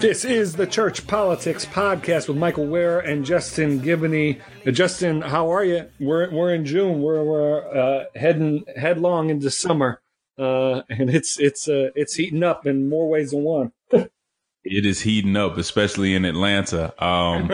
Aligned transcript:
This 0.00 0.24
is 0.24 0.56
the 0.56 0.66
Church 0.66 1.06
Politics 1.06 1.64
Podcast 1.64 2.26
with 2.26 2.36
Michael 2.38 2.66
Wear 2.66 2.98
and 2.98 3.24
Justin 3.24 3.80
Giboney. 3.80 4.40
Uh, 4.66 4.72
Justin, 4.72 5.20
how 5.20 5.48
are 5.52 5.62
you? 5.62 5.88
We're 6.00 6.28
we're 6.30 6.52
in 6.52 6.64
June. 6.64 7.02
We're 7.02 7.22
we're 7.22 7.76
uh, 7.76 8.04
heading 8.16 8.64
headlong 8.74 9.30
into 9.30 9.48
summer, 9.48 10.02
uh, 10.38 10.82
and 10.88 11.08
it's 11.08 11.38
it's 11.38 11.68
uh, 11.68 11.90
it's 11.94 12.14
heating 12.14 12.42
up 12.42 12.66
in 12.66 12.88
more 12.88 13.08
ways 13.08 13.30
than 13.30 13.44
one. 13.44 13.72
It 14.62 14.84
is 14.84 15.00
heating 15.00 15.36
up, 15.36 15.56
especially 15.56 16.14
in 16.14 16.26
Atlanta. 16.26 16.92
Um, 17.02 17.50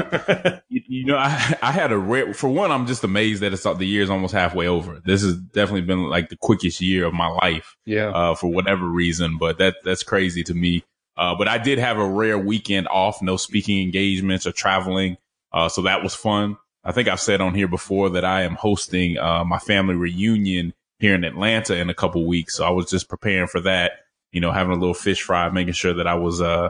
you, 0.69 0.83
you, 0.89 1.05
know, 1.07 1.17
I, 1.17 1.57
I 1.63 1.71
had 1.71 1.93
a 1.93 1.99
rare, 1.99 2.35
for 2.35 2.49
one, 2.49 2.73
I'm 2.73 2.87
just 2.87 3.05
amazed 3.05 3.43
that 3.43 3.53
it's 3.53 3.63
the 3.63 3.87
year's 3.87 4.11
almost 4.11 4.35
halfway 4.35 4.67
over. 4.67 5.01
This 5.05 5.23
has 5.23 5.37
definitely 5.37 5.83
been 5.83 6.05
like 6.05 6.31
the 6.31 6.37
quickest 6.37 6.81
year 6.81 7.07
of 7.07 7.15
my 7.15 7.29
life. 7.29 7.77
Yeah. 7.85 8.09
Uh, 8.09 8.35
for 8.35 8.49
whatever 8.49 8.87
reason, 8.87 9.39
but 9.39 9.59
that, 9.59 9.77
that's 9.85 10.03
crazy 10.03 10.43
to 10.45 10.55
me. 10.55 10.85
Uh, 11.17 11.35
but 11.37 11.49
I 11.49 11.59
did 11.59 11.79
have 11.79 11.99
a 11.99 12.09
rare 12.09 12.39
weekend 12.39 12.89
off, 12.89 13.23
no 13.23 13.37
speaking 13.37 13.81
engagements 13.81 14.47
or 14.47 14.53
traveling. 14.53 15.17
Uh, 15.53 15.69
so 15.69 15.83
that 15.83 16.03
was 16.03 16.15
fun. 16.15 16.57
I 16.85 16.93
think 16.93 17.09
I've 17.09 17.21
said 17.21 17.41
on 17.41 17.55
here 17.55 17.69
before 17.69 18.11
that 18.11 18.25
I 18.25 18.43
am 18.43 18.55
hosting, 18.55 19.19
uh, 19.19 19.45
my 19.45 19.59
family 19.59 19.95
reunion 19.95 20.75
here 20.99 21.15
in 21.15 21.25
Atlanta 21.25 21.77
in 21.77 21.89
a 21.89 21.95
couple 21.95 22.27
weeks. 22.27 22.57
So 22.57 22.65
I 22.65 22.71
was 22.71 22.91
just 22.91 23.09
preparing 23.09 23.49
for 23.49 23.61
that, 23.63 23.93
you 24.33 24.41
know, 24.41 24.53
having 24.53 24.73
a 24.73 24.79
little 24.79 24.95
fish 24.95 25.23
fry, 25.23 25.49
making 25.51 25.75
sure 25.75 25.95
that 25.95 26.07
I 26.07 26.15
was, 26.15 26.41
uh, 26.41 26.69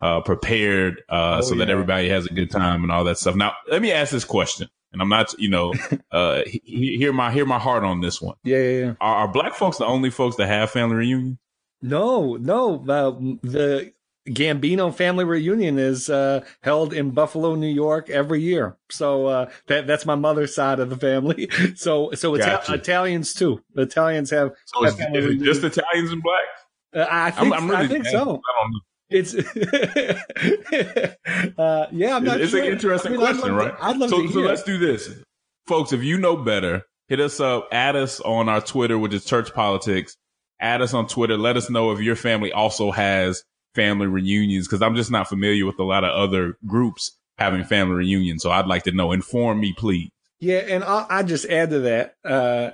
uh, 0.00 0.20
prepared 0.20 1.02
uh, 1.08 1.38
oh, 1.38 1.40
so 1.40 1.54
yeah. 1.54 1.64
that 1.64 1.70
everybody 1.70 2.08
has 2.08 2.26
a 2.26 2.32
good 2.32 2.50
time 2.50 2.82
and 2.82 2.92
all 2.92 3.04
that 3.04 3.18
stuff. 3.18 3.34
Now, 3.34 3.54
let 3.70 3.82
me 3.82 3.92
ask 3.92 4.12
this 4.12 4.24
question, 4.24 4.68
and 4.92 5.02
I'm 5.02 5.08
not, 5.08 5.32
you 5.38 5.50
know, 5.50 5.74
uh, 6.12 6.42
hear 6.44 7.12
my 7.12 7.32
hear 7.32 7.46
my 7.46 7.58
heart 7.58 7.84
on 7.84 8.00
this 8.00 8.20
one. 8.20 8.36
Yeah, 8.44 8.58
yeah, 8.58 8.78
yeah. 8.78 8.94
Are, 9.00 9.16
are 9.16 9.28
black 9.28 9.54
folks 9.54 9.78
the 9.78 9.86
only 9.86 10.10
folks 10.10 10.36
that 10.36 10.46
have 10.46 10.70
family 10.70 10.96
reunions? 10.96 11.38
No, 11.80 12.36
no. 12.36 12.84
Uh, 12.88 13.10
the 13.42 13.92
Gambino 14.28 14.94
family 14.94 15.24
reunion 15.24 15.78
is 15.78 16.10
uh, 16.10 16.44
held 16.62 16.92
in 16.92 17.10
Buffalo, 17.10 17.54
New 17.54 17.68
York, 17.68 18.10
every 18.10 18.40
year. 18.42 18.76
So 18.90 19.26
uh, 19.26 19.50
that 19.66 19.86
that's 19.86 20.06
my 20.06 20.14
mother's 20.14 20.54
side 20.54 20.80
of 20.80 20.90
the 20.90 20.96
family. 20.96 21.50
So 21.76 22.10
so 22.12 22.36
gotcha. 22.36 22.74
Italians 22.74 23.34
too. 23.34 23.62
Italians 23.76 24.30
have. 24.30 24.52
So 24.66 24.84
is, 24.84 24.94
is 24.94 25.24
it 25.26 25.42
just 25.42 25.62
Italians 25.62 26.10
and 26.12 26.22
blacks? 26.22 26.46
Uh, 26.94 27.06
I 27.08 27.30
think 27.30 27.46
I'm, 27.46 27.52
I'm 27.52 27.70
really 27.70 27.84
I 27.84 27.88
think 27.88 28.06
so. 28.06 28.40
It's 29.10 29.34
uh, 31.58 31.86
yeah, 31.92 32.16
I'm 32.16 32.24
not. 32.24 32.40
It's 32.40 32.50
sure. 32.50 32.62
an 32.62 32.72
interesting 32.72 33.12
I 33.12 33.16
mean, 33.16 33.26
question, 33.26 33.50
I'd 33.50 33.56
right? 33.56 33.76
To, 33.76 33.84
I'd 33.84 33.96
love 33.96 34.10
so, 34.10 34.22
to 34.22 34.32
so 34.32 34.40
let's 34.40 34.62
do 34.62 34.78
this, 34.78 35.10
folks. 35.66 35.92
If 35.92 36.02
you 36.02 36.18
know 36.18 36.36
better, 36.36 36.82
hit 37.08 37.20
us 37.20 37.40
up, 37.40 37.68
add 37.72 37.96
us 37.96 38.20
on 38.20 38.48
our 38.48 38.60
Twitter, 38.60 38.98
which 38.98 39.14
is 39.14 39.24
Church 39.24 39.52
Politics. 39.54 40.16
Add 40.60 40.82
us 40.82 40.92
on 40.92 41.06
Twitter. 41.06 41.38
Let 41.38 41.56
us 41.56 41.70
know 41.70 41.92
if 41.92 42.00
your 42.00 42.16
family 42.16 42.52
also 42.52 42.90
has 42.90 43.44
family 43.74 44.06
reunions, 44.06 44.66
because 44.66 44.82
I'm 44.82 44.96
just 44.96 45.10
not 45.10 45.28
familiar 45.28 45.64
with 45.64 45.78
a 45.78 45.84
lot 45.84 46.04
of 46.04 46.10
other 46.10 46.58
groups 46.66 47.16
having 47.38 47.64
family 47.64 47.94
reunions. 47.94 48.42
So 48.42 48.50
I'd 48.50 48.66
like 48.66 48.82
to 48.82 48.92
know. 48.92 49.12
Inform 49.12 49.60
me, 49.60 49.72
please. 49.72 50.10
Yeah, 50.40 50.58
and 50.58 50.84
I'll, 50.84 51.06
I'll 51.08 51.24
just 51.24 51.46
add 51.46 51.70
to 51.70 51.80
that. 51.80 52.14
Uh, 52.24 52.70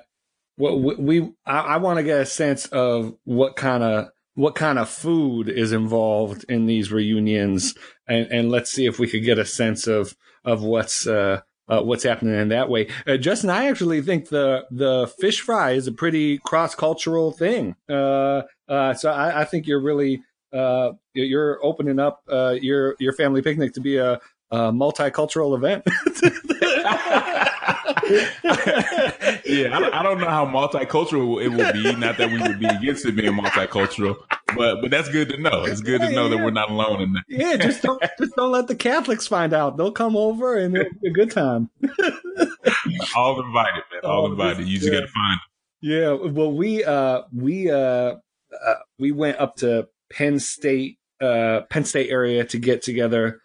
what 0.57 0.81
we, 0.81 0.95
we 0.97 1.33
I, 1.47 1.61
I 1.61 1.77
want 1.77 1.99
to 1.99 2.03
get 2.03 2.21
a 2.21 2.27
sense 2.27 2.67
of 2.67 3.15
what 3.25 3.57
kind 3.57 3.83
of 3.83 4.09
what 4.35 4.55
kind 4.55 4.79
of 4.79 4.89
food 4.89 5.49
is 5.49 5.73
involved 5.73 6.45
in 6.49 6.67
these 6.67 6.91
reunions, 6.91 7.75
and, 8.09 8.27
and 8.31 8.51
let's 8.51 8.71
see 8.71 8.87
if 8.87 8.99
we 8.99 9.09
could 9.09 9.25
get 9.25 9.39
a 9.39 9.45
sense 9.45 9.87
of 9.87 10.17
of 10.45 10.63
what's 10.63 11.07
uh, 11.07 11.41
uh, 11.69 11.81
what's 11.81 12.05
happening 12.05 12.39
in 12.39 12.49
that 12.49 12.69
way. 12.69 12.89
Uh, 13.07 13.17
Justin, 13.17 13.51
I 13.51 13.69
actually 13.69 14.03
think 14.03 14.29
the 14.29 14.65
the 14.71 15.13
fish 15.19 15.41
fry 15.41 15.73
is 15.73 15.87
a 15.87 15.93
pretty 15.93 16.39
cross 16.39 16.75
cultural 16.75 17.33
thing. 17.33 17.77
Uh, 17.89 18.43
uh, 18.69 18.95
so 18.95 19.11
I, 19.11 19.43
I, 19.43 19.45
think 19.45 19.67
you're 19.67 19.81
really 19.81 20.23
uh, 20.53 20.93
you're 21.15 21.65
opening 21.65 21.99
up 21.99 22.23
your 22.29 22.97
your 22.99 23.13
family 23.13 23.43
picnic 23.43 23.75
to 23.75 23.81
be 23.81 23.97
a, 23.97 24.21
a 24.51 24.73
multicultural 24.73 25.57
event. 25.57 25.85
yeah, 29.45 29.77
I, 29.77 30.01
I, 30.01 30.03
don't 30.03 30.19
know 30.19 30.29
how 30.29 30.47
multicultural 30.47 31.43
it 31.43 31.49
will 31.49 31.73
be. 31.73 31.95
Not 31.97 32.17
that 32.19 32.31
we 32.31 32.41
would 32.41 32.59
be 32.59 32.67
against 32.67 33.05
it 33.05 33.17
being 33.17 33.33
multicultural, 33.33 34.17
but 34.57 34.81
but 34.81 34.91
that's 34.91 35.09
good 35.11 35.29
to 35.31 35.39
know. 35.39 35.65
It's 35.65 35.81
good 35.81 36.01
to 36.01 36.11
know 36.11 36.25
yeah. 36.25 36.37
that 36.37 36.45
we're 36.45 36.51
not 36.51 36.71
alone 36.71 37.03
in 37.03 37.13
that. 37.13 37.25
Yeah, 37.29 37.57
just 37.57 37.83
don't 37.83 38.03
just 38.19 38.35
don't 38.37 38.53
let 38.53 38.69
the 38.69 38.75
Catholics 38.75 39.27
find 39.27 39.53
out. 39.53 39.77
They'll 39.77 39.93
come 39.93 40.17
over 40.17 40.57
and 40.57 40.77
it'll 40.77 40.93
be 41.03 41.09
a 41.09 41.13
good 41.13 41.31
time. 41.31 41.71
All 43.17 43.45
invited, 43.45 43.83
man. 43.93 44.01
All 44.05 44.27
oh, 44.27 44.31
invited. 44.31 44.67
You 44.67 44.79
just 44.79 44.91
got 44.91 45.01
to 45.01 45.09
find. 45.09 45.39
Them. 45.39 45.49
Yeah. 45.83 46.13
Well, 46.13 46.53
we 46.53 46.85
uh 46.85 47.23
we 47.35 47.71
uh, 47.71 47.77
uh 47.77 48.75
we 48.99 49.13
went 49.13 49.39
up 49.39 49.57
to 49.57 49.89
Penn 50.11 50.39
State 50.39 50.99
uh 51.21 51.63
Penn 51.71 51.85
State 51.85 52.11
area 52.11 52.45
to 52.47 52.59
get 52.59 52.83
together 52.83 53.43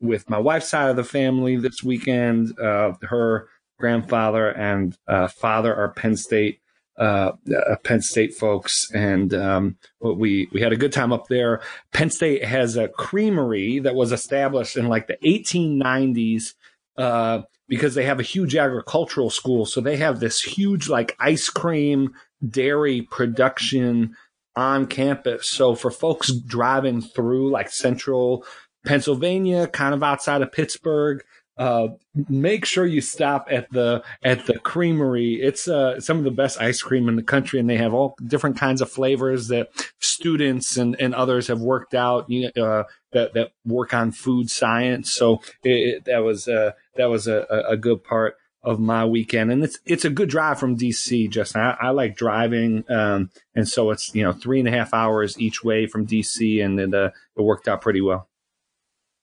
with 0.00 0.28
my 0.30 0.38
wife's 0.38 0.68
side 0.68 0.90
of 0.90 0.96
the 0.96 1.04
family 1.04 1.56
this 1.56 1.82
weekend. 1.82 2.58
Uh, 2.58 2.92
her 3.02 3.48
grandfather 3.78 4.48
and 4.50 4.96
uh, 5.06 5.28
father 5.28 5.74
are 5.74 5.92
Penn 5.92 6.16
State 6.16 6.60
uh, 6.98 7.32
uh, 7.54 7.76
Penn 7.84 8.02
State 8.02 8.34
folks, 8.34 8.90
and 8.92 9.32
um, 9.32 9.76
we 10.00 10.48
we 10.52 10.60
had 10.60 10.72
a 10.72 10.76
good 10.76 10.92
time 10.92 11.12
up 11.12 11.28
there. 11.28 11.60
Penn 11.92 12.10
State 12.10 12.44
has 12.44 12.76
a 12.76 12.88
creamery 12.88 13.78
that 13.78 13.94
was 13.94 14.10
established 14.10 14.76
in 14.76 14.88
like 14.88 15.06
the 15.06 15.16
1890s 15.24 16.54
uh, 16.96 17.42
because 17.68 17.94
they 17.94 18.04
have 18.04 18.18
a 18.18 18.24
huge 18.24 18.56
agricultural 18.56 19.30
school, 19.30 19.64
so 19.64 19.80
they 19.80 19.96
have 19.96 20.18
this 20.18 20.42
huge 20.42 20.88
like 20.88 21.14
ice 21.20 21.48
cream 21.48 22.14
dairy 22.48 23.02
production 23.02 24.16
on 24.56 24.88
campus. 24.88 25.48
So 25.48 25.76
for 25.76 25.92
folks 25.92 26.32
driving 26.32 27.00
through 27.00 27.52
like 27.52 27.70
central 27.70 28.44
Pennsylvania, 28.88 29.66
kind 29.66 29.94
of 29.94 30.02
outside 30.02 30.40
of 30.40 30.50
Pittsburgh, 30.50 31.22
uh, 31.58 31.88
make 32.30 32.64
sure 32.64 32.86
you 32.86 33.02
stop 33.02 33.48
at 33.50 33.70
the 33.70 34.02
at 34.22 34.46
the 34.46 34.58
creamery. 34.60 35.34
It's 35.34 35.68
uh, 35.68 36.00
some 36.00 36.16
of 36.16 36.24
the 36.24 36.30
best 36.30 36.58
ice 36.58 36.80
cream 36.80 37.06
in 37.06 37.16
the 37.16 37.22
country, 37.22 37.60
and 37.60 37.68
they 37.68 37.76
have 37.76 37.92
all 37.92 38.16
different 38.24 38.56
kinds 38.56 38.80
of 38.80 38.90
flavors 38.90 39.48
that 39.48 39.68
students 40.00 40.78
and, 40.78 40.96
and 40.98 41.14
others 41.14 41.48
have 41.48 41.60
worked 41.60 41.94
out. 41.94 42.30
You 42.30 42.50
know, 42.56 42.64
uh, 42.64 42.84
that 43.12 43.34
that 43.34 43.50
work 43.66 43.92
on 43.92 44.10
food 44.10 44.48
science. 44.48 45.12
So 45.12 45.42
it, 45.62 45.70
it, 45.70 46.04
that 46.06 46.20
was 46.20 46.48
uh, 46.48 46.72
that 46.96 47.10
was 47.10 47.26
a, 47.26 47.46
a 47.68 47.76
good 47.76 48.02
part 48.04 48.36
of 48.62 48.80
my 48.80 49.04
weekend, 49.04 49.52
and 49.52 49.62
it's 49.64 49.78
it's 49.84 50.06
a 50.06 50.10
good 50.10 50.30
drive 50.30 50.58
from 50.58 50.78
DC. 50.78 51.28
Justin, 51.28 51.60
I, 51.60 51.76
I 51.78 51.90
like 51.90 52.16
driving, 52.16 52.84
um, 52.88 53.30
and 53.54 53.68
so 53.68 53.90
it's 53.90 54.14
you 54.14 54.22
know 54.22 54.32
three 54.32 54.60
and 54.60 54.68
a 54.68 54.72
half 54.72 54.94
hours 54.94 55.38
each 55.38 55.62
way 55.62 55.86
from 55.86 56.06
DC, 56.06 56.64
and 56.64 56.80
it, 56.80 56.94
uh, 56.94 57.10
it 57.36 57.42
worked 57.42 57.68
out 57.68 57.82
pretty 57.82 58.00
well. 58.00 58.28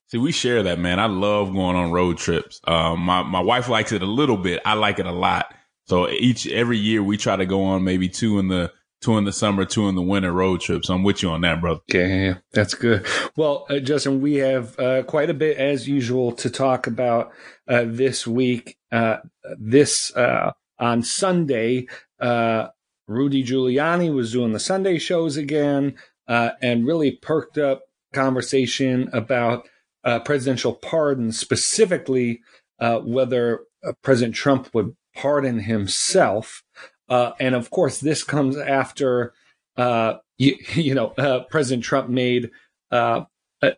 See, 0.07 0.17
we 0.19 0.31
share 0.31 0.63
that, 0.63 0.77
man. 0.77 0.99
I 0.99 1.07
love 1.07 1.51
going 1.51 1.75
on 1.75 1.91
road 1.91 2.17
trips. 2.17 2.61
Um, 2.65 2.99
my, 2.99 3.23
my 3.23 3.39
wife 3.41 3.69
likes 3.69 3.91
it 3.91 4.01
a 4.03 4.07
little 4.07 4.37
bit. 4.37 4.61
I 4.63 4.73
like 4.75 4.99
it 4.99 5.05
a 5.07 5.11
lot. 5.11 5.53
So 5.85 6.09
each, 6.09 6.47
every 6.47 6.77
year 6.77 7.01
we 7.01 7.17
try 7.17 7.35
to 7.35 7.45
go 7.45 7.63
on 7.63 7.83
maybe 7.83 8.07
two 8.07 8.37
in 8.37 8.47
the, 8.47 8.71
two 9.01 9.17
in 9.17 9.23
the 9.23 9.33
summer, 9.33 9.65
two 9.65 9.87
in 9.87 9.95
the 9.95 10.01
winter 10.01 10.31
road 10.31 10.61
trips. 10.61 10.89
I'm 10.89 11.03
with 11.03 11.23
you 11.23 11.29
on 11.29 11.41
that, 11.41 11.59
brother. 11.61 11.79
Okay. 11.91 12.35
That's 12.53 12.73
good. 12.75 13.05
Well, 13.35 13.65
uh, 13.69 13.79
Justin, 13.79 14.21
we 14.21 14.35
have 14.35 14.79
uh, 14.79 15.03
quite 15.03 15.29
a 15.29 15.33
bit 15.33 15.57
as 15.57 15.87
usual 15.87 16.31
to 16.33 16.49
talk 16.49 16.87
about 16.87 17.31
uh, 17.67 17.85
this 17.85 18.25
week. 18.25 18.77
Uh, 18.91 19.17
this, 19.59 20.15
uh, 20.15 20.51
on 20.79 21.03
Sunday, 21.03 21.87
uh, 22.19 22.67
Rudy 23.07 23.43
Giuliani 23.43 24.13
was 24.13 24.31
doing 24.31 24.53
the 24.53 24.59
Sunday 24.59 24.97
shows 24.97 25.37
again, 25.37 25.95
and 26.27 26.85
really 26.87 27.11
perked 27.11 27.57
up 27.57 27.83
conversation 28.13 29.09
about 29.13 29.67
uh, 30.05 30.19
presidential 30.19 30.73
pardon, 30.73 31.31
specifically 31.31 32.41
uh, 32.79 32.99
whether 32.99 33.61
uh, 33.85 33.91
President 34.03 34.35
Trump 34.35 34.69
would 34.73 34.95
pardon 35.15 35.59
himself. 35.59 36.63
Uh, 37.09 37.31
and 37.39 37.55
of 37.55 37.69
course, 37.71 37.99
this 37.99 38.23
comes 38.23 38.57
after, 38.57 39.33
uh, 39.77 40.15
you, 40.37 40.55
you, 40.73 40.93
know, 40.93 41.09
President 41.49 41.83
Trump 41.83 42.09
made 42.09 42.51
the, 42.91 43.27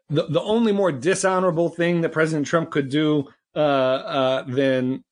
the 0.09 0.41
only 0.41 0.71
more 0.71 0.91
dishonorable 0.91 1.69
thing 1.69 2.01
that 2.01 2.12
President 2.12 2.45
Trump 2.45 2.71
could 2.71 2.89
do 2.89 3.25
than 3.53 5.03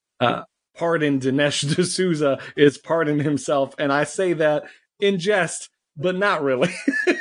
pardon 0.77 1.19
Dinesh 1.19 1.75
D'Souza 1.75 2.39
is 2.57 2.77
pardon 2.77 3.19
himself. 3.19 3.73
And 3.79 3.91
I 3.91 4.03
say 4.03 4.33
that 4.33 4.65
in 4.99 5.19
jest, 5.19 5.69
but 5.95 6.15
not 6.15 6.43
really. 6.43 6.73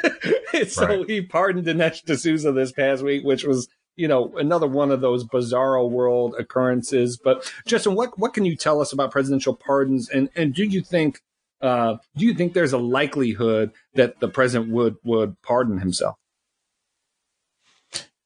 so 0.69 0.87
right. 0.87 1.09
he 1.09 1.23
pardoned 1.23 1.67
Dinesh 1.67 2.05
D'Souza 2.05 2.53
this 2.53 2.73
past 2.73 3.03
week, 3.03 3.25
which 3.25 3.45
was 3.45 3.69
you 3.97 4.09
know 4.09 4.37
another 4.37 4.67
one 4.67 4.91
of 4.91 5.01
those 5.01 5.25
bizarro 5.25 5.89
world 5.89 6.35
occurrences. 6.39 7.17
But 7.17 7.51
Justin, 7.67 7.95
what 7.95 8.19
what 8.19 8.35
can 8.35 8.45
you 8.45 8.57
tell 8.57 8.81
us 8.81 8.93
about 8.93 9.11
presidential 9.11 9.55
pardons, 9.55 10.09
and 10.09 10.29
and 10.35 10.55
do 10.55 10.65
you 10.65 10.83
think 10.83 11.21
uh, 11.61 11.97
do 12.17 12.27
you 12.27 12.35
think 12.35 12.53
there's 12.53 12.73
a 12.73 12.79
likelihood 12.79 13.73
that 13.95 14.21
the 14.21 14.29
president 14.29 14.71
would 14.71 14.97
would 15.05 15.41
pardon 15.43 15.79
himself? 15.79 16.17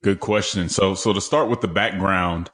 Good 0.02 0.20
question. 0.20 0.68
So 0.68 0.94
so 0.94 1.12
to 1.12 1.20
start 1.20 1.48
with 1.48 1.60
the 1.60 1.68
background, 1.68 2.50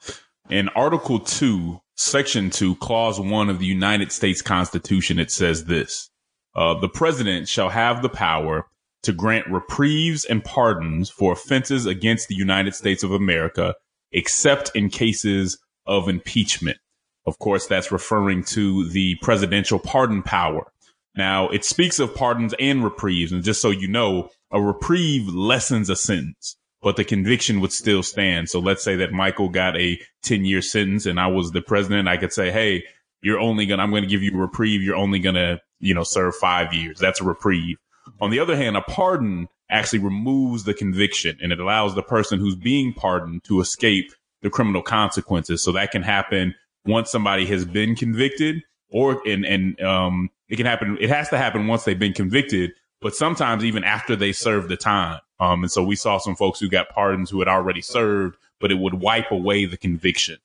in 0.49 0.69
Article 0.69 1.19
Two, 1.19 1.81
Section 1.95 2.49
2, 2.49 2.75
Clause 2.75 3.19
1 3.19 3.49
of 3.49 3.59
the 3.59 3.65
United 3.65 4.11
States 4.11 4.41
Constitution, 4.41 5.17
it 5.17 5.31
says 5.31 5.65
this 5.65 6.09
uh, 6.55 6.73
The 6.79 6.89
president 6.89 7.47
shall 7.47 7.69
have 7.69 8.01
the 8.01 8.09
power 8.09 8.67
to 9.05 9.13
grant 9.13 9.47
reprieves 9.47 10.25
and 10.25 10.43
pardons 10.43 11.09
for 11.09 11.33
offenses 11.33 11.85
against 11.85 12.27
the 12.27 12.35
United 12.35 12.75
States 12.75 13.03
of 13.03 13.11
America, 13.11 13.75
except 14.11 14.71
in 14.75 14.89
cases 14.89 15.57
of 15.85 16.09
impeachment. 16.09 16.77
Of 17.25 17.39
course, 17.39 17.65
that's 17.67 17.91
referring 17.91 18.43
to 18.45 18.87
the 18.89 19.15
presidential 19.21 19.79
pardon 19.79 20.21
power. 20.21 20.71
Now, 21.15 21.49
it 21.49 21.63
speaks 21.63 21.99
of 21.99 22.13
pardons 22.13 22.53
and 22.59 22.83
reprieves. 22.83 23.31
And 23.31 23.43
just 23.43 23.61
so 23.61 23.69
you 23.69 23.87
know, 23.87 24.29
a 24.51 24.61
reprieve 24.61 25.27
lessens 25.27 25.89
a 25.89 25.95
sentence 25.95 26.57
but 26.85 26.97
the 26.97 27.03
conviction 27.03 27.61
would 27.61 27.71
still 27.73 28.03
stand. 28.03 28.47
So 28.47 28.59
let's 28.59 28.83
say 28.83 28.97
that 28.97 29.11
Michael 29.11 29.49
got 29.49 29.75
a 29.75 29.99
10 30.21 30.45
year 30.45 30.61
sentence 30.61 31.07
and 31.07 31.19
I 31.19 31.25
was 31.25 31.49
the 31.49 31.63
president. 31.63 32.07
I 32.07 32.15
could 32.15 32.31
say, 32.31 32.51
Hey, 32.51 32.83
you're 33.23 33.39
only 33.39 33.65
going 33.65 33.79
to, 33.79 33.83
I'm 33.83 33.89
going 33.89 34.03
to 34.03 34.07
give 34.07 34.21
you 34.21 34.31
a 34.35 34.37
reprieve. 34.37 34.83
You're 34.83 34.95
only 34.95 35.17
going 35.17 35.33
to, 35.33 35.59
you 35.79 35.95
know, 35.95 36.03
serve 36.03 36.35
five 36.35 36.75
years. 36.75 36.99
That's 36.99 37.19
a 37.19 37.23
reprieve. 37.23 37.77
On 38.21 38.29
the 38.29 38.39
other 38.39 38.55
hand, 38.55 38.77
a 38.77 38.81
pardon 38.81 39.47
actually 39.69 39.99
removes 39.99 40.63
the 40.63 40.73
conviction 40.73 41.37
and 41.41 41.51
it 41.51 41.59
allows 41.59 41.95
the 41.95 42.03
person 42.03 42.39
who's 42.39 42.55
being 42.55 42.93
pardoned 42.93 43.43
to 43.45 43.59
escape 43.59 44.11
the 44.41 44.49
criminal 44.49 44.81
consequences. 44.81 45.63
So 45.63 45.71
that 45.73 45.91
can 45.91 46.03
happen 46.03 46.55
once 46.85 47.11
somebody 47.11 47.45
has 47.47 47.65
been 47.65 47.95
convicted 47.95 48.63
or, 48.89 49.21
and, 49.27 49.45
and, 49.45 49.81
um, 49.81 50.29
it 50.47 50.57
can 50.57 50.67
happen. 50.67 50.97
It 51.01 51.09
has 51.09 51.29
to 51.29 51.37
happen 51.37 51.65
once 51.65 51.83
they've 51.83 51.97
been 51.97 52.13
convicted, 52.13 52.71
but 53.01 53.15
sometimes 53.15 53.65
even 53.65 53.83
after 53.83 54.15
they 54.15 54.31
serve 54.31 54.67
the 54.67 54.77
time. 54.77 55.19
Um, 55.39 55.63
and 55.63 55.71
so 55.71 55.83
we 55.83 55.95
saw 55.95 56.19
some 56.19 56.35
folks 56.35 56.59
who 56.59 56.69
got 56.69 56.89
pardons 56.89 57.29
who 57.29 57.39
had 57.39 57.47
already 57.47 57.81
served, 57.81 58.37
but 58.59 58.71
it 58.71 58.75
would 58.75 58.93
wipe 58.93 59.31
away 59.31 59.65
the 59.65 59.77
conviction. 59.77 60.37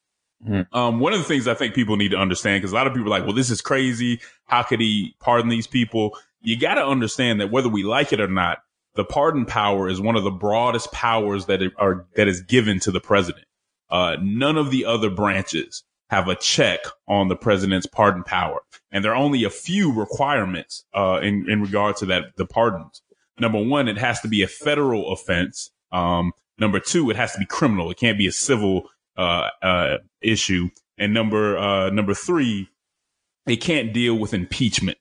Mm-hmm. 0.46 0.74
Um, 0.74 1.00
one 1.00 1.12
of 1.12 1.18
the 1.18 1.24
things 1.24 1.46
I 1.46 1.54
think 1.54 1.74
people 1.74 1.96
need 1.96 2.12
to 2.12 2.16
understand, 2.16 2.62
because 2.62 2.72
a 2.72 2.74
lot 2.74 2.86
of 2.86 2.94
people 2.94 3.08
are 3.08 3.18
like, 3.18 3.24
well, 3.24 3.34
this 3.34 3.50
is 3.50 3.60
crazy. 3.60 4.20
How 4.46 4.62
could 4.62 4.80
he 4.80 5.14
pardon 5.20 5.50
these 5.50 5.66
people? 5.66 6.16
You 6.40 6.58
got 6.58 6.74
to 6.74 6.86
understand 6.86 7.40
that 7.40 7.50
whether 7.50 7.68
we 7.68 7.82
like 7.82 8.12
it 8.12 8.20
or 8.20 8.28
not, 8.28 8.58
the 8.94 9.04
pardon 9.04 9.46
power 9.46 9.88
is 9.88 10.00
one 10.00 10.16
of 10.16 10.24
the 10.24 10.30
broadest 10.30 10.90
powers 10.92 11.46
that 11.46 11.60
are, 11.78 12.06
that 12.16 12.28
is 12.28 12.42
given 12.42 12.80
to 12.80 12.90
the 12.90 13.00
president. 13.00 13.46
Uh, 13.90 14.16
none 14.20 14.56
of 14.56 14.70
the 14.70 14.84
other 14.84 15.10
branches 15.10 15.84
have 16.08 16.28
a 16.28 16.34
check 16.34 16.80
on 17.06 17.28
the 17.28 17.36
president's 17.36 17.86
pardon 17.86 18.24
power. 18.24 18.60
And 18.90 19.04
there 19.04 19.12
are 19.12 19.16
only 19.16 19.44
a 19.44 19.50
few 19.50 19.92
requirements, 19.92 20.84
uh, 20.94 21.20
in, 21.22 21.48
in 21.48 21.62
regard 21.62 21.96
to 21.96 22.06
that, 22.06 22.36
the 22.36 22.46
pardons 22.46 23.02
number 23.40 23.60
one, 23.60 23.88
it 23.88 23.98
has 23.98 24.20
to 24.20 24.28
be 24.28 24.42
a 24.42 24.46
federal 24.46 25.12
offense. 25.12 25.70
Um, 25.90 26.32
number 26.58 26.78
two, 26.78 27.10
it 27.10 27.16
has 27.16 27.32
to 27.32 27.38
be 27.38 27.46
criminal. 27.46 27.90
It 27.90 27.96
can't 27.96 28.18
be 28.18 28.26
a 28.26 28.32
civil 28.32 28.88
uh, 29.16 29.48
uh, 29.62 29.98
issue. 30.20 30.68
And 30.98 31.14
number 31.14 31.58
uh, 31.58 31.90
number 31.90 32.14
three, 32.14 32.68
it 33.46 33.56
can't 33.56 33.92
deal 33.92 34.14
with 34.14 34.34
impeachment. 34.34 34.98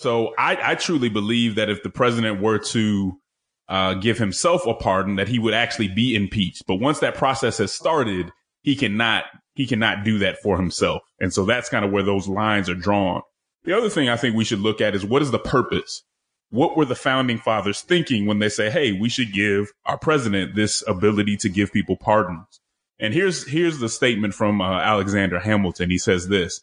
So 0.00 0.34
I, 0.38 0.72
I 0.72 0.74
truly 0.76 1.08
believe 1.08 1.56
that 1.56 1.68
if 1.68 1.82
the 1.82 1.90
president 1.90 2.40
were 2.40 2.58
to 2.58 3.20
uh, 3.68 3.94
give 3.94 4.18
himself 4.18 4.66
a 4.66 4.74
pardon, 4.74 5.16
that 5.16 5.28
he 5.28 5.38
would 5.38 5.54
actually 5.54 5.88
be 5.88 6.14
impeached. 6.14 6.64
But 6.66 6.76
once 6.76 7.00
that 7.00 7.14
process 7.14 7.58
has 7.58 7.72
started, 7.72 8.32
he 8.62 8.76
cannot 8.76 9.24
he 9.54 9.66
cannot 9.66 10.04
do 10.04 10.18
that 10.20 10.38
for 10.42 10.56
himself. 10.56 11.02
And 11.18 11.32
so 11.32 11.44
that's 11.44 11.68
kind 11.68 11.84
of 11.84 11.92
where 11.92 12.02
those 12.02 12.28
lines 12.28 12.70
are 12.70 12.74
drawn. 12.74 13.20
The 13.64 13.76
other 13.76 13.90
thing 13.90 14.08
I 14.08 14.16
think 14.16 14.34
we 14.34 14.44
should 14.44 14.60
look 14.60 14.80
at 14.80 14.94
is 14.94 15.04
what 15.04 15.22
is 15.22 15.32
the 15.32 15.38
purpose 15.38 16.02
what 16.50 16.76
were 16.76 16.84
the 16.84 16.96
founding 16.96 17.38
fathers 17.38 17.80
thinking 17.80 18.26
when 18.26 18.40
they 18.40 18.48
say, 18.48 18.70
Hey, 18.70 18.92
we 18.92 19.08
should 19.08 19.32
give 19.32 19.72
our 19.86 19.96
president 19.96 20.54
this 20.54 20.84
ability 20.86 21.36
to 21.38 21.48
give 21.48 21.72
people 21.72 21.96
pardons? 21.96 22.60
And 22.98 23.14
here's, 23.14 23.46
here's 23.46 23.78
the 23.78 23.88
statement 23.88 24.34
from 24.34 24.60
uh, 24.60 24.80
Alexander 24.80 25.38
Hamilton. 25.38 25.90
He 25.90 25.98
says 25.98 26.28
this. 26.28 26.60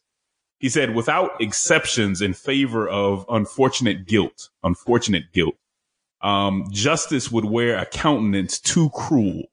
He 0.60 0.70
said, 0.70 0.96
without 0.96 1.40
exceptions 1.40 2.22
in 2.22 2.34
favor 2.34 2.88
of 2.88 3.26
unfortunate 3.30 4.08
guilt, 4.08 4.50
unfortunate 4.64 5.32
guilt, 5.32 5.56
um, 6.22 6.66
justice 6.72 7.32
would 7.32 7.46
wear 7.46 7.78
a 7.78 7.86
countenance 7.86 8.60
too 8.60 8.90
cruel. 8.90 9.44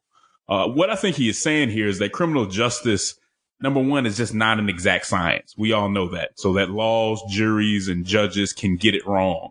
Uh, 0.49 0.67
what 0.69 0.91
I 0.91 0.97
think 0.97 1.17
he 1.17 1.29
is 1.29 1.43
saying 1.43 1.71
here 1.71 1.89
is 1.89 1.99
that 1.99 2.12
criminal 2.12 2.47
justice, 2.47 3.15
number 3.61 3.83
one, 3.83 4.06
is 4.06 4.17
just 4.17 4.35
not 4.35 4.59
an 4.59 4.69
exact 4.69 5.06
science. 5.06 5.55
We 5.59 5.73
all 5.73 5.91
know 5.91 6.09
that. 6.11 6.39
So 6.39 6.55
that 6.55 6.71
laws, 6.71 7.23
juries, 7.29 7.89
and 7.89 8.07
judges 8.07 8.53
can 8.53 8.77
get 8.77 8.95
it 8.95 9.07
wrong. 9.07 9.50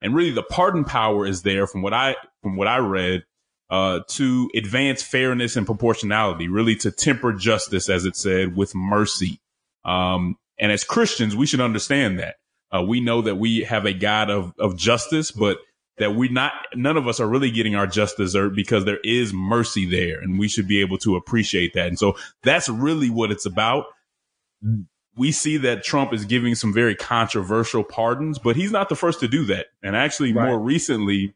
And 0.00 0.14
really 0.14 0.32
the 0.32 0.42
pardon 0.42 0.84
power 0.84 1.26
is 1.26 1.42
there 1.42 1.66
from 1.66 1.82
what 1.82 1.92
I, 1.92 2.16
from 2.42 2.56
what 2.56 2.68
I 2.68 2.78
read, 2.78 3.24
uh, 3.70 4.00
to 4.08 4.50
advance 4.54 5.02
fairness 5.02 5.56
and 5.56 5.66
proportionality, 5.66 6.48
really 6.48 6.76
to 6.76 6.90
temper 6.90 7.32
justice, 7.32 7.88
as 7.88 8.04
it 8.04 8.16
said, 8.16 8.56
with 8.56 8.74
mercy. 8.74 9.40
Um, 9.84 10.36
and 10.58 10.72
as 10.72 10.84
Christians, 10.84 11.36
we 11.36 11.46
should 11.46 11.60
understand 11.60 12.18
that. 12.18 12.36
Uh, 12.74 12.82
we 12.82 13.00
know 13.00 13.22
that 13.22 13.36
we 13.36 13.62
have 13.62 13.86
a 13.86 13.92
God 13.92 14.30
of, 14.30 14.52
of 14.58 14.76
justice, 14.76 15.30
but 15.30 15.58
that 15.98 16.14
we 16.14 16.28
not, 16.28 16.52
none 16.74 16.96
of 16.96 17.06
us 17.06 17.20
are 17.20 17.28
really 17.28 17.50
getting 17.50 17.76
our 17.76 17.86
just 17.86 18.16
dessert 18.16 18.50
because 18.50 18.84
there 18.84 18.98
is 19.04 19.32
mercy 19.32 19.86
there 19.86 20.20
and 20.20 20.38
we 20.38 20.48
should 20.48 20.66
be 20.66 20.80
able 20.80 20.98
to 20.98 21.14
appreciate 21.14 21.72
that. 21.74 21.86
And 21.86 21.98
so 21.98 22.16
that's 22.42 22.68
really 22.68 23.10
what 23.10 23.30
it's 23.30 23.46
about 23.46 23.84
we 25.16 25.32
see 25.32 25.56
that 25.58 25.84
Trump 25.84 26.12
is 26.12 26.24
giving 26.24 26.54
some 26.54 26.72
very 26.72 26.94
controversial 26.94 27.84
pardons, 27.84 28.38
but 28.38 28.56
he's 28.56 28.72
not 28.72 28.88
the 28.88 28.96
first 28.96 29.20
to 29.20 29.28
do 29.28 29.44
that. 29.46 29.66
And 29.82 29.94
actually, 29.94 30.32
right. 30.32 30.48
more 30.48 30.58
recently, 30.58 31.34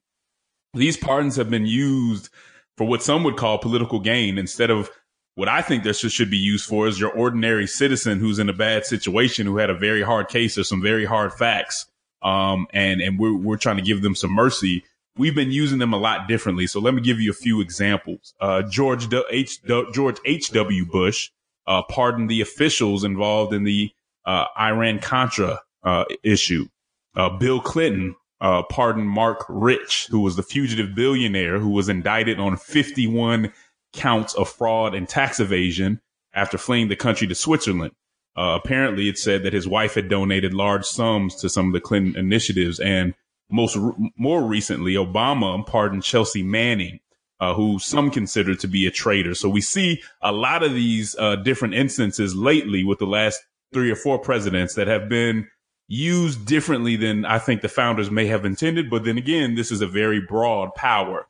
these 0.74 0.96
pardons 0.96 1.36
have 1.36 1.50
been 1.50 1.66
used 1.66 2.28
for 2.76 2.86
what 2.86 3.02
some 3.02 3.24
would 3.24 3.36
call 3.36 3.58
political 3.58 4.00
gain 4.00 4.38
instead 4.38 4.70
of 4.70 4.90
what 5.38 5.48
I 5.48 5.62
think 5.62 5.84
this 5.84 6.00
should 6.00 6.30
be 6.30 6.36
used 6.36 6.66
for 6.66 6.88
is 6.88 6.98
your 6.98 7.12
ordinary 7.12 7.68
citizen 7.68 8.18
who's 8.18 8.40
in 8.40 8.48
a 8.48 8.52
bad 8.52 8.84
situation, 8.84 9.46
who 9.46 9.58
had 9.58 9.70
a 9.70 9.74
very 9.74 10.02
hard 10.02 10.26
case 10.26 10.58
or 10.58 10.64
some 10.64 10.82
very 10.82 11.04
hard 11.04 11.32
facts. 11.32 11.86
Um, 12.22 12.66
and, 12.72 13.00
and 13.00 13.20
we're, 13.20 13.36
we're 13.36 13.56
trying 13.56 13.76
to 13.76 13.82
give 13.82 14.02
them 14.02 14.16
some 14.16 14.32
mercy. 14.32 14.82
We've 15.16 15.36
been 15.36 15.52
using 15.52 15.78
them 15.78 15.92
a 15.92 15.96
lot 15.96 16.26
differently. 16.26 16.66
So 16.66 16.80
let 16.80 16.92
me 16.92 17.00
give 17.02 17.20
you 17.20 17.30
a 17.30 17.34
few 17.34 17.60
examples. 17.60 18.34
Uh, 18.40 18.62
George 18.62 19.06
H. 19.30 19.62
George 19.64 20.16
H.W. 20.24 20.86
Bush 20.86 21.30
uh, 21.68 21.82
pardoned 21.84 22.28
the 22.28 22.40
officials 22.40 23.04
involved 23.04 23.54
in 23.54 23.62
the 23.62 23.92
uh, 24.24 24.46
Iran 24.58 24.98
Contra 24.98 25.60
uh, 25.84 26.04
issue. 26.24 26.66
Uh, 27.14 27.28
Bill 27.28 27.60
Clinton 27.60 28.16
uh, 28.40 28.64
pardoned 28.64 29.08
Marc 29.08 29.44
Rich, 29.48 30.08
who 30.10 30.18
was 30.18 30.34
the 30.34 30.42
fugitive 30.42 30.96
billionaire 30.96 31.60
who 31.60 31.70
was 31.70 31.88
indicted 31.88 32.40
on 32.40 32.56
51 32.56 33.52
counts 33.92 34.34
of 34.34 34.48
fraud 34.48 34.94
and 34.94 35.08
tax 35.08 35.40
evasion 35.40 36.00
after 36.34 36.58
fleeing 36.58 36.88
the 36.88 36.96
country 36.96 37.26
to 37.26 37.34
Switzerland. 37.34 37.92
Uh, 38.36 38.58
apparently, 38.62 39.08
it 39.08 39.18
said 39.18 39.42
that 39.42 39.52
his 39.52 39.66
wife 39.66 39.94
had 39.94 40.08
donated 40.08 40.54
large 40.54 40.84
sums 40.84 41.34
to 41.34 41.48
some 41.48 41.66
of 41.66 41.72
the 41.72 41.80
Clinton 41.80 42.16
initiatives, 42.16 42.78
and 42.78 43.14
most 43.50 43.76
more 44.16 44.44
recently, 44.44 44.94
Obama 44.94 45.66
pardoned 45.66 46.04
Chelsea 46.04 46.42
Manning, 46.42 47.00
uh, 47.40 47.54
who 47.54 47.78
some 47.78 48.10
consider 48.10 48.54
to 48.54 48.68
be 48.68 48.86
a 48.86 48.90
traitor. 48.90 49.34
So 49.34 49.48
we 49.48 49.60
see 49.60 50.02
a 50.22 50.32
lot 50.32 50.62
of 50.62 50.74
these 50.74 51.16
uh, 51.18 51.36
different 51.36 51.74
instances 51.74 52.36
lately 52.36 52.84
with 52.84 52.98
the 52.98 53.06
last 53.06 53.42
three 53.72 53.90
or 53.90 53.96
four 53.96 54.18
presidents 54.18 54.74
that 54.74 54.86
have 54.86 55.08
been 55.08 55.48
used 55.88 56.46
differently 56.46 56.96
than 56.96 57.24
I 57.24 57.38
think 57.38 57.62
the 57.62 57.68
founders 57.68 58.10
may 58.10 58.26
have 58.26 58.44
intended. 58.44 58.90
But 58.90 59.04
then 59.04 59.18
again, 59.18 59.54
this 59.54 59.72
is 59.72 59.80
a 59.80 59.86
very 59.86 60.20
broad 60.20 60.74
power. 60.74 61.26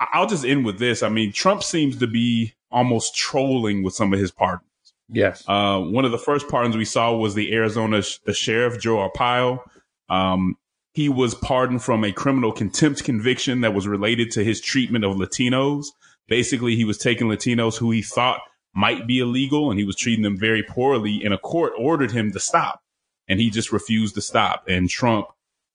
I'll 0.00 0.26
just 0.26 0.44
end 0.44 0.64
with 0.64 0.78
this. 0.78 1.02
I 1.02 1.08
mean, 1.08 1.32
Trump 1.32 1.62
seems 1.62 1.96
to 1.98 2.06
be 2.06 2.54
almost 2.70 3.14
trolling 3.14 3.82
with 3.82 3.94
some 3.94 4.12
of 4.12 4.18
his 4.18 4.30
pardons. 4.30 4.68
Yes. 5.08 5.44
Uh, 5.46 5.80
one 5.80 6.04
of 6.04 6.10
the 6.10 6.18
first 6.18 6.48
pardons 6.48 6.76
we 6.76 6.84
saw 6.84 7.14
was 7.14 7.34
the 7.34 7.52
Arizona 7.54 8.02
sh- 8.02 8.18
the 8.24 8.34
sheriff 8.34 8.80
Joe 8.80 9.08
Arpaio. 9.08 9.60
Um, 10.08 10.56
he 10.92 11.08
was 11.08 11.34
pardoned 11.34 11.82
from 11.82 12.04
a 12.04 12.12
criminal 12.12 12.52
contempt 12.52 13.04
conviction 13.04 13.60
that 13.60 13.74
was 13.74 13.86
related 13.86 14.30
to 14.32 14.44
his 14.44 14.60
treatment 14.60 15.04
of 15.04 15.16
Latinos. 15.16 15.86
Basically, 16.28 16.76
he 16.76 16.84
was 16.84 16.98
taking 16.98 17.28
Latinos 17.28 17.76
who 17.76 17.90
he 17.90 18.02
thought 18.02 18.40
might 18.74 19.06
be 19.06 19.18
illegal 19.18 19.70
and 19.70 19.78
he 19.78 19.84
was 19.84 19.96
treating 19.96 20.22
them 20.22 20.38
very 20.38 20.62
poorly 20.62 21.22
and 21.24 21.32
a 21.32 21.38
court 21.38 21.72
ordered 21.78 22.10
him 22.10 22.32
to 22.32 22.40
stop 22.40 22.82
and 23.28 23.40
he 23.40 23.50
just 23.50 23.72
refused 23.72 24.14
to 24.14 24.20
stop. 24.20 24.64
And 24.68 24.88
Trump 24.88 25.26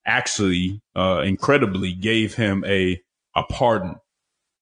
actually, 0.05 0.81
uh, 0.95 1.21
incredibly 1.25 1.93
gave 1.93 2.35
him 2.35 2.63
a, 2.65 3.01
a 3.35 3.43
pardon. 3.43 3.95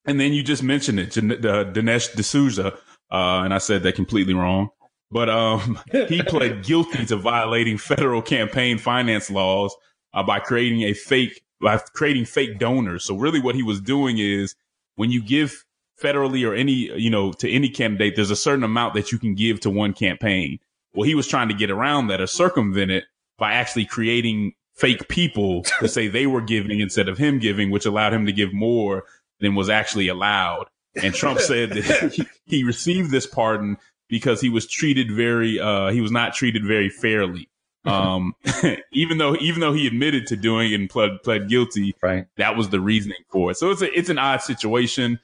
And 0.08 0.20
then 0.20 0.34
you 0.34 0.42
just 0.42 0.64
mentioned 0.64 1.00
it, 1.00 1.18
uh, 1.18 1.66
Dinesh 1.66 2.16
D'Souza. 2.16 2.74
Uh, 3.12 3.44
and 3.44 3.54
I 3.54 3.58
said 3.60 3.84
that 3.84 3.96
completely 3.96 4.34
wrong, 4.34 4.70
but, 5.12 5.30
um, 5.30 5.80
he 5.92 6.22
pled 6.24 6.64
guilty 6.64 7.06
to 7.06 7.16
violating 7.16 7.78
federal 7.78 8.22
campaign 8.22 8.78
finance 8.78 9.30
laws 9.30 9.76
uh, 10.14 10.24
by 10.24 10.40
creating 10.40 10.82
a 10.82 10.94
fake 10.94 11.42
by 11.62 11.78
creating 11.94 12.26
fake 12.26 12.60
donors. 12.60 13.06
So 13.06 13.16
really 13.16 13.42
what 13.42 13.56
he 13.56 13.64
was 13.64 13.82
doing 13.82 14.18
is 14.20 14.56
when 14.96 15.10
you 15.10 15.24
give 15.24 15.66
federally 16.02 16.48
or 16.48 16.54
any, 16.54 16.92
you 17.00 17.10
know, 17.10 17.32
to 17.34 17.50
any 17.50 17.70
candidate, 17.70 18.16
there's 18.16 18.30
a 18.30 18.36
certain 18.36 18.64
amount 18.64 18.94
that 18.94 19.12
you 19.12 19.18
can 19.18 19.34
give 19.34 19.60
to 19.62 19.70
one 19.70 19.94
campaign. 19.94 20.60
Well, 20.94 21.08
he 21.08 21.16
was 21.16 21.28
trying 21.28 21.50
to 21.50 21.56
get 21.56 21.72
around 21.72 22.08
that 22.08 22.22
or 22.22 22.28
circumvent 22.28 22.92
it 22.92 23.06
by 23.38 23.54
actually 23.54 23.86
creating 23.86 24.54
fake 24.76 25.08
people 25.08 25.64
to 25.80 25.88
say 25.88 26.08
they 26.08 26.28
were 26.28 26.42
giving 26.42 26.80
instead 26.80 27.10
of 27.10 27.18
him 27.18 27.40
giving, 27.40 27.72
which 27.72 27.86
allowed 27.86 28.14
him 28.14 28.26
to 28.28 28.32
give 28.32 28.54
more 28.54 29.06
than 29.40 29.56
was 29.56 29.70
actually 29.70 30.08
allowed. 30.08 30.66
And 31.02 31.14
Trump 31.14 31.40
said 31.42 31.72
that 31.72 32.14
he, 32.14 32.28
he 32.46 32.64
received 32.64 33.12
this 33.12 33.26
pardon 33.26 33.78
because 34.10 34.42
he 34.42 34.50
was 34.50 34.68
treated 34.68 35.12
very, 35.12 35.60
uh, 35.60 35.90
he 35.90 36.02
was 36.02 36.12
not 36.12 36.34
treated 36.34 36.66
very 36.66 36.90
fairly. 36.90 37.50
Um, 37.86 38.34
even 38.92 39.18
though, 39.18 39.36
even 39.38 39.62
though 39.62 39.74
he 39.74 39.88
admitted 39.88 40.28
to 40.28 40.36
doing 40.36 40.72
it 40.72 40.76
and 40.80 40.90
pled, 40.90 41.24
pled 41.24 41.48
guilty, 41.50 41.96
Right. 42.02 42.26
that 42.38 42.56
was 42.58 42.70
the 42.70 42.80
reasoning 42.82 43.24
for 43.30 43.52
it. 43.52 43.58
So 43.58 43.72
it's 43.72 43.82
a, 43.82 43.98
it's 43.98 44.10
an 44.10 44.18
odd 44.18 44.42
situation. 44.42 45.20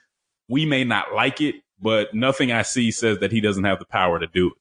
We 0.47 0.65
may 0.65 0.83
not 0.83 1.13
like 1.13 1.41
it, 1.41 1.55
but 1.81 2.13
nothing 2.13 2.51
I 2.51 2.61
see 2.61 2.91
says 2.91 3.19
that 3.19 3.31
he 3.31 3.41
doesn't 3.41 3.63
have 3.65 3.79
the 3.79 3.85
power 3.85 4.19
to 4.19 4.27
do 4.27 4.47
it. 4.47 4.53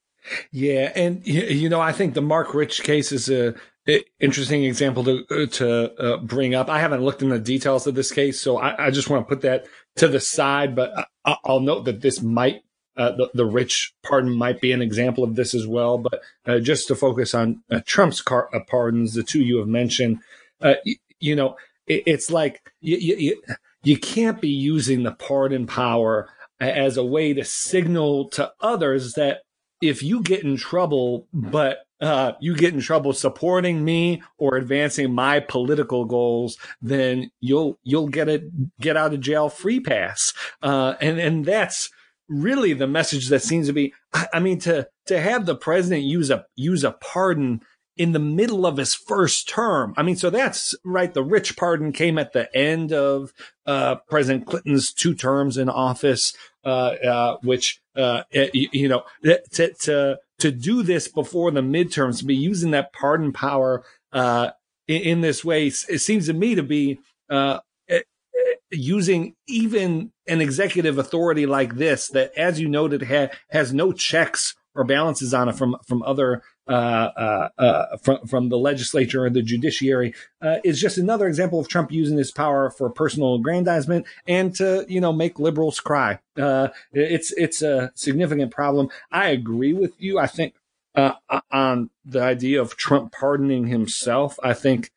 Yeah, 0.51 0.91
and 0.95 1.25
you 1.27 1.67
know, 1.67 1.81
I 1.81 1.91
think 1.91 2.13
the 2.13 2.21
Marc 2.21 2.53
Rich 2.53 2.83
case 2.83 3.11
is 3.11 3.29
a, 3.29 3.49
a 3.49 3.53
interesting 4.19 4.63
example 4.63 5.03
to 5.03 5.47
to 5.47 5.93
uh, 6.01 6.17
bring 6.17 6.55
up. 6.55 6.69
I 6.69 6.79
haven't 6.79 7.03
looked 7.03 7.21
in 7.21 7.29
the 7.29 7.39
details 7.39 7.87
of 7.87 7.95
this 7.95 8.11
case, 8.11 8.39
so 8.39 8.57
I, 8.57 8.87
I 8.87 8.91
just 8.91 9.09
want 9.09 9.27
to 9.27 9.29
put 9.29 9.41
that 9.41 9.65
to 9.97 10.07
the 10.07 10.19
side. 10.19 10.75
But 10.75 10.91
I, 11.25 11.37
I'll 11.45 11.59
note 11.59 11.85
that 11.85 12.01
this 12.01 12.21
might 12.21 12.61
uh, 12.95 13.11
the 13.11 13.29
the 13.33 13.45
Rich 13.45 13.93
pardon 14.03 14.31
might 14.31 14.61
be 14.61 14.71
an 14.71 14.81
example 14.81 15.23
of 15.23 15.35
this 15.35 15.53
as 15.53 15.67
well. 15.67 15.97
But 15.97 16.21
uh, 16.45 16.59
just 16.59 16.87
to 16.87 16.95
focus 16.95 17.33
on 17.33 17.63
uh, 17.69 17.81
Trump's 17.85 18.21
car- 18.21 18.49
uh, 18.53 18.59
pardons, 18.67 19.13
the 19.13 19.23
two 19.23 19.41
you 19.41 19.57
have 19.57 19.67
mentioned, 19.67 20.19
uh, 20.61 20.75
y- 20.85 20.95
you 21.19 21.35
know, 21.35 21.57
it, 21.87 22.03
it's 22.05 22.31
like 22.31 22.71
you, 22.79 22.97
you 22.97 23.41
you 23.83 23.97
can't 23.97 24.39
be 24.39 24.49
using 24.49 25.03
the 25.03 25.11
pardon 25.11 25.67
power 25.67 26.29
as 26.59 26.95
a 26.95 27.03
way 27.03 27.33
to 27.33 27.43
signal 27.43 28.29
to 28.29 28.51
others 28.61 29.13
that 29.13 29.39
if 29.81 30.01
you 30.01 30.21
get 30.21 30.43
in 30.43 30.55
trouble, 30.55 31.27
but 31.33 31.79
uh, 32.03 32.33
you 32.41 32.53
get 32.53 32.73
in 32.73 32.81
trouble 32.81 33.13
supporting 33.13 33.85
me 33.85 34.21
or 34.37 34.57
advancing 34.57 35.13
my 35.13 35.39
political 35.39 36.03
goals, 36.03 36.57
then 36.81 37.31
you'll 37.39 37.79
you'll 37.83 38.09
get 38.09 38.27
a 38.27 38.43
get 38.81 38.97
out 38.97 39.13
of 39.13 39.21
jail 39.21 39.47
free 39.47 39.79
pass, 39.79 40.33
uh, 40.61 40.95
and 40.99 41.17
and 41.17 41.45
that's 41.45 41.89
really 42.27 42.73
the 42.73 42.87
message 42.87 43.29
that 43.29 43.41
seems 43.41 43.67
to 43.67 43.73
be. 43.73 43.93
I, 44.33 44.39
mean, 44.41 44.59
to 44.59 44.89
to 45.05 45.19
have 45.19 45.45
the 45.45 45.55
president 45.55 46.03
use 46.03 46.29
a 46.29 46.45
use 46.57 46.83
a 46.83 46.91
pardon 46.91 47.61
in 47.95 48.11
the 48.11 48.19
middle 48.19 48.65
of 48.65 48.75
his 48.77 48.93
first 48.93 49.47
term. 49.47 49.93
I 49.95 50.03
mean, 50.03 50.17
so 50.17 50.29
that's 50.29 50.75
right. 50.83 51.13
The 51.13 51.23
rich 51.23 51.55
pardon 51.55 51.93
came 51.93 52.17
at 52.17 52.33
the 52.33 52.53
end 52.53 52.91
of 52.91 53.31
uh, 53.65 53.95
President 54.09 54.45
Clinton's 54.45 54.91
two 54.91 55.15
terms 55.15 55.57
in 55.57 55.69
office, 55.69 56.35
uh, 56.65 56.95
uh, 57.07 57.37
which 57.43 57.81
uh, 57.95 58.23
you 58.31 58.89
know 58.89 59.03
to 59.23 59.73
to 59.73 60.19
to 60.39 60.51
do 60.51 60.83
this 60.83 61.07
before 61.07 61.51
the 61.51 61.61
midterms, 61.61 62.19
to 62.19 62.25
be 62.25 62.35
using 62.35 62.71
that 62.71 62.93
pardon 62.93 63.31
power 63.31 63.83
uh, 64.11 64.51
in, 64.87 65.01
in 65.01 65.21
this 65.21 65.43
way, 65.43 65.67
it 65.67 65.99
seems 65.99 66.27
to 66.27 66.33
me 66.33 66.55
to 66.55 66.63
be 66.63 66.99
uh, 67.29 67.59
using 68.71 69.35
even 69.47 70.11
an 70.27 70.41
executive 70.41 70.97
authority 70.97 71.45
like 71.45 71.75
this 71.75 72.07
that, 72.09 72.31
as 72.37 72.59
you 72.59 72.67
noted, 72.67 73.03
ha- 73.03 73.29
has 73.49 73.73
no 73.73 73.91
checks 73.91 74.55
or 74.75 74.83
balances 74.83 75.33
on 75.33 75.49
it 75.49 75.55
from 75.55 75.77
from 75.85 76.01
other 76.03 76.41
from 76.67 78.27
from 78.27 78.49
the 78.49 78.57
legislature 78.57 79.25
or 79.25 79.29
the 79.29 79.41
judiciary 79.41 80.13
uh, 80.41 80.57
is 80.63 80.79
just 80.79 80.97
another 80.97 81.27
example 81.27 81.59
of 81.59 81.67
Trump 81.67 81.91
using 81.91 82.17
his 82.17 82.31
power 82.31 82.69
for 82.69 82.89
personal 82.89 83.35
aggrandizement 83.35 84.05
and 84.27 84.55
to 84.55 84.85
you 84.87 85.01
know 85.01 85.13
make 85.13 85.39
liberals 85.39 85.79
cry. 85.79 86.19
Uh, 86.37 86.69
it's 86.91 87.31
it's 87.33 87.61
a 87.61 87.91
significant 87.95 88.51
problem. 88.51 88.89
I 89.11 89.29
agree 89.29 89.73
with 89.73 89.93
you. 89.99 90.19
I 90.19 90.27
think 90.27 90.55
uh, 90.95 91.13
on 91.51 91.89
the 92.05 92.21
idea 92.21 92.61
of 92.61 92.77
Trump 92.77 93.11
pardoning 93.11 93.67
himself. 93.67 94.37
I 94.43 94.53
think 94.53 94.91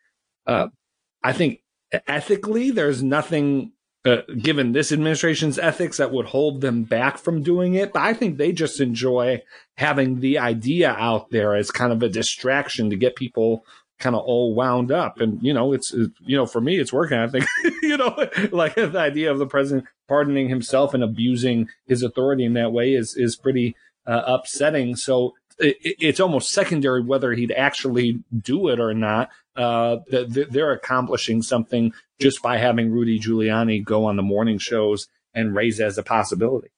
I 0.46 1.32
think 1.32 1.62
ethically 2.06 2.70
there's 2.70 3.02
nothing 3.02 3.73
uh, 4.06 4.22
given 4.40 4.70
this 4.70 4.92
administration's 4.92 5.58
ethics 5.58 5.96
that 5.96 6.12
would 6.12 6.26
hold 6.26 6.60
them 6.60 6.84
back 6.84 7.18
from 7.18 7.42
doing 7.42 7.75
it. 7.75 7.92
But 7.92 8.02
I 8.02 8.14
think 8.14 8.38
they 8.38 8.52
just 8.52 8.80
enjoy 8.80 9.42
having 9.76 10.20
the 10.20 10.38
idea 10.38 10.92
out 10.92 11.30
there 11.30 11.56
as 11.56 11.72
kind 11.72 11.92
of 11.92 12.02
a 12.02 12.08
distraction 12.08 12.88
to 12.90 12.96
get 12.96 13.16
people 13.16 13.64
kind 13.98 14.14
of 14.14 14.22
all 14.22 14.54
wound 14.54 14.92
up. 14.92 15.20
And, 15.20 15.42
you 15.42 15.52
know, 15.52 15.72
it's, 15.72 15.92
it, 15.92 16.12
you 16.20 16.36
know, 16.36 16.46
for 16.46 16.60
me, 16.60 16.78
it's 16.78 16.92
working. 16.92 17.18
I 17.18 17.26
think, 17.26 17.46
you 17.82 17.96
know, 17.96 18.14
like 18.52 18.75
the 18.76 18.92
idea 18.96 19.32
of 19.32 19.38
the 19.38 19.46
president 19.46 19.88
pardoning 20.06 20.48
himself 20.48 20.94
and 20.94 21.02
abusing 21.02 21.68
his 21.86 22.04
authority 22.04 22.44
in 22.44 22.54
that 22.54 22.72
way 22.72 22.92
is, 22.92 23.16
is 23.16 23.34
pretty 23.34 23.75
uh, 24.06 24.22
upsetting. 24.26 24.94
So 24.94 25.34
it, 25.58 25.76
it's 25.80 26.20
almost 26.20 26.50
secondary 26.50 27.02
whether 27.02 27.32
he'd 27.32 27.52
actually 27.52 28.20
do 28.38 28.68
it 28.68 28.80
or 28.80 28.94
not. 28.94 29.30
Uh, 29.54 29.98
they're 30.08 30.72
accomplishing 30.72 31.42
something 31.42 31.92
just 32.20 32.42
by 32.42 32.58
having 32.58 32.90
Rudy 32.90 33.18
Giuliani 33.18 33.82
go 33.82 34.04
on 34.04 34.16
the 34.16 34.22
morning 34.22 34.58
shows 34.58 35.08
and 35.34 35.54
raise 35.54 35.80
as 35.80 35.98
a 35.98 36.02
possibility. 36.02 36.68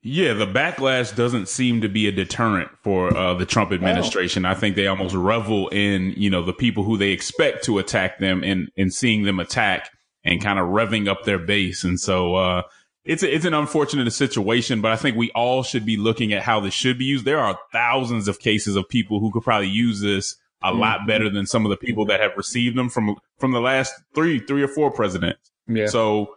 Yeah, 0.00 0.34
the 0.34 0.46
backlash 0.46 1.14
doesn't 1.14 1.48
seem 1.48 1.80
to 1.80 1.88
be 1.88 2.06
a 2.06 2.12
deterrent 2.12 2.70
for 2.82 3.14
uh, 3.16 3.34
the 3.34 3.44
Trump 3.44 3.72
administration. 3.72 4.44
I 4.44 4.54
think 4.54 4.76
they 4.76 4.86
almost 4.86 5.14
revel 5.14 5.68
in, 5.68 6.14
you 6.16 6.30
know, 6.30 6.44
the 6.44 6.52
people 6.52 6.84
who 6.84 6.96
they 6.96 7.10
expect 7.10 7.64
to 7.64 7.78
attack 7.78 8.18
them 8.18 8.44
and, 8.44 8.70
and 8.76 8.94
seeing 8.94 9.24
them 9.24 9.40
attack 9.40 9.90
and 10.24 10.40
kind 10.40 10.60
of 10.60 10.68
revving 10.68 11.08
up 11.08 11.24
their 11.24 11.38
base. 11.38 11.82
And 11.82 11.98
so, 11.98 12.36
uh, 12.36 12.62
it's 13.04 13.22
a, 13.22 13.34
it's 13.34 13.44
an 13.44 13.54
unfortunate 13.54 14.10
situation, 14.12 14.80
but 14.80 14.92
I 14.92 14.96
think 14.96 15.16
we 15.16 15.30
all 15.32 15.62
should 15.62 15.86
be 15.86 15.96
looking 15.96 16.32
at 16.32 16.42
how 16.42 16.60
this 16.60 16.74
should 16.74 16.98
be 16.98 17.04
used. 17.04 17.24
There 17.24 17.40
are 17.40 17.58
thousands 17.72 18.28
of 18.28 18.38
cases 18.38 18.76
of 18.76 18.88
people 18.88 19.20
who 19.20 19.30
could 19.30 19.42
probably 19.42 19.68
use 19.68 20.00
this 20.00 20.36
a 20.62 20.70
mm-hmm. 20.70 20.80
lot 20.80 21.06
better 21.06 21.30
than 21.30 21.46
some 21.46 21.64
of 21.64 21.70
the 21.70 21.76
people 21.76 22.04
that 22.06 22.20
have 22.20 22.32
received 22.36 22.76
them 22.76 22.88
from 22.88 23.16
from 23.38 23.52
the 23.52 23.60
last 23.60 23.94
three 24.14 24.40
three 24.40 24.62
or 24.62 24.68
four 24.68 24.90
presidents. 24.90 25.50
Yeah. 25.66 25.86
So 25.86 26.36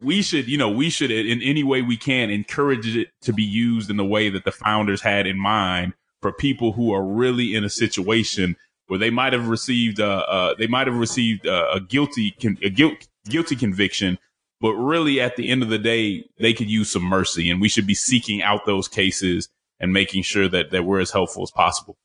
we 0.00 0.22
should, 0.22 0.48
you 0.48 0.58
know, 0.58 0.70
we 0.70 0.90
should 0.90 1.10
in 1.10 1.40
any 1.42 1.62
way 1.62 1.82
we 1.82 1.96
can 1.96 2.30
encourage 2.30 2.96
it 2.96 3.08
to 3.22 3.32
be 3.32 3.42
used 3.42 3.90
in 3.90 3.96
the 3.96 4.04
way 4.04 4.30
that 4.30 4.44
the 4.44 4.52
founders 4.52 5.02
had 5.02 5.26
in 5.26 5.38
mind 5.38 5.94
for 6.20 6.32
people 6.32 6.72
who 6.72 6.92
are 6.92 7.04
really 7.04 7.54
in 7.54 7.64
a 7.64 7.70
situation 7.70 8.56
where 8.86 8.98
they 8.98 9.10
might 9.10 9.32
have 9.32 9.48
received 9.48 10.00
uh, 10.00 10.24
uh 10.28 10.54
they 10.58 10.66
might 10.66 10.86
have 10.86 10.96
received 10.96 11.46
uh, 11.46 11.68
a 11.72 11.80
guilty 11.80 12.34
a 12.62 12.70
guilt 12.70 13.06
guilty 13.28 13.56
conviction 13.56 14.18
but 14.62 14.74
really, 14.74 15.20
at 15.20 15.34
the 15.34 15.50
end 15.50 15.64
of 15.64 15.70
the 15.70 15.78
day, 15.78 16.24
they 16.38 16.54
could 16.54 16.70
use 16.70 16.88
some 16.88 17.02
mercy, 17.02 17.50
and 17.50 17.60
we 17.60 17.68
should 17.68 17.86
be 17.86 17.94
seeking 17.94 18.42
out 18.42 18.64
those 18.64 18.86
cases 18.86 19.48
and 19.80 19.92
making 19.92 20.22
sure 20.22 20.48
that, 20.48 20.70
that 20.70 20.84
we're 20.84 21.00
as 21.00 21.10
helpful 21.10 21.42
as 21.42 21.50
possible. 21.50 21.98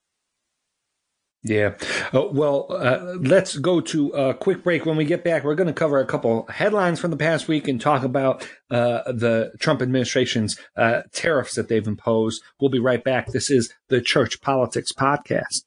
Yeah. 1.44 1.76
Uh, 2.12 2.24
well, 2.32 2.66
uh, 2.72 3.14
let's 3.20 3.58
go 3.58 3.80
to 3.82 4.10
a 4.10 4.34
quick 4.34 4.64
break. 4.64 4.88
When 4.88 4.98
we 4.98 5.06
get 5.06 5.24
back, 5.24 5.44
we're 5.44 5.54
going 5.54 5.68
to 5.68 5.74
cover 5.74 6.00
a 6.00 6.06
couple 6.08 6.48
headlines 6.48 7.00
from 7.00 7.12
the 7.12 7.18
past 7.18 7.48
week 7.48 7.68
and 7.68 7.80
talk 7.80 8.04
about 8.04 8.42
uh, 8.72 9.04
the 9.12 9.52
Trump 9.60 9.84
administration's 9.84 10.60
uh, 10.76 11.04
tariffs 11.14 11.54
that 11.54 11.70
they've 11.70 11.88
imposed. 11.88 12.42
We'll 12.60 12.72
be 12.72 12.80
right 12.80 13.04
back. 13.04 13.28
This 13.28 13.52
is 13.52 13.72
the 13.90 14.02
Church 14.02 14.42
Politics 14.42 14.92
Podcast. 14.92 15.64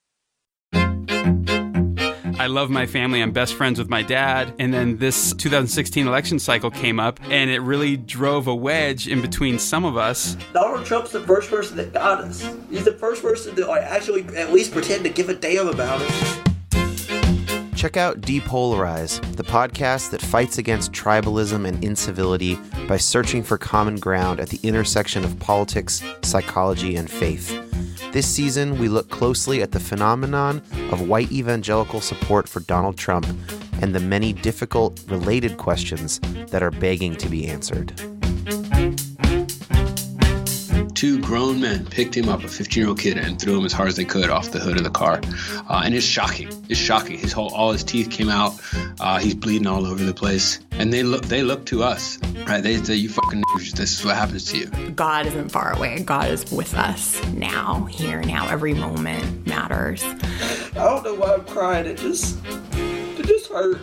I 2.40 2.47
love 2.47 2.70
my 2.70 2.87
family. 2.87 3.20
I'm 3.20 3.32
best 3.32 3.52
friends 3.52 3.78
with 3.78 3.90
my 3.90 4.00
dad. 4.00 4.54
And 4.59 4.73
then 4.73 4.97
this 4.97 5.35
2016 5.35 6.06
election 6.06 6.38
cycle 6.38 6.70
came 6.70 6.99
up, 6.99 7.20
and 7.25 7.50
it 7.50 7.59
really 7.59 7.99
drove 7.99 8.47
a 8.47 8.54
wedge 8.54 9.06
in 9.06 9.20
between 9.20 9.59
some 9.59 9.85
of 9.85 9.99
us. 9.99 10.38
Donald 10.54 10.87
Trump's 10.87 11.12
the 11.12 11.20
first 11.20 11.50
person 11.50 11.76
that 11.76 11.92
got 11.92 12.23
us. 12.23 12.40
He's 12.70 12.87
the 12.87 12.94
first 12.94 13.20
person 13.20 13.54
to 13.56 13.66
like, 13.66 13.82
actually 13.82 14.25
at 14.38 14.54
least 14.54 14.73
pretend 14.73 15.04
to 15.04 15.11
give 15.11 15.28
a 15.28 15.35
damn 15.35 15.68
about 15.68 16.00
us. 16.00 16.40
Check 17.76 17.99
out 17.99 18.23
Depolarize, 18.23 19.20
the 19.37 19.44
podcast 19.44 20.11
that 20.12 20.23
fights 20.23 20.56
against 20.56 20.92
tribalism 20.92 21.68
and 21.68 21.85
incivility 21.85 22.59
by 22.88 22.97
searching 22.97 23.42
for 23.42 23.59
common 23.59 23.97
ground 23.97 24.40
at 24.40 24.49
the 24.49 24.66
intersection 24.66 25.25
of 25.25 25.38
politics, 25.40 26.02
psychology, 26.23 26.97
and 26.97 27.11
faith. 27.11 27.70
This 28.12 28.26
season, 28.26 28.76
we 28.81 28.88
look 28.88 29.09
closely 29.09 29.62
at 29.62 29.71
the 29.71 29.79
phenomenon 29.79 30.62
of 30.90 31.09
white 31.09 31.31
evangelical 31.31 32.00
support 32.00 32.49
for 32.49 32.59
Donald 32.59 32.99
Trump 32.99 33.25
and 33.81 33.95
the 33.95 34.00
many 34.00 34.33
difficult 34.33 35.00
related 35.07 35.59
questions 35.59 36.19
that 36.49 36.61
are 36.61 36.73
begging 36.73 37.14
to 37.14 37.29
be 37.29 37.47
answered. 37.47 38.20
Two 41.00 41.19
grown 41.19 41.62
men 41.62 41.87
picked 41.87 42.14
him 42.14 42.28
up, 42.28 42.45
a 42.45 42.49
15 42.49 42.78
year 42.78 42.87
old 42.90 42.99
kid, 42.99 43.16
and 43.16 43.40
threw 43.40 43.57
him 43.57 43.64
as 43.64 43.73
hard 43.73 43.88
as 43.88 43.97
they 43.97 44.04
could 44.04 44.28
off 44.28 44.50
the 44.50 44.59
hood 44.59 44.76
of 44.76 44.85
the 44.85 44.90
car. 44.90 45.23
Uh, 45.66 45.80
and 45.83 45.95
it's 45.95 46.04
shocking. 46.04 46.50
It's 46.69 46.78
shocking. 46.78 47.16
His 47.16 47.33
whole, 47.33 47.50
all 47.54 47.73
his 47.73 47.83
teeth 47.83 48.11
came 48.11 48.28
out. 48.28 48.52
Uh, 49.00 49.19
he's 49.19 49.35
bleeding 49.35 49.66
all 49.66 49.87
over 49.87 50.04
the 50.04 50.12
place. 50.12 50.61
And 50.73 50.92
they 50.92 51.02
look, 51.02 51.25
they 51.25 51.42
look 51.42 51.64
to 51.66 51.83
us, 51.83 52.19
right? 52.47 52.62
They 52.62 52.76
say, 52.76 52.97
"You 52.97 53.09
fucking, 53.09 53.42
this 53.76 53.99
is 53.99 54.04
what 54.04 54.14
happens 54.14 54.45
to 54.52 54.59
you." 54.59 54.66
God 54.90 55.25
isn't 55.25 55.49
far 55.49 55.75
away. 55.75 56.00
God 56.00 56.30
is 56.30 56.52
with 56.52 56.75
us 56.75 57.25
now, 57.28 57.87
here, 57.87 58.21
now. 58.21 58.47
Every 58.50 58.75
moment 58.75 59.47
matters. 59.47 60.04
I 60.04 60.71
don't 60.75 61.02
know 61.02 61.14
why 61.14 61.33
I'm 61.33 61.47
crying. 61.47 61.87
It 61.87 61.97
just, 61.97 62.37
it 62.75 63.25
just 63.25 63.47
hurts. 63.47 63.80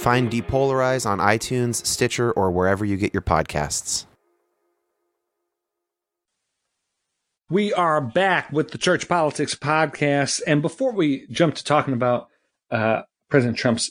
Find 0.00 0.30
Depolarize 0.30 1.04
on 1.04 1.18
iTunes, 1.18 1.84
Stitcher, 1.84 2.30
or 2.30 2.52
wherever 2.52 2.84
you 2.84 2.96
get 2.96 3.12
your 3.12 3.22
podcasts. 3.22 4.04
We 7.50 7.72
are 7.72 8.02
back 8.02 8.52
with 8.52 8.72
the 8.72 8.78
Church 8.78 9.08
Politics 9.08 9.54
Podcast. 9.54 10.42
And 10.46 10.60
before 10.60 10.92
we 10.92 11.26
jump 11.30 11.54
to 11.54 11.64
talking 11.64 11.94
about 11.94 12.28
uh, 12.70 13.04
President 13.30 13.56
Trump's 13.56 13.90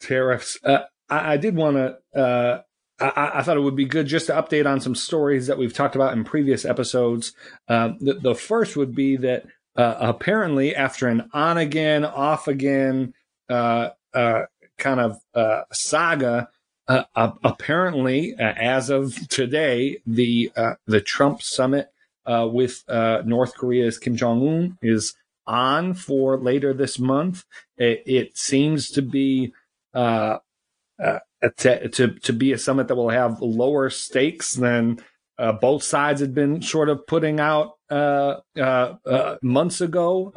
tariffs, 0.00 0.58
uh, 0.64 0.80
I, 1.08 1.34
I, 1.34 1.36
did 1.36 1.54
want 1.54 1.76
to, 1.76 2.20
uh, 2.20 2.62
I, 2.98 3.30
I, 3.34 3.42
thought 3.42 3.56
it 3.56 3.60
would 3.60 3.76
be 3.76 3.84
good 3.84 4.08
just 4.08 4.26
to 4.26 4.32
update 4.32 4.68
on 4.68 4.80
some 4.80 4.96
stories 4.96 5.46
that 5.46 5.56
we've 5.56 5.72
talked 5.72 5.94
about 5.94 6.14
in 6.14 6.24
previous 6.24 6.64
episodes. 6.64 7.32
Uh, 7.68 7.90
the, 8.00 8.14
the, 8.14 8.34
first 8.34 8.76
would 8.76 8.92
be 8.92 9.16
that 9.18 9.44
uh, 9.76 9.94
apparently, 10.00 10.74
after 10.74 11.06
an 11.06 11.30
on 11.32 11.58
again, 11.58 12.04
off 12.04 12.48
again 12.48 13.14
uh, 13.48 13.90
kind 14.78 14.98
of 14.98 15.20
saga, 15.72 16.48
apparently, 17.14 18.34
as 18.36 18.90
of 18.90 19.14
today, 19.28 19.98
the 20.08 20.50
the 20.88 21.00
Trump 21.00 21.40
summit 21.40 21.88
uh, 22.26 22.48
with 22.50 22.84
uh, 22.88 23.22
North 23.24 23.54
Korea's 23.54 23.98
Kim 23.98 24.16
Jong 24.16 24.46
Un 24.46 24.78
is 24.82 25.14
on 25.46 25.94
for 25.94 26.36
later 26.36 26.72
this 26.72 26.98
month. 26.98 27.44
It, 27.76 28.02
it 28.06 28.38
seems 28.38 28.90
to 28.90 29.02
be 29.02 29.52
uh, 29.94 30.38
uh 31.02 31.18
to, 31.56 31.88
to, 31.88 32.08
to 32.08 32.32
be 32.32 32.52
a 32.52 32.58
summit 32.58 32.88
that 32.88 32.94
will 32.94 33.10
have 33.10 33.40
lower 33.40 33.88
stakes 33.88 34.54
than 34.54 35.02
uh, 35.38 35.52
both 35.52 35.82
sides 35.82 36.20
had 36.20 36.34
been 36.34 36.60
sort 36.60 36.90
of 36.90 37.06
putting 37.06 37.40
out 37.40 37.78
uh, 37.90 38.36
uh 38.56 39.36
months 39.42 39.80
ago. 39.80 40.32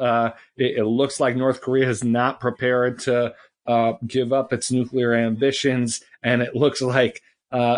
It, 0.55 0.77
it, 0.77 0.85
looks 0.85 1.19
like 1.19 1.35
North 1.35 1.61
Korea 1.61 1.89
is 1.89 2.03
not 2.03 2.39
prepared 2.39 2.99
to 2.99 3.35
uh 3.67 3.93
give 4.07 4.31
up 4.31 4.53
its 4.53 4.71
nuclear 4.71 5.13
ambitions, 5.13 6.01
and 6.23 6.41
it 6.41 6.55
looks 6.55 6.81
like. 6.81 7.21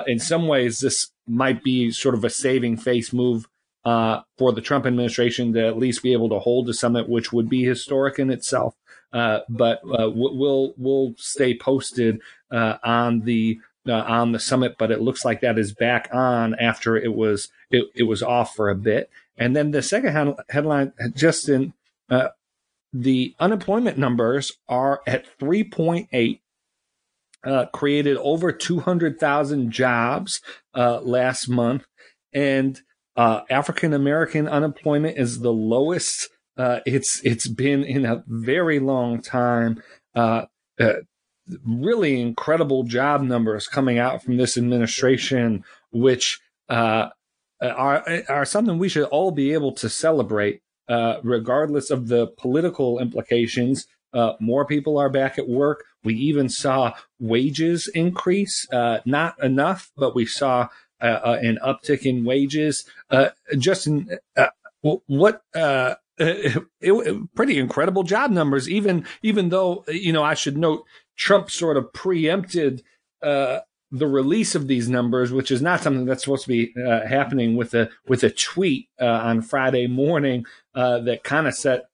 in 0.08 0.20
some 0.20 0.48
ways, 0.48 0.80
this 0.80 1.12
might 1.28 1.64
be 1.64 1.92
sort 1.92 2.16
of 2.16 2.24
a 2.24 2.30
saving 2.30 2.78
face 2.78 3.12
move 3.12 3.48
uh, 3.86 4.22
for 4.38 4.52
the 4.52 4.62
Trump 4.62 4.86
administration 4.86 5.54
to 5.54 5.68
at 5.68 5.78
least 5.78 6.04
be 6.04 6.14
able 6.14 6.30
to 6.30 6.40
hold 6.40 6.70
a 6.70 6.74
summit, 6.74 7.10
which 7.10 7.34
would 7.34 7.50
be 7.50 7.64
historic 7.64 8.20
in 8.20 8.32
itself. 8.32 8.76
Uh, 9.14 9.42
but 9.50 9.82
uh, 9.86 10.12
we'll 10.14 10.74
we'll 10.78 11.16
stay 11.18 11.58
posted 11.58 12.20
uh, 12.52 12.78
on 12.84 13.22
the 13.22 13.60
uh, 13.88 13.94
on 13.94 14.34
the 14.34 14.40
summit. 14.40 14.76
But 14.80 14.92
it 14.92 15.02
looks 15.02 15.26
like 15.26 15.42
that 15.42 15.60
is 15.60 15.74
back 15.74 16.10
on 16.14 16.56
after 16.56 16.98
it 16.98 17.14
was 17.16 17.50
it, 17.72 17.86
it 17.96 18.04
was 18.04 18.24
off 18.24 18.56
for 18.56 18.70
a 18.70 18.76
bit. 18.76 19.10
And 19.38 19.56
then 19.56 19.72
the 19.72 19.82
second 19.84 20.38
headline, 20.50 20.94
Justin, 21.16 21.74
uh, 22.10 22.30
the 22.94 23.36
unemployment 23.40 23.98
numbers 23.98 24.54
are 24.70 25.02
at 25.08 25.28
three 25.40 25.64
point 25.64 26.10
eight. 26.14 26.42
created 27.74 28.18
over 28.18 28.52
200,000 28.52 29.72
jobs 29.72 30.42
last 30.76 31.50
month. 31.50 31.86
And 32.34 32.82
uh, 33.16 33.42
African 33.50 33.94
American 33.94 34.48
unemployment 34.48 35.18
is 35.18 35.40
the 35.40 35.54
lowest 35.54 36.30
uh, 36.58 36.80
it's 36.86 37.22
it's 37.24 37.48
been 37.48 37.84
in 37.84 38.06
a 38.06 38.24
very 38.28 38.80
long 38.80 39.22
time. 39.22 39.82
Uh, 40.16 40.46
uh, 40.80 40.94
really 41.66 42.20
incredible 42.22 42.84
job 42.84 43.22
numbers 43.22 43.68
coming 43.68 44.00
out 44.00 44.24
from 44.24 44.38
this 44.38 44.58
administration, 44.58 45.64
which 45.92 46.40
uh, 46.70 47.10
are 47.62 48.24
are 48.30 48.46
something 48.46 48.78
we 48.78 48.90
should 48.90 49.04
all 49.06 49.32
be 49.32 49.54
able 49.54 49.74
to 49.74 49.90
celebrate, 49.90 50.62
uh, 50.88 51.18
regardless 51.24 51.92
of 51.92 52.08
the 52.08 52.28
political 52.28 53.00
implications. 53.00 53.88
more 54.40 54.66
people 54.66 54.98
are 54.98 55.10
back 55.10 55.38
at 55.38 55.50
work. 55.50 55.84
We 56.06 56.16
even 56.16 56.48
saw 56.48 56.94
wages 57.20 57.90
increase, 57.90 58.66
not 58.72 59.44
enough, 59.44 59.92
but 59.98 60.16
we 60.16 60.26
saw 60.26 60.70
an 61.00 61.60
uptick 61.64 62.04
in 62.04 62.24
wages. 62.24 62.86
Uh, 63.10 63.30
Justin, 63.58 64.18
uh, 64.38 64.48
what? 64.82 65.42
Uh, 65.54 65.96
it, 66.18 66.64
it, 66.80 67.36
pretty 67.36 67.58
incredible 67.58 68.04
job 68.04 68.32
numbers. 68.32 68.70
Even 68.70 69.06
even 69.22 69.50
though 69.50 69.84
you 69.88 70.14
know, 70.14 70.24
I 70.24 70.34
should 70.34 70.58
note 70.58 70.86
Trump 71.18 71.52
sort 71.52 71.76
of 71.76 71.92
preempted 71.92 72.84
uh, 73.22 73.60
the 73.92 74.08
release 74.08 74.56
of 74.56 74.68
these 74.68 74.88
numbers, 74.88 75.34
which 75.34 75.52
is 75.52 75.62
not 75.62 75.82
something 75.82 76.06
that's 76.06 76.24
supposed 76.24 76.44
to 76.44 76.50
be 76.50 76.74
uh, 76.82 77.06
happening 77.06 77.58
with 77.58 77.74
a 77.74 77.90
with 78.08 78.24
a 78.24 78.30
tweet 78.30 78.88
uh, 79.00 79.06
on 79.06 79.42
Friday 79.42 79.88
morning 79.88 80.46
uh, 80.74 81.00
that 81.00 81.24
kind 81.24 81.48
of 81.48 81.54
set 81.54 81.90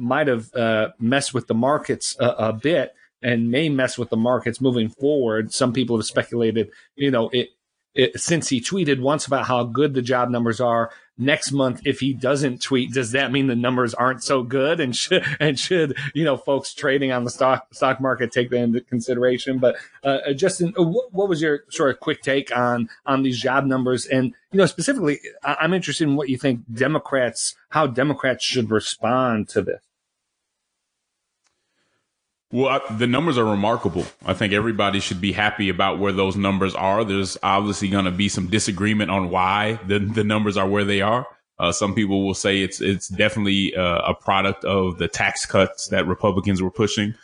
might 0.00 0.26
have 0.28 0.50
messed 0.98 1.32
with 1.32 1.46
the 1.46 1.54
markets 1.54 2.16
a, 2.20 2.26
a, 2.26 2.52
bit 2.52 2.94
and 3.22 3.50
may 3.50 3.68
mess 3.68 3.96
with 3.96 4.10
the 4.10 4.16
markets 4.16 4.60
moving 4.60 4.88
forward. 4.88 5.52
Some 5.52 5.72
people 5.72 5.96
have 5.96 6.06
speculated, 6.06 6.70
you 6.94 7.10
know, 7.10 7.30
it 7.30 7.50
it, 7.94 8.20
since 8.20 8.48
he 8.48 8.60
tweeted 8.60 9.00
once 9.00 9.26
about 9.26 9.46
how 9.46 9.64
good 9.64 9.94
the 9.94 10.02
job 10.02 10.30
numbers 10.30 10.60
are 10.60 10.90
next 11.16 11.52
month 11.52 11.80
if 11.84 12.00
he 12.00 12.12
doesn't 12.12 12.60
tweet 12.60 12.92
does 12.92 13.12
that 13.12 13.30
mean 13.30 13.46
the 13.46 13.54
numbers 13.54 13.94
aren't 13.94 14.20
so 14.20 14.42
good 14.42 14.80
and 14.80 14.96
should 14.96 15.24
and 15.38 15.60
should 15.60 15.96
you 16.12 16.24
know 16.24 16.36
folks 16.36 16.74
trading 16.74 17.12
on 17.12 17.22
the 17.22 17.30
stock 17.30 17.72
stock 17.72 18.00
market 18.00 18.32
take 18.32 18.50
that 18.50 18.58
into 18.58 18.80
consideration? 18.80 19.58
But 19.58 19.76
uh, 20.02 20.18
uh 20.28 20.32
justin 20.32 20.74
uh, 20.78 20.82
what, 20.82 21.12
what, 21.12 21.28
was 21.28 21.40
your 21.40 21.64
sort 21.70 21.90
of 21.90 22.00
quick 22.00 22.20
take 22.22 22.54
on 22.56 22.88
on 23.06 23.22
these 23.22 23.40
job 23.40 23.64
numbers? 23.64 24.06
And 24.06 24.34
you 24.50 24.58
know 24.58 24.66
specifically 24.66 25.20
i'm 25.42 25.74
interested 25.74 26.06
in 26.06 26.14
what 26.14 26.28
you 26.28 26.38
think 26.38 26.60
democrats 26.72 27.56
how 27.70 27.88
democrats 27.88 28.44
should 28.44 28.70
respond 28.70 29.48
to 29.48 29.60
this 29.60 29.82
well, 32.54 32.68
I, 32.68 32.94
the 32.94 33.08
numbers 33.08 33.36
are 33.36 33.44
remarkable. 33.44 34.04
I 34.24 34.32
think 34.32 34.52
everybody 34.52 35.00
should 35.00 35.20
be 35.20 35.32
happy 35.32 35.68
about 35.68 35.98
where 35.98 36.12
those 36.12 36.36
numbers 36.36 36.72
are. 36.76 37.04
There's 37.04 37.36
obviously 37.42 37.88
going 37.88 38.04
to 38.04 38.12
be 38.12 38.28
some 38.28 38.46
disagreement 38.46 39.10
on 39.10 39.28
why 39.30 39.80
the, 39.88 39.98
the 39.98 40.22
numbers 40.22 40.56
are 40.56 40.68
where 40.68 40.84
they 40.84 41.00
are. 41.00 41.26
Uh, 41.58 41.72
some 41.72 41.96
people 41.96 42.24
will 42.24 42.32
say 42.32 42.62
it's 42.62 42.80
it's 42.80 43.08
definitely 43.08 43.74
uh, 43.74 44.02
a 44.06 44.14
product 44.14 44.64
of 44.64 44.98
the 44.98 45.08
tax 45.08 45.44
cuts 45.46 45.88
that 45.88 46.06
Republicans 46.06 46.62
were 46.62 46.70
pushing. 46.70 47.14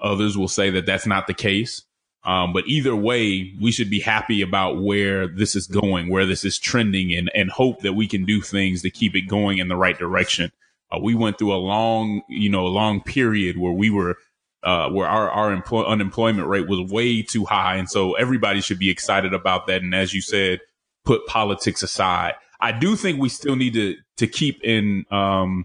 Others 0.00 0.36
will 0.36 0.48
say 0.48 0.70
that 0.70 0.86
that's 0.86 1.06
not 1.06 1.28
the 1.28 1.34
case. 1.34 1.84
Um, 2.24 2.52
but 2.52 2.66
either 2.66 2.96
way, 2.96 3.54
we 3.60 3.70
should 3.70 3.90
be 3.90 4.00
happy 4.00 4.42
about 4.42 4.82
where 4.82 5.28
this 5.28 5.54
is 5.54 5.68
going, 5.68 6.08
where 6.10 6.26
this 6.26 6.44
is 6.44 6.58
trending, 6.58 7.14
and 7.14 7.30
and 7.32 7.48
hope 7.48 7.82
that 7.82 7.92
we 7.92 8.08
can 8.08 8.24
do 8.24 8.40
things 8.40 8.82
to 8.82 8.90
keep 8.90 9.14
it 9.14 9.28
going 9.28 9.58
in 9.58 9.68
the 9.68 9.76
right 9.76 9.96
direction. 9.96 10.50
Uh, 10.92 10.98
we 11.00 11.14
went 11.14 11.38
through 11.38 11.54
a 11.54 11.62
long, 11.62 12.22
you 12.28 12.50
know, 12.50 12.66
long 12.66 13.00
period 13.00 13.56
where 13.56 13.72
we 13.72 13.88
were 13.88 14.16
uh, 14.62 14.90
where 14.90 15.08
our, 15.08 15.30
our 15.30 15.52
employ- 15.52 15.84
unemployment 15.84 16.48
rate 16.48 16.68
was 16.68 16.90
way 16.90 17.22
too 17.22 17.44
high. 17.44 17.76
And 17.76 17.88
so 17.88 18.14
everybody 18.14 18.60
should 18.60 18.78
be 18.78 18.90
excited 18.90 19.32
about 19.32 19.66
that. 19.66 19.82
And 19.82 19.94
as 19.94 20.12
you 20.12 20.20
said, 20.20 20.60
put 21.04 21.26
politics 21.26 21.82
aside. 21.82 22.34
I 22.60 22.72
do 22.72 22.94
think 22.94 23.18
we 23.18 23.30
still 23.30 23.56
need 23.56 23.74
to, 23.74 23.96
to 24.18 24.26
keep 24.26 24.62
in, 24.62 25.06
um, 25.10 25.64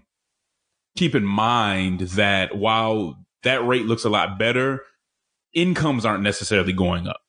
keep 0.96 1.14
in 1.14 1.24
mind 1.24 2.00
that 2.00 2.56
while 2.56 3.18
that 3.42 3.66
rate 3.66 3.84
looks 3.84 4.04
a 4.04 4.08
lot 4.08 4.38
better, 4.38 4.82
incomes 5.52 6.04
aren't 6.04 6.22
necessarily 6.22 6.72
going 6.72 7.06
up. 7.06 7.20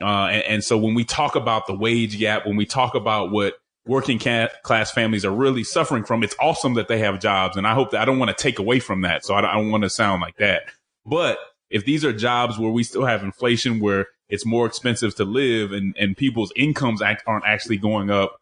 Uh, 0.00 0.26
and, 0.26 0.42
and, 0.44 0.64
so 0.64 0.76
when 0.76 0.94
we 0.94 1.04
talk 1.04 1.36
about 1.36 1.68
the 1.68 1.74
wage 1.74 2.18
gap, 2.18 2.44
when 2.44 2.56
we 2.56 2.66
talk 2.66 2.96
about 2.96 3.30
what 3.30 3.54
working 3.86 4.18
ca- 4.18 4.48
class 4.64 4.90
families 4.90 5.24
are 5.24 5.30
really 5.30 5.62
suffering 5.62 6.02
from, 6.02 6.24
it's 6.24 6.34
awesome 6.40 6.74
that 6.74 6.88
they 6.88 6.98
have 6.98 7.20
jobs. 7.20 7.56
And 7.56 7.66
I 7.66 7.74
hope 7.74 7.92
that 7.92 8.00
I 8.00 8.04
don't 8.04 8.18
want 8.18 8.36
to 8.36 8.42
take 8.42 8.58
away 8.58 8.80
from 8.80 9.02
that. 9.02 9.24
So 9.24 9.34
I 9.34 9.38
I 9.48 9.54
don't 9.54 9.70
want 9.70 9.84
to 9.84 9.90
sound 9.90 10.20
like 10.20 10.36
that. 10.38 10.62
But 11.04 11.38
if 11.70 11.84
these 11.84 12.04
are 12.04 12.12
jobs 12.12 12.58
where 12.58 12.70
we 12.70 12.84
still 12.84 13.06
have 13.06 13.22
inflation, 13.22 13.80
where 13.80 14.06
it's 14.28 14.46
more 14.46 14.66
expensive 14.66 15.14
to 15.16 15.24
live 15.24 15.72
and, 15.72 15.96
and 15.98 16.16
people's 16.16 16.52
incomes 16.56 17.02
act, 17.02 17.22
aren't 17.26 17.46
actually 17.46 17.78
going 17.78 18.10
up, 18.10 18.36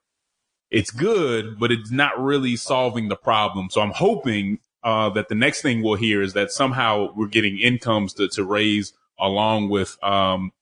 it's 0.71 0.91
good, 0.91 1.59
but 1.59 1.73
it's 1.73 1.91
not 1.91 2.21
really 2.21 2.57
solving 2.57 3.09
the 3.09 3.17
problem. 3.17 3.71
So 3.71 3.81
I'm 3.81 3.93
hoping 3.93 4.59
uh, 4.83 5.11
that 5.11 5.29
the 5.29 5.35
next 5.35 5.63
thing 5.63 5.83
we'll 5.83 5.97
hear 5.97 6.23
is 6.23 6.33
that 6.35 6.51
somehow 6.51 7.13
we're 7.15 7.27
getting 7.27 7.59
incomes 7.59 8.13
to, 8.15 8.29
to 8.29 8.45
raise 8.45 8.93
along 9.19 9.69
with 9.69 9.97
um, 10.03 10.53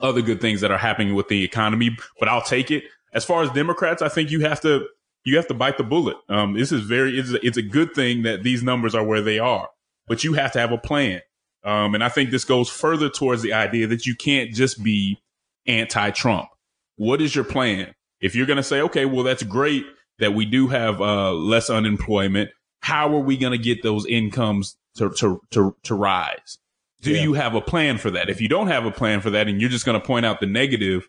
other 0.00 0.22
good 0.22 0.40
things 0.40 0.60
that 0.60 0.70
are 0.70 0.78
happening 0.78 1.14
with 1.14 1.28
the 1.28 1.42
economy. 1.42 1.96
But 2.18 2.28
I'll 2.28 2.42
take 2.42 2.70
it. 2.70 2.84
As 3.12 3.24
far 3.24 3.42
as 3.42 3.50
Democrats, 3.50 4.02
I 4.02 4.08
think 4.08 4.30
you 4.30 4.40
have 4.40 4.60
to 4.62 4.86
you 5.24 5.36
have 5.36 5.48
to 5.48 5.54
bite 5.54 5.78
the 5.78 5.84
bullet. 5.84 6.16
Um, 6.28 6.54
this 6.54 6.70
is 6.70 6.82
very 6.82 7.18
it's 7.18 7.32
a, 7.32 7.44
it's 7.44 7.56
a 7.56 7.62
good 7.62 7.94
thing 7.94 8.22
that 8.22 8.42
these 8.42 8.62
numbers 8.62 8.94
are 8.94 9.04
where 9.04 9.22
they 9.22 9.38
are, 9.38 9.68
but 10.06 10.22
you 10.22 10.34
have 10.34 10.52
to 10.52 10.60
have 10.60 10.70
a 10.70 10.78
plan. 10.78 11.22
Um, 11.66 11.94
and 11.94 12.04
I 12.04 12.08
think 12.08 12.30
this 12.30 12.44
goes 12.44 12.70
further 12.70 13.10
towards 13.10 13.42
the 13.42 13.52
idea 13.52 13.88
that 13.88 14.06
you 14.06 14.14
can't 14.14 14.52
just 14.52 14.82
be 14.82 15.18
anti 15.66 16.10
Trump. 16.10 16.48
What 16.94 17.20
is 17.20 17.34
your 17.34 17.44
plan? 17.44 17.92
If 18.20 18.34
you're 18.34 18.46
going 18.46 18.56
to 18.56 18.62
say, 18.62 18.80
okay, 18.82 19.04
well, 19.04 19.24
that's 19.24 19.42
great 19.42 19.84
that 20.20 20.32
we 20.32 20.46
do 20.46 20.68
have 20.68 21.00
uh, 21.00 21.32
less 21.32 21.68
unemployment, 21.68 22.50
how 22.80 23.14
are 23.14 23.20
we 23.20 23.36
going 23.36 23.52
to 23.52 23.62
get 23.62 23.82
those 23.82 24.06
incomes 24.06 24.76
to, 24.96 25.10
to, 25.18 25.40
to, 25.50 25.76
to 25.82 25.94
rise? 25.94 26.58
Do 27.02 27.10
yeah. 27.10 27.22
you 27.22 27.34
have 27.34 27.54
a 27.54 27.60
plan 27.60 27.98
for 27.98 28.10
that? 28.12 28.30
If 28.30 28.40
you 28.40 28.48
don't 28.48 28.68
have 28.68 28.86
a 28.86 28.90
plan 28.90 29.20
for 29.20 29.30
that 29.30 29.48
and 29.48 29.60
you're 29.60 29.68
just 29.68 29.84
going 29.84 30.00
to 30.00 30.06
point 30.06 30.24
out 30.24 30.40
the 30.40 30.46
negative, 30.46 31.08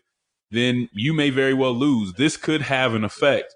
then 0.50 0.88
you 0.92 1.14
may 1.14 1.30
very 1.30 1.54
well 1.54 1.72
lose. 1.72 2.14
This 2.14 2.36
could 2.36 2.62
have 2.62 2.94
an 2.94 3.04
effect 3.04 3.54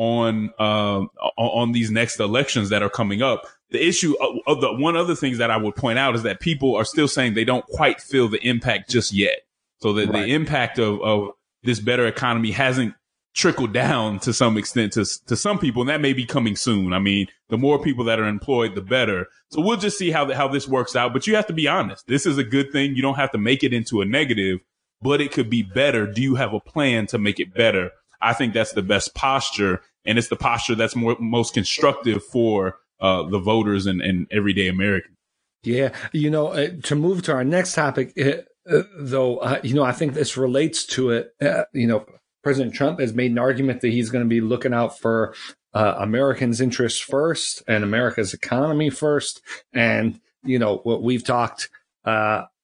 on 0.00 0.50
uh, 0.58 1.04
on 1.36 1.72
these 1.72 1.90
next 1.90 2.18
elections 2.20 2.70
that 2.70 2.82
are 2.82 2.88
coming 2.88 3.20
up. 3.20 3.46
The 3.68 3.86
issue 3.86 4.14
of, 4.18 4.36
of 4.46 4.60
the 4.62 4.72
one 4.72 4.96
other 4.96 5.14
things 5.14 5.36
that 5.38 5.50
I 5.50 5.58
would 5.58 5.76
point 5.76 5.98
out 5.98 6.14
is 6.16 6.22
that 6.22 6.40
people 6.40 6.74
are 6.74 6.86
still 6.86 7.06
saying 7.06 7.34
they 7.34 7.44
don't 7.44 7.66
quite 7.66 8.00
feel 8.00 8.26
the 8.26 8.40
impact 8.44 8.88
just 8.88 9.12
yet. 9.12 9.40
So 9.82 9.92
that 9.92 10.08
right. 10.08 10.22
the 10.22 10.34
impact 10.34 10.78
of, 10.78 11.02
of 11.02 11.28
this 11.64 11.80
better 11.80 12.06
economy 12.06 12.50
hasn't 12.50 12.94
trickled 13.34 13.74
down 13.74 14.20
to 14.20 14.32
some 14.32 14.56
extent 14.56 14.94
to, 14.94 15.04
to 15.26 15.36
some 15.36 15.58
people. 15.58 15.82
And 15.82 15.90
that 15.90 16.00
may 16.00 16.14
be 16.14 16.24
coming 16.24 16.56
soon. 16.56 16.94
I 16.94 16.98
mean, 16.98 17.26
the 17.50 17.58
more 17.58 17.78
people 17.78 18.04
that 18.06 18.18
are 18.18 18.26
employed, 18.26 18.74
the 18.74 18.80
better. 18.80 19.26
So 19.50 19.60
we'll 19.60 19.76
just 19.76 19.98
see 19.98 20.10
how 20.10 20.24
the, 20.24 20.34
how 20.34 20.48
this 20.48 20.66
works 20.66 20.96
out. 20.96 21.12
But 21.12 21.26
you 21.26 21.36
have 21.36 21.46
to 21.48 21.52
be 21.52 21.68
honest. 21.68 22.06
This 22.06 22.24
is 22.24 22.38
a 22.38 22.44
good 22.44 22.72
thing. 22.72 22.96
You 22.96 23.02
don't 23.02 23.16
have 23.16 23.32
to 23.32 23.38
make 23.38 23.62
it 23.62 23.74
into 23.74 24.00
a 24.00 24.06
negative, 24.06 24.60
but 25.02 25.20
it 25.20 25.30
could 25.30 25.50
be 25.50 25.62
better. 25.62 26.06
Do 26.06 26.22
you 26.22 26.36
have 26.36 26.54
a 26.54 26.60
plan 26.60 27.06
to 27.08 27.18
make 27.18 27.38
it 27.38 27.52
better? 27.52 27.90
I 28.20 28.32
think 28.32 28.52
that's 28.52 28.72
the 28.72 28.82
best 28.82 29.14
posture. 29.14 29.82
And 30.04 30.18
it's 30.18 30.28
the 30.28 30.36
posture 30.36 30.74
that's 30.74 30.96
more, 30.96 31.16
most 31.20 31.54
constructive 31.54 32.24
for 32.24 32.78
uh, 33.00 33.24
the 33.28 33.38
voters 33.38 33.86
and, 33.86 34.00
and 34.00 34.26
everyday 34.30 34.68
Americans. 34.68 35.16
Yeah. 35.62 35.92
You 36.12 36.30
know, 36.30 36.48
uh, 36.48 36.70
to 36.84 36.94
move 36.94 37.22
to 37.22 37.32
our 37.32 37.44
next 37.44 37.74
topic, 37.74 38.12
uh, 38.18 38.42
uh 38.70 38.82
though, 38.98 39.38
uh, 39.38 39.60
you 39.62 39.74
know, 39.74 39.82
I 39.82 39.92
think 39.92 40.14
this 40.14 40.36
relates 40.36 40.84
to 40.86 41.10
it. 41.10 41.34
Uh, 41.40 41.64
you 41.72 41.86
know, 41.86 42.06
President 42.42 42.74
Trump 42.74 43.00
has 43.00 43.12
made 43.12 43.30
an 43.30 43.38
argument 43.38 43.82
that 43.82 43.88
he's 43.90 44.10
going 44.10 44.24
to 44.24 44.28
be 44.28 44.40
looking 44.40 44.72
out 44.72 44.98
for 44.98 45.34
Americans' 45.72 46.60
interests 46.60 46.98
first 46.98 47.62
and 47.68 47.84
America's 47.84 48.34
economy 48.34 48.90
first. 48.90 49.42
And, 49.72 50.18
you 50.42 50.58
know, 50.58 50.78
what 50.78 51.02
we've 51.02 51.22
talked 51.22 51.68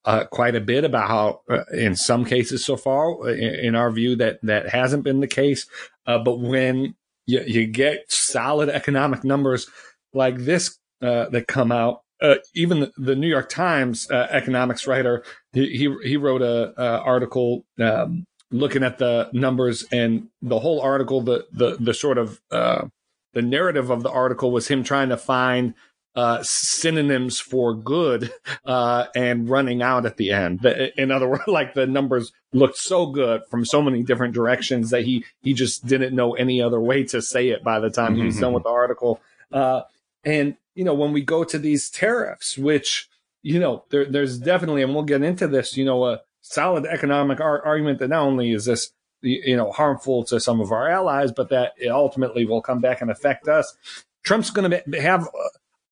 uh, 0.06 0.24
quite 0.30 0.54
a 0.54 0.60
bit 0.60 0.84
about 0.84 1.08
how, 1.08 1.40
uh, 1.50 1.64
in 1.72 1.96
some 1.96 2.24
cases 2.24 2.64
so 2.64 2.76
far, 2.76 3.28
in, 3.28 3.54
in, 3.54 3.74
our 3.74 3.90
view, 3.90 4.14
that 4.16 4.38
that 4.44 4.68
hasn't 4.68 5.02
been 5.02 5.20
the 5.20 5.26
case. 5.26 5.66
Uh, 6.06 6.18
but 6.18 6.38
when 6.38 6.94
you, 7.26 7.42
you, 7.46 7.66
get 7.66 8.10
solid 8.10 8.68
economic 8.68 9.24
numbers 9.24 9.68
like 10.12 10.38
this 10.38 10.78
that 11.00 11.46
come 11.48 11.70
out, 11.70 12.02
uh, 12.22 12.36
even 12.54 12.90
the, 12.96 13.14
New 13.14 13.28
York 13.28 13.48
Times 13.48 14.10
uh, 14.10 14.26
economics 14.30 14.86
writer, 14.86 15.22
he 15.52 15.94
he 16.02 16.16
wrote 16.16 16.42
a, 16.42 16.72
a 16.80 17.00
article 17.00 17.64
um, 17.78 18.24
looking 18.50 18.82
at 18.82 18.98
the 18.98 19.28
numbers 19.32 19.84
and 19.92 20.28
the 20.40 20.58
whole 20.58 20.80
article, 20.80 21.20
the 21.20 21.46
the 21.52 21.76
the 21.78 21.94
sort 21.94 22.18
of 22.18 22.40
uh, 22.50 22.86
the 23.34 23.42
narrative 23.42 23.90
of 23.90 24.02
the 24.02 24.10
article 24.10 24.50
was 24.50 24.68
him 24.68 24.82
trying 24.82 25.10
to 25.10 25.16
find 25.16 25.74
uh, 26.16 26.42
synonyms 26.42 27.38
for 27.38 27.74
good 27.74 28.32
uh, 28.64 29.04
and 29.14 29.48
running 29.48 29.82
out 29.82 30.06
at 30.06 30.16
the 30.16 30.32
end. 30.32 30.64
In 30.96 31.10
other 31.10 31.28
words, 31.28 31.44
like 31.46 31.74
the 31.74 31.86
numbers 31.86 32.32
looked 32.52 32.78
so 32.78 33.06
good 33.06 33.42
from 33.50 33.64
so 33.64 33.82
many 33.82 34.02
different 34.02 34.34
directions 34.34 34.90
that 34.90 35.04
he 35.04 35.24
he 35.42 35.52
just 35.52 35.86
didn't 35.86 36.14
know 36.14 36.34
any 36.34 36.62
other 36.62 36.80
way 36.80 37.04
to 37.04 37.20
say 37.20 37.50
it 37.50 37.62
by 37.62 37.78
the 37.78 37.90
time 37.90 38.16
he 38.16 38.22
was 38.22 38.40
done 38.40 38.54
with 38.54 38.64
the 38.64 38.70
article. 38.70 39.20
Uh, 39.52 39.82
and 40.24 40.56
you 40.74 40.84
know, 40.84 40.94
when 40.94 41.12
we 41.12 41.22
go 41.22 41.42
to 41.42 41.58
these 41.58 41.90
tariffs, 41.90 42.56
which, 42.56 43.08
you 43.42 43.58
know, 43.58 43.84
there, 43.90 44.04
there's 44.04 44.38
definitely, 44.38 44.82
and 44.82 44.94
we'll 44.94 45.04
get 45.04 45.22
into 45.22 45.48
this, 45.48 45.76
you 45.76 45.84
know, 45.84 46.04
a 46.04 46.20
solid 46.42 46.86
economic 46.86 47.40
ar- 47.40 47.64
argument 47.64 47.98
that 47.98 48.08
not 48.08 48.22
only 48.22 48.52
is 48.52 48.66
this, 48.66 48.92
you 49.22 49.56
know, 49.56 49.72
harmful 49.72 50.22
to 50.24 50.38
some 50.38 50.60
of 50.60 50.70
our 50.70 50.88
allies, 50.88 51.32
but 51.32 51.48
that 51.48 51.72
it 51.78 51.88
ultimately 51.88 52.44
will 52.44 52.60
come 52.60 52.80
back 52.80 53.00
and 53.00 53.10
affect 53.10 53.48
us. 53.48 53.76
Trump's 54.22 54.50
going 54.50 54.70
to 54.70 55.00
have 55.00 55.28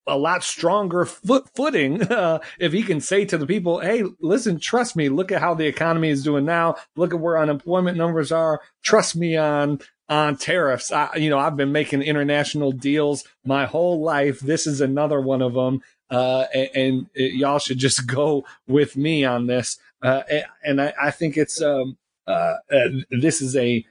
a 0.07 0.19
lot 0.19 0.43
stronger 0.45 1.05
foot 1.05 1.49
footing 1.55 2.03
uh, 2.11 2.41
if 2.59 2.73
he 2.73 2.83
can 2.83 3.01
say 3.01 3.25
to 3.25 3.39
the 3.39 3.47
people, 3.47 3.81
"Hey, 3.81 4.05
listen, 4.21 4.59
trust 4.59 4.97
me. 4.97 5.09
Look 5.09 5.33
at 5.33 5.41
how 5.41 5.55
the 5.55 5.67
economy 5.67 6.11
is 6.11 6.23
doing 6.23 6.45
now. 6.45 6.77
Look 6.97 7.15
at 7.15 7.21
where 7.21 7.39
unemployment 7.39 7.97
numbers 7.97 8.33
are. 8.33 8.61
Trust 8.83 9.17
me 9.17 9.37
on 9.37 9.81
on 10.09 10.37
tariffs. 10.37 10.93
I, 10.93 11.15
you 11.17 11.31
know, 11.31 11.39
I've 11.39 11.57
been 11.57 11.73
making 11.73 12.03
international 12.03 12.73
deals 12.73 13.25
my 13.45 13.67
whole 13.67 14.03
life. 14.03 14.41
This 14.41 14.67
is 14.67 14.81
another 14.81 15.21
one 15.21 15.43
of 15.43 15.55
them. 15.55 15.81
Uh, 16.11 16.45
and, 16.55 16.71
and 16.75 17.07
it, 17.15 17.35
y'all 17.35 17.59
should 17.59 17.79
just 17.79 18.07
go 18.15 18.45
with 18.67 18.97
me 18.97 19.25
on 19.25 19.47
this. 19.47 19.79
Uh, 20.03 20.23
and 20.63 20.81
I, 20.81 20.93
I, 21.01 21.11
think 21.11 21.37
it's, 21.37 21.63
um, 21.63 21.97
uh, 22.27 22.57
uh 22.71 22.89
this 23.11 23.41
is 23.41 23.57
a, 23.57 23.85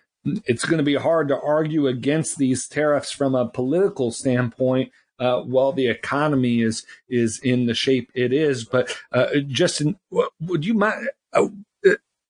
it's 0.46 0.64
going 0.64 0.78
to 0.78 0.84
be 0.84 0.96
hard 0.96 1.28
to 1.30 1.42
argue 1.42 1.88
against 1.88 2.38
these 2.38 2.68
tariffs 2.68 3.12
from 3.12 3.34
a 3.34 3.50
political 3.50 4.12
standpoint. 4.12 4.92
Uh, 5.24 5.42
while 5.42 5.72
the 5.72 5.88
economy 5.88 6.62
is 6.62 6.86
is 7.08 7.40
in 7.40 7.66
the 7.66 7.74
shape 7.74 8.12
it 8.14 8.34
is, 8.34 8.66
but 8.66 8.96
uh, 9.12 9.28
Justin, 9.48 9.96
would 10.40 10.66
you 10.66 10.74
mind 10.74 11.08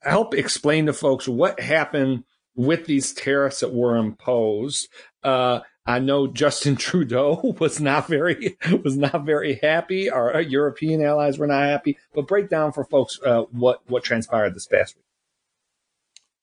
help 0.03 0.33
explain 0.33 0.85
to 0.85 0.93
folks 0.93 1.27
what 1.27 1.59
happened 1.59 2.23
with 2.55 2.85
these 2.85 3.13
tariffs 3.13 3.61
that 3.61 3.73
were 3.73 3.97
imposed. 3.97 4.87
Uh, 5.23 5.61
I 5.85 5.99
know 5.99 6.27
Justin 6.27 6.75
Trudeau 6.77 7.55
was 7.59 7.79
not 7.81 8.07
very 8.07 8.57
was 8.83 8.97
not 8.97 9.25
very 9.25 9.59
happy. 9.61 10.09
Our 10.09 10.41
European 10.41 11.03
allies 11.03 11.37
were 11.37 11.47
not 11.47 11.63
happy. 11.63 11.97
But 12.13 12.27
break 12.27 12.49
down 12.49 12.71
for 12.71 12.85
folks 12.85 13.19
uh, 13.25 13.43
what 13.51 13.81
what 13.87 14.03
transpired 14.03 14.55
this 14.55 14.67
past 14.67 14.95
week. 14.95 15.05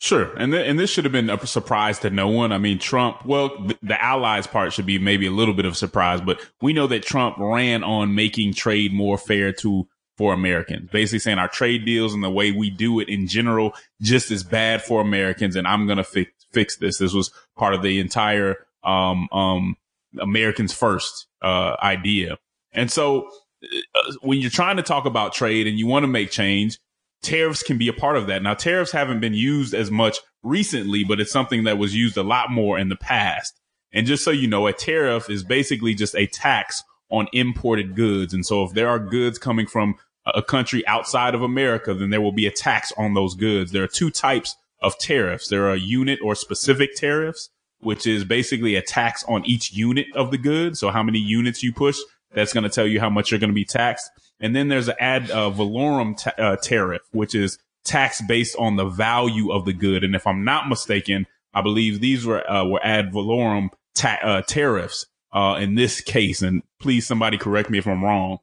Sure, 0.03 0.35
and 0.39 0.51
th- 0.51 0.67
and 0.67 0.79
this 0.79 0.89
should 0.89 1.05
have 1.05 1.13
been 1.13 1.29
a 1.29 1.47
surprise 1.47 1.99
to 2.01 2.09
no 2.11 2.29
one. 2.29 2.53
I 2.53 2.59
mean, 2.59 2.79
Trump. 2.79 3.25
Well, 3.27 3.51
th- 3.51 3.79
the 3.83 4.03
allies 4.03 4.47
part 4.47 4.73
should 4.73 4.87
be 4.87 4.99
maybe 4.99 5.27
a 5.27 5.31
little 5.31 5.53
bit 5.53 5.67
of 5.67 5.73
a 5.75 5.77
surprise, 5.77 6.23
but 6.23 6.41
we 6.63 6.73
know 6.73 6.87
that 6.87 7.03
Trump 7.03 7.37
ran 7.39 7.85
on 7.85 8.15
making 8.15 8.55
trade 8.55 8.95
more 8.95 9.19
fair 9.19 9.53
to 9.53 9.87
for 10.21 10.35
Americans. 10.35 10.91
Basically 10.91 11.19
saying 11.19 11.39
our 11.39 11.49
trade 11.49 11.87
deals 11.87 12.13
and 12.13 12.23
the 12.23 12.31
way 12.31 12.53
we 12.53 12.69
do 12.69 13.01
it 13.01 13.09
in 13.09 13.27
general 13.27 13.73
just 14.03 14.31
as 14.31 14.43
bad 14.43 14.83
for 14.83 15.01
Americans. 15.01 15.57
And 15.57 15.67
I'm 15.67 15.87
going 15.87 15.97
to 15.97 16.05
fix, 16.05 16.31
fix 16.53 16.77
this. 16.77 16.99
This 16.99 17.15
was 17.15 17.31
part 17.57 17.73
of 17.73 17.81
the 17.81 18.01
entire, 18.01 18.67
um, 18.85 19.29
um, 19.33 19.77
Americans 20.21 20.75
first, 20.75 21.27
uh, 21.41 21.77
idea. 21.83 22.37
And 22.73 22.91
so 22.91 23.31
uh, 23.65 24.13
when 24.21 24.41
you're 24.41 24.51
trying 24.51 24.77
to 24.77 24.83
talk 24.83 25.07
about 25.07 25.33
trade 25.33 25.67
and 25.67 25.79
you 25.79 25.87
want 25.87 26.03
to 26.03 26.09
make 26.09 26.31
change, 26.31 26.79
tariffs 27.23 27.63
can 27.63 27.79
be 27.79 27.89
a 27.89 27.93
part 27.93 28.17
of 28.17 28.27
that. 28.29 28.43
Now, 28.43 28.55
tariffs 28.55 28.93
haven't 28.93 29.21
been 29.21 29.35
used 29.35 29.75
as 29.75 29.91
much 29.91 30.19
recently, 30.43 31.05
but 31.05 31.21
it's 31.21 31.33
something 31.33 31.65
that 31.65 31.79
was 31.79 31.95
used 31.95 32.17
a 32.17 32.23
lot 32.23 32.51
more 32.51 32.79
in 32.79 32.89
the 32.89 32.97
past. 32.97 33.55
And 33.93 34.07
just 34.07 34.25
so 34.25 34.31
you 34.31 34.47
know, 34.47 34.67
a 34.67 34.73
tariff 34.73 35.29
is 35.29 35.43
basically 35.43 35.95
just 35.95 36.15
a 36.15 36.27
tax 36.27 36.83
on 37.11 37.29
imported 37.33 37.97
goods. 37.97 38.33
And 38.33 38.47
so 38.47 38.63
if 38.65 38.73
there 38.73 38.89
are 38.89 38.99
goods 38.99 39.39
coming 39.39 39.67
from 39.67 39.97
a 40.27 40.43
country 40.43 40.87
outside 40.87 41.35
of 41.35 41.43
America, 41.43 41.93
then 41.93 42.11
there 42.11 42.21
will 42.21 42.33
be 42.33 42.47
a 42.47 42.53
tax 42.53 42.93
on 42.97 43.15
those 43.15 43.35
goods. 43.35 43.73
There 43.73 43.83
are 43.83 43.89
two 43.89 44.11
types 44.11 44.57
of 44.81 44.99
tariffs. 44.99 45.49
There 45.49 45.69
are 45.69 45.77
unit 45.77 46.21
or 46.23 46.35
specific 46.35 46.95
tariffs, 46.95 47.51
which 47.81 48.07
is 48.07 48.25
basically 48.25 48.77
a 48.77 48.83
tax 48.83 49.25
on 49.25 49.45
each 49.45 49.73
unit 49.73 50.07
of 50.15 50.31
the 50.31 50.39
good. 50.39 50.79
So 50.79 50.91
how 50.91 51.03
many 51.03 51.19
units 51.19 51.63
you 51.63 51.73
push, 51.73 51.99
that's 52.33 52.53
going 52.53 52.65
to 52.65 52.71
tell 52.71 52.87
you 52.87 53.01
how 53.01 53.11
much 53.11 53.31
you're 53.31 53.41
going 53.41 53.51
to 53.51 53.55
be 53.55 53.65
taxed. 53.65 54.11
And 54.41 54.55
then 54.55 54.69
there's 54.69 54.89
an 54.89 54.97
ad 54.99 55.31
uh, 55.31 55.51
valorem 55.51 56.15
ta- 56.15 56.35
uh, 56.39 56.57
tariff, 56.57 57.03
which 57.13 57.35
is 57.35 57.59
tax 57.85 58.23
based 58.23 58.57
on 58.59 58.77
the 58.77 58.87
value 58.87 59.53
of 59.53 59.65
the 59.65 59.73
good. 59.73 60.05
And 60.05 60.15
if 60.15 60.27
I'm 60.27 60.45
not 60.45 60.69
mistaken, 60.69 61.27
I 61.53 61.63
believe 61.63 62.01
these 62.01 62.25
were 62.25 62.49
uh, 62.51 62.67
were 62.67 62.81
ad 62.85 63.13
valorem 63.13 63.71
ta- 63.95 64.19
uh, 64.23 64.43
tariffs 64.43 65.07
uh, 65.33 65.59
in 65.61 65.75
this 65.75 66.01
case. 66.01 66.43
And 66.43 66.63
please, 66.79 67.07
somebody 67.07 67.39
correct 67.39 67.71
me 67.71 67.79
if 67.79 67.87
I'm 67.87 68.05
wrong. 68.05 68.39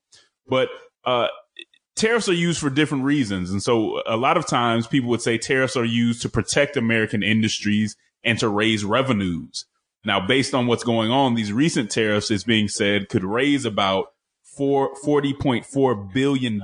But 0.47 0.69
uh, 1.05 1.27
tariffs 1.95 2.29
are 2.29 2.33
used 2.33 2.59
for 2.59 2.69
different 2.69 3.03
reasons. 3.03 3.51
And 3.51 3.61
so 3.61 4.01
a 4.05 4.17
lot 4.17 4.37
of 4.37 4.45
times 4.47 4.87
people 4.87 5.09
would 5.09 5.21
say 5.21 5.37
tariffs 5.37 5.75
are 5.75 5.85
used 5.85 6.21
to 6.21 6.29
protect 6.29 6.77
American 6.77 7.23
industries 7.23 7.95
and 8.23 8.37
to 8.39 8.49
raise 8.49 8.85
revenues. 8.85 9.65
Now, 10.05 10.25
based 10.25 10.53
on 10.53 10.67
what's 10.67 10.83
going 10.83 11.11
on, 11.11 11.35
these 11.35 11.51
recent 11.51 11.91
tariffs 11.91 12.31
is 12.31 12.43
being 12.43 12.67
said 12.67 13.09
could 13.09 13.23
raise 13.23 13.65
about 13.65 14.07
four, 14.43 14.93
$40.4 15.03 16.13
billion 16.13 16.61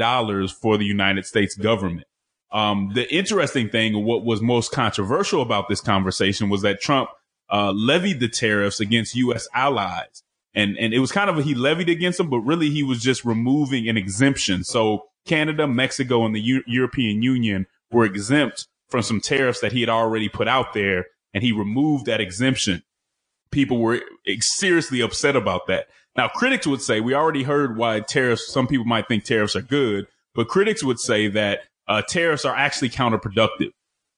for 0.48 0.78
the 0.78 0.86
United 0.86 1.26
States 1.26 1.56
government. 1.56 2.08
Um, 2.52 2.92
the 2.94 3.12
interesting 3.14 3.70
thing, 3.70 4.06
what 4.06 4.24
was 4.24 4.42
most 4.42 4.72
controversial 4.72 5.42
about 5.42 5.70
this 5.70 5.82
conversation 5.82 6.50
was 6.50 6.62
that 6.62 6.82
Trump 6.82 7.10
uh, 7.52 7.72
levied 7.72 8.20
the 8.20 8.30
tariffs 8.30 8.80
against 8.80 9.16
U.S. 9.16 9.48
allies. 9.54 10.24
And, 10.56 10.78
and 10.78 10.94
it 10.94 11.00
was 11.00 11.12
kind 11.12 11.30
of 11.30 11.40
a, 11.40 11.42
he 11.42 11.56
levied 11.56 11.90
against 11.90 12.20
them, 12.20 12.30
but 12.30 12.40
really 12.40 12.70
he 12.70 12.84
was 12.84 13.02
just 13.02 13.26
removing 13.26 13.90
an 13.90 13.98
exemption. 13.98 14.64
So 14.64 15.06
Canada, 15.26 15.68
Mexico, 15.68 16.26
and 16.26 16.36
the 16.36 16.42
U- 16.42 16.64
European 16.68 17.24
Union 17.24 17.66
were 17.92 18.06
exempt 18.06 18.68
from 18.88 19.02
some 19.02 19.20
tariffs 19.20 19.62
that 19.62 19.72
he 19.72 19.82
had 19.82 19.90
already 19.90 20.30
put 20.30 20.48
out 20.48 20.74
there, 20.74 21.08
and 21.34 21.44
he 21.44 21.52
removed 21.52 22.06
that 22.06 22.22
exemption. 22.22 22.84
People 23.54 23.78
were 23.78 24.02
seriously 24.40 25.02
upset 25.02 25.36
about 25.36 25.68
that. 25.68 25.88
Now, 26.18 26.28
critics 26.28 26.68
would 26.68 26.82
say 26.82 27.00
we 27.02 27.14
already 27.14 27.44
heard 27.44 27.78
why 27.78 28.00
tariffs. 28.00 28.52
Some 28.52 28.68
people 28.68 28.86
might 28.86 29.08
think 29.08 29.24
tariffs 29.24 29.56
are 29.56 29.62
good, 29.62 30.08
but 30.36 30.48
critics 30.48 30.84
would 30.84 31.00
say 31.00 31.28
that 31.30 31.62
uh, 31.88 32.02
tariffs 32.02 32.46
are 32.46 32.56
actually 32.56 32.90
counterproductive 32.90 33.72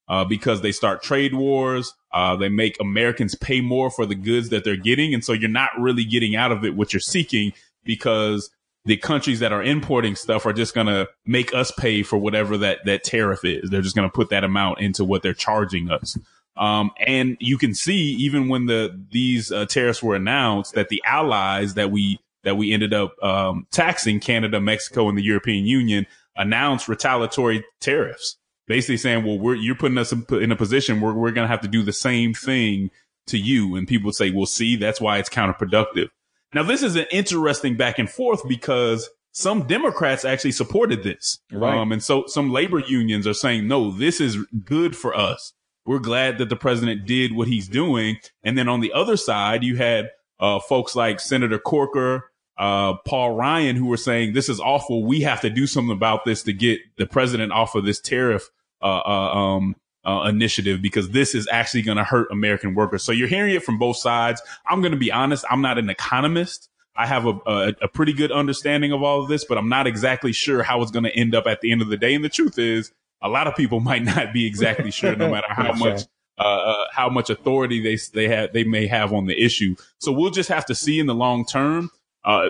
uh, 0.08 0.24
because 0.24 0.62
they 0.62 0.72
start 0.72 1.04
trade 1.04 1.34
wars. 1.34 1.94
Uh, 2.14 2.36
they 2.36 2.50
make 2.50 2.78
Americans 2.80 3.36
pay 3.36 3.60
more 3.60 3.90
for 3.90 4.06
the 4.06 4.16
goods 4.16 4.50
that 4.50 4.64
they're 4.64 4.78
getting, 4.78 5.14
and 5.14 5.24
so 5.24 5.34
you're 5.34 5.50
not 5.50 5.72
really 5.78 6.06
getting 6.06 6.36
out 6.36 6.52
of 6.52 6.64
it 6.64 6.76
what 6.76 6.94
you're 6.94 7.00
seeking 7.02 7.52
because 7.84 8.50
the 8.86 8.98
countries 8.98 9.40
that 9.40 9.52
are 9.52 9.64
importing 9.64 10.16
stuff 10.16 10.46
are 10.46 10.54
just 10.54 10.76
going 10.76 10.88
to 10.88 11.08
make 11.26 11.54
us 11.54 11.72
pay 11.72 12.04
for 12.04 12.18
whatever 12.18 12.56
that, 12.58 12.80
that 12.86 13.04
tariff 13.04 13.44
is. 13.44 13.70
They're 13.70 13.82
just 13.82 13.96
going 13.96 14.08
to 14.08 14.14
put 14.14 14.30
that 14.30 14.44
amount 14.44 14.80
into 14.80 15.04
what 15.04 15.24
they're 15.24 15.34
charging 15.34 15.90
us. 15.90 16.18
Um, 16.58 16.92
and 17.06 17.38
you 17.40 17.58
can 17.58 17.74
see 17.74 18.14
even 18.20 18.48
when 18.48 18.66
the 18.66 19.00
these 19.12 19.52
uh, 19.52 19.66
tariffs 19.66 20.02
were 20.02 20.16
announced 20.16 20.74
that 20.76 20.90
the 20.90 21.02
allies 21.06 21.74
that 21.74 21.92
we 21.92 22.20
that 22.44 22.58
we 22.58 22.72
ended 22.72 22.94
up 22.94 23.22
um, 23.24 23.68
taxing 23.72 24.20
Canada, 24.20 24.62
Mexico, 24.62 25.10
and 25.10 25.18
the 25.18 25.24
European 25.24 25.66
Union 25.66 26.06
announced 26.38 26.88
retaliatory 26.88 27.66
tariffs, 27.82 28.38
basically 28.68 28.98
saying, 28.98 29.26
"Well, 29.26 29.38
we're 29.38 29.56
you're 29.56 29.76
putting 29.76 29.98
us 29.98 30.14
in 30.14 30.52
a 30.52 30.56
position 30.56 31.02
where 31.02 31.14
we're 31.14 31.32
going 31.32 31.46
to 31.46 31.52
have 31.52 31.62
to 31.62 31.68
do 31.68 31.84
the 31.84 31.94
same 31.94 32.34
thing 32.34 32.90
to 33.28 33.38
you." 33.38 33.76
And 33.76 33.88
people 33.88 34.14
say, 34.14 34.32
"Well, 34.32 34.46
see, 34.46 34.78
that's 34.78 35.02
why 35.02 35.18
it's 35.18 35.30
counterproductive." 35.30 36.08
Now, 36.54 36.64
this 36.64 36.84
is 36.84 36.96
an 36.96 37.06
interesting 37.12 37.76
back 37.76 38.00
and 38.00 38.10
forth 38.10 38.48
because 38.48 39.10
some 39.34 39.68
Democrats 39.68 40.24
actually 40.24 40.54
supported 40.54 41.04
this. 41.04 41.40
Right. 41.52 41.78
Um, 41.78 41.92
and 41.92 42.02
so 42.02 42.26
some 42.28 42.50
labor 42.50 42.80
unions 42.80 43.28
are 43.28 43.34
saying, 43.34 43.68
no, 43.68 43.92
this 43.92 44.22
is 44.22 44.38
good 44.64 44.96
for 44.96 45.14
us. 45.16 45.52
We're 45.86 46.00
glad 46.00 46.40
that 46.40 46.50
the 46.50 46.56
president 46.56 47.06
did 47.06 47.34
what 47.34 47.48
he's 47.48 47.68
doing. 47.68 48.18
And 48.44 48.58
then 48.58 48.68
on 48.68 48.82
the 48.82 48.94
other 48.94 49.18
side, 49.18 49.64
you 49.64 49.78
had 49.78 50.10
uh, 50.40 50.60
folks 50.60 50.96
like 50.96 51.20
Senator 51.20 51.60
Corker, 51.60 52.32
uh, 52.58 52.96
Paul 53.06 53.36
Ryan, 53.36 53.76
who 53.76 53.86
were 53.86 53.98
saying 53.98 54.34
this 54.34 54.50
is 54.50 54.60
awful. 54.60 55.04
We 55.04 55.22
have 55.22 55.42
to 55.42 55.50
do 55.50 55.68
something 55.68 55.96
about 55.96 56.26
this 56.26 56.44
to 56.44 56.54
get 56.54 56.80
the 56.98 57.06
president 57.06 57.52
off 57.52 57.76
of 57.76 57.86
this 57.86 58.00
tariff 58.00 58.50
uh, 58.82 59.02
uh 59.06 59.34
um, 59.34 59.76
uh, 60.06 60.28
initiative 60.30 60.82
because 60.82 61.10
this 61.10 61.34
is 61.34 61.48
actually 61.52 61.82
going 61.82 61.98
to 61.98 62.04
hurt 62.04 62.32
American 62.32 62.76
workers. 62.76 63.04
So 63.04 63.12
you're 63.12 63.28
hearing 63.28 63.56
it 63.56 63.64
from 63.64 63.78
both 63.78 63.98
sides. 63.98 64.42
I'm 64.68 64.82
going 64.82 64.92
to 64.92 64.98
be 64.98 65.12
honest. 65.12 65.46
I'm 65.50 65.62
not 65.62 65.78
an 65.78 65.90
economist. 65.90 66.70
I 66.96 67.08
have 67.08 67.26
a, 67.26 67.38
a, 67.46 67.74
a 67.82 67.88
pretty 67.88 68.14
good 68.14 68.32
understanding 68.32 68.92
of 68.92 69.04
all 69.04 69.22
of 69.22 69.28
this, 69.28 69.44
but 69.44 69.58
I'm 69.58 69.68
not 69.68 69.88
exactly 69.88 70.32
sure 70.32 70.64
how 70.64 70.82
it's 70.82 70.92
going 70.92 71.04
to 71.04 71.16
end 71.16 71.36
up 71.36 71.46
at 71.48 71.62
the 71.62 71.72
end 71.72 71.82
of 71.82 71.90
the 71.90 71.98
day. 71.98 72.14
And 72.14 72.24
the 72.24 72.30
truth 72.30 72.58
is, 72.58 72.92
a 73.26 73.30
lot 73.30 73.48
of 73.48 73.56
people 73.56 73.80
might 73.92 74.04
not 74.04 74.32
be 74.32 74.46
exactly 74.46 74.92
sure, 74.92 75.16
no 75.16 75.30
matter 75.30 75.48
how 75.50 75.74
much 75.74 76.04
uh, 76.38 76.44
uh, 76.44 76.86
how 76.92 77.10
much 77.10 77.30
authority 77.30 77.82
they 77.82 77.98
they 78.14 78.28
have 78.28 78.54
they 78.54 78.64
may 78.64 78.88
have 78.88 79.14
on 79.14 79.26
the 79.26 79.42
issue. 79.42 79.76
So 80.00 80.12
we'll 80.12 80.32
just 80.32 80.50
have 80.50 80.66
to 80.66 80.76
see 80.76 81.00
in 81.00 81.08
the 81.08 81.16
long 81.16 81.46
term. 81.46 81.92
Uh, 82.24 82.50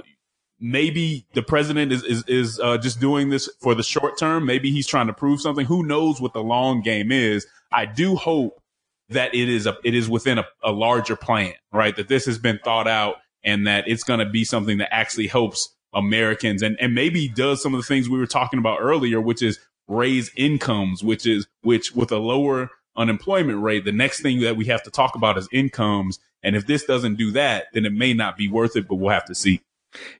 maybe 0.59 1.25
the 1.33 1.43
president 1.43 1.91
is 1.91 2.03
is, 2.03 2.23
is 2.27 2.59
uh, 2.59 2.77
just 2.77 2.99
doing 2.99 3.29
this 3.29 3.49
for 3.61 3.75
the 3.75 3.83
short 3.83 4.17
term. 4.17 4.45
Maybe 4.45 4.71
he's 4.71 4.87
trying 4.87 5.07
to 5.07 5.13
prove 5.13 5.41
something. 5.41 5.65
Who 5.65 5.85
knows 5.85 6.19
what 6.19 6.33
the 6.33 6.43
long 6.43 6.81
game 6.81 7.11
is? 7.11 7.45
I 7.71 7.85
do 7.85 8.15
hope 8.15 8.61
that 9.09 9.35
it 9.35 9.49
is 9.49 9.67
a 9.67 9.77
it 9.83 9.93
is 9.93 10.09
within 10.09 10.39
a, 10.39 10.45
a 10.63 10.71
larger 10.71 11.15
plan, 11.15 11.53
right? 11.71 11.95
That 11.95 12.07
this 12.07 12.25
has 12.25 12.39
been 12.39 12.59
thought 12.63 12.87
out 12.87 13.17
and 13.43 13.67
that 13.67 13.87
it's 13.87 14.03
going 14.03 14.19
to 14.19 14.25
be 14.25 14.43
something 14.43 14.79
that 14.79 14.91
actually 14.91 15.27
helps 15.27 15.75
Americans 15.93 16.61
and, 16.61 16.75
and 16.79 16.93
maybe 16.93 17.27
does 17.27 17.61
some 17.61 17.73
of 17.73 17.79
the 17.79 17.85
things 17.85 18.09
we 18.09 18.17
were 18.17 18.25
talking 18.25 18.59
about 18.59 18.79
earlier, 18.81 19.21
which 19.21 19.41
is 19.43 19.59
raise 19.87 20.31
incomes, 20.35 21.03
which 21.03 21.25
is, 21.25 21.47
which 21.61 21.93
with 21.93 22.11
a 22.11 22.17
lower 22.17 22.69
unemployment 22.95 23.61
rate, 23.61 23.85
the 23.85 23.91
next 23.91 24.21
thing 24.21 24.41
that 24.41 24.57
we 24.57 24.65
have 24.65 24.83
to 24.83 24.91
talk 24.91 25.15
about 25.15 25.37
is 25.37 25.47
incomes. 25.51 26.19
And 26.43 26.55
if 26.55 26.67
this 26.67 26.85
doesn't 26.85 27.15
do 27.15 27.31
that, 27.31 27.65
then 27.73 27.85
it 27.85 27.93
may 27.93 28.13
not 28.13 28.37
be 28.37 28.47
worth 28.47 28.75
it, 28.75 28.87
but 28.87 28.95
we'll 28.95 29.13
have 29.13 29.25
to 29.25 29.35
see. 29.35 29.61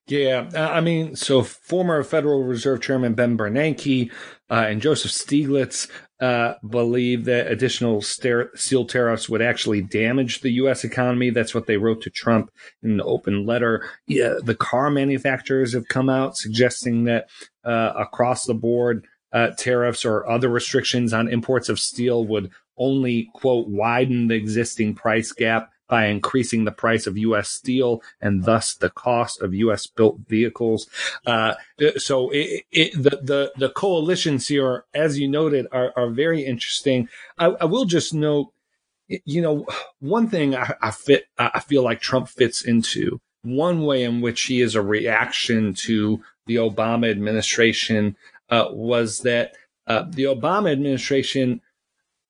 Yeah, 0.08 0.50
I 0.56 0.82
mean, 0.82 1.16
so 1.16 1.44
former 1.44 2.02
Federal 2.04 2.44
Reserve 2.44 2.82
Chairman 2.82 3.14
Ben 3.14 3.38
Bernanke 3.38 4.12
uh, 4.50 4.66
and 4.70 4.82
Joseph 4.82 5.12
Stiglitz 5.12 5.90
uh, 6.22 6.54
believe 6.68 7.26
that 7.26 7.52
additional 7.52 8.02
steel 8.02 8.86
tariffs 8.86 9.28
would 9.28 9.42
actually 9.42 9.82
damage 9.82 10.42
the 10.42 10.52
U.S. 10.52 10.84
economy. 10.84 11.30
That's 11.30 11.54
what 11.54 11.66
they 11.66 11.78
wrote 11.78 12.02
to 12.04 12.10
Trump 12.10 12.52
in 12.84 12.92
an 12.92 13.02
open 13.02 13.46
letter. 13.46 13.86
Yeah, 14.08 14.36
the 14.42 14.56
car 14.56 14.90
manufacturers 14.90 15.74
have 15.74 15.88
come 15.88 16.10
out 16.10 16.38
suggesting 16.38 17.04
that 17.06 17.28
uh, 17.66 17.94
across 17.98 18.46
the 18.46 18.54
board, 18.54 19.06
uh, 19.36 19.50
tariffs 19.58 20.06
or 20.06 20.28
other 20.28 20.48
restrictions 20.48 21.14
on 21.14 21.28
imports 21.28 21.68
of 21.68 21.78
steel 21.78 22.26
would 22.26 22.50
only, 22.78 23.30
quote, 23.34 23.68
widen 23.68 24.28
the 24.28 24.36
existing 24.36 24.96
price 24.96 25.34
gap 25.34 25.72
by 25.90 26.06
increasing 26.06 26.64
the 26.64 26.72
price 26.72 27.06
of 27.06 27.18
U.S. 27.18 27.50
steel 27.50 28.02
and 28.22 28.46
thus 28.46 28.74
the 28.74 28.90
cost 28.90 29.42
of 29.42 29.54
U.S. 29.54 29.88
built 29.88 30.20
vehicles. 30.28 30.88
Uh, 31.28 31.56
so 31.98 32.30
it, 32.32 32.64
it, 32.72 32.94
the, 32.94 33.20
the, 33.22 33.52
the 33.58 33.70
coalitions 33.70 34.48
here, 34.48 34.86
as 34.94 35.20
you 35.20 35.28
noted, 35.28 35.68
are, 35.72 35.92
are 35.98 36.10
very 36.10 36.44
interesting. 36.44 37.10
I, 37.38 37.48
I 37.48 37.66
will 37.66 37.86
just 37.86 38.14
note, 38.14 38.54
you 39.08 39.42
know, 39.42 39.68
one 40.00 40.30
thing 40.30 40.56
I, 40.56 40.74
I 40.82 40.92
fit, 40.92 41.26
I 41.38 41.60
feel 41.60 41.84
like 41.84 42.00
Trump 42.00 42.30
fits 42.30 42.64
into 42.64 43.20
one 43.44 43.84
way 43.84 44.04
in 44.04 44.22
which 44.22 44.44
he 44.44 44.62
is 44.62 44.76
a 44.76 44.82
reaction 44.82 45.74
to 45.74 46.24
the 46.48 46.56
Obama 46.56 47.10
administration 47.12 48.16
uh, 48.50 48.66
was 48.72 49.20
that 49.20 49.54
uh, 49.88 50.04
the 50.10 50.24
Obama 50.24 50.72
administration 50.72 51.62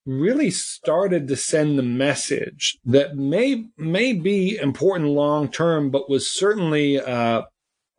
really 0.06 0.52
started 0.52 1.28
to 1.28 1.36
send 1.36 1.78
the 1.78 1.84
message 1.84 2.78
that 2.86 3.16
may 3.16 3.66
may 3.78 4.14
be 4.14 4.58
important 4.58 5.10
long 5.10 5.50
term, 5.50 5.90
but 5.90 6.10
was 6.10 6.30
certainly 6.30 7.00
uh, 7.00 7.44